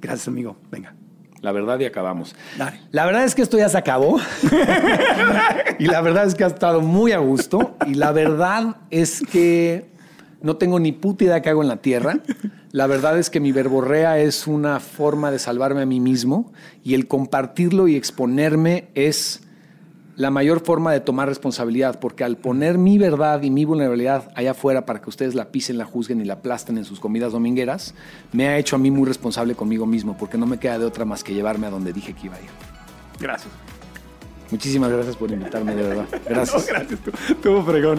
Gracias, 0.00 0.28
amigo. 0.28 0.56
Venga. 0.70 0.94
La 1.40 1.50
verdad 1.50 1.78
y 1.80 1.84
acabamos. 1.84 2.36
Dale. 2.56 2.80
La 2.92 3.04
verdad 3.04 3.24
es 3.24 3.34
que 3.34 3.42
esto 3.42 3.58
ya 3.58 3.68
se 3.68 3.76
acabó. 3.76 4.20
y 5.78 5.86
la 5.86 6.00
verdad 6.00 6.26
es 6.26 6.36
que 6.36 6.44
ha 6.44 6.46
estado 6.46 6.80
muy 6.80 7.10
a 7.10 7.18
gusto. 7.18 7.76
Y 7.86 7.94
la 7.94 8.12
verdad 8.12 8.76
es 8.90 9.20
que 9.22 9.90
no 10.42 10.56
tengo 10.56 10.78
ni 10.78 10.92
puta 10.92 11.24
idea 11.24 11.42
qué 11.42 11.50
hago 11.50 11.62
en 11.62 11.68
la 11.68 11.78
tierra. 11.78 12.20
La 12.72 12.86
verdad 12.86 13.18
es 13.18 13.28
que 13.28 13.38
mi 13.38 13.52
verborrea 13.52 14.18
es 14.18 14.46
una 14.46 14.80
forma 14.80 15.30
de 15.30 15.38
salvarme 15.38 15.82
a 15.82 15.86
mí 15.86 16.00
mismo. 16.00 16.52
Y 16.82 16.94
el 16.94 17.06
compartirlo 17.06 17.86
y 17.86 17.96
exponerme 17.96 18.88
es 18.94 19.42
la 20.16 20.30
mayor 20.30 20.60
forma 20.64 20.92
de 20.92 21.00
tomar 21.00 21.28
responsabilidad, 21.28 21.98
porque 21.98 22.24
al 22.24 22.36
poner 22.36 22.78
mi 22.78 22.98
verdad 22.98 23.42
y 23.42 23.50
mi 23.50 23.64
vulnerabilidad 23.64 24.30
allá 24.34 24.52
afuera 24.52 24.84
para 24.84 25.00
que 25.00 25.08
ustedes 25.08 25.34
la 25.34 25.50
pisen, 25.50 25.78
la 25.78 25.84
juzguen 25.84 26.20
y 26.20 26.24
la 26.24 26.34
aplasten 26.34 26.78
en 26.78 26.84
sus 26.84 27.00
comidas 27.00 27.32
domingueras, 27.32 27.94
me 28.32 28.48
ha 28.48 28.58
hecho 28.58 28.76
a 28.76 28.78
mí 28.78 28.90
muy 28.90 29.06
responsable 29.06 29.54
conmigo 29.54 29.86
mismo, 29.86 30.16
porque 30.18 30.36
no 30.36 30.46
me 30.46 30.58
queda 30.58 30.78
de 30.78 30.84
otra 30.84 31.04
más 31.04 31.24
que 31.24 31.34
llevarme 31.34 31.66
a 31.66 31.70
donde 31.70 31.92
dije 31.92 32.12
que 32.12 32.26
iba 32.26 32.36
a 32.36 32.40
ir. 32.40 32.50
Gracias. 33.18 33.52
Muchísimas 34.50 34.90
gracias 34.90 35.16
por 35.16 35.30
invitarme, 35.30 35.74
de 35.74 35.82
verdad. 35.82 36.06
Gracias. 36.28 36.68
No, 36.68 36.74
gracias. 36.74 37.00
Tú, 37.00 37.10
Estuvo 37.30 37.64
fregón. 37.64 37.98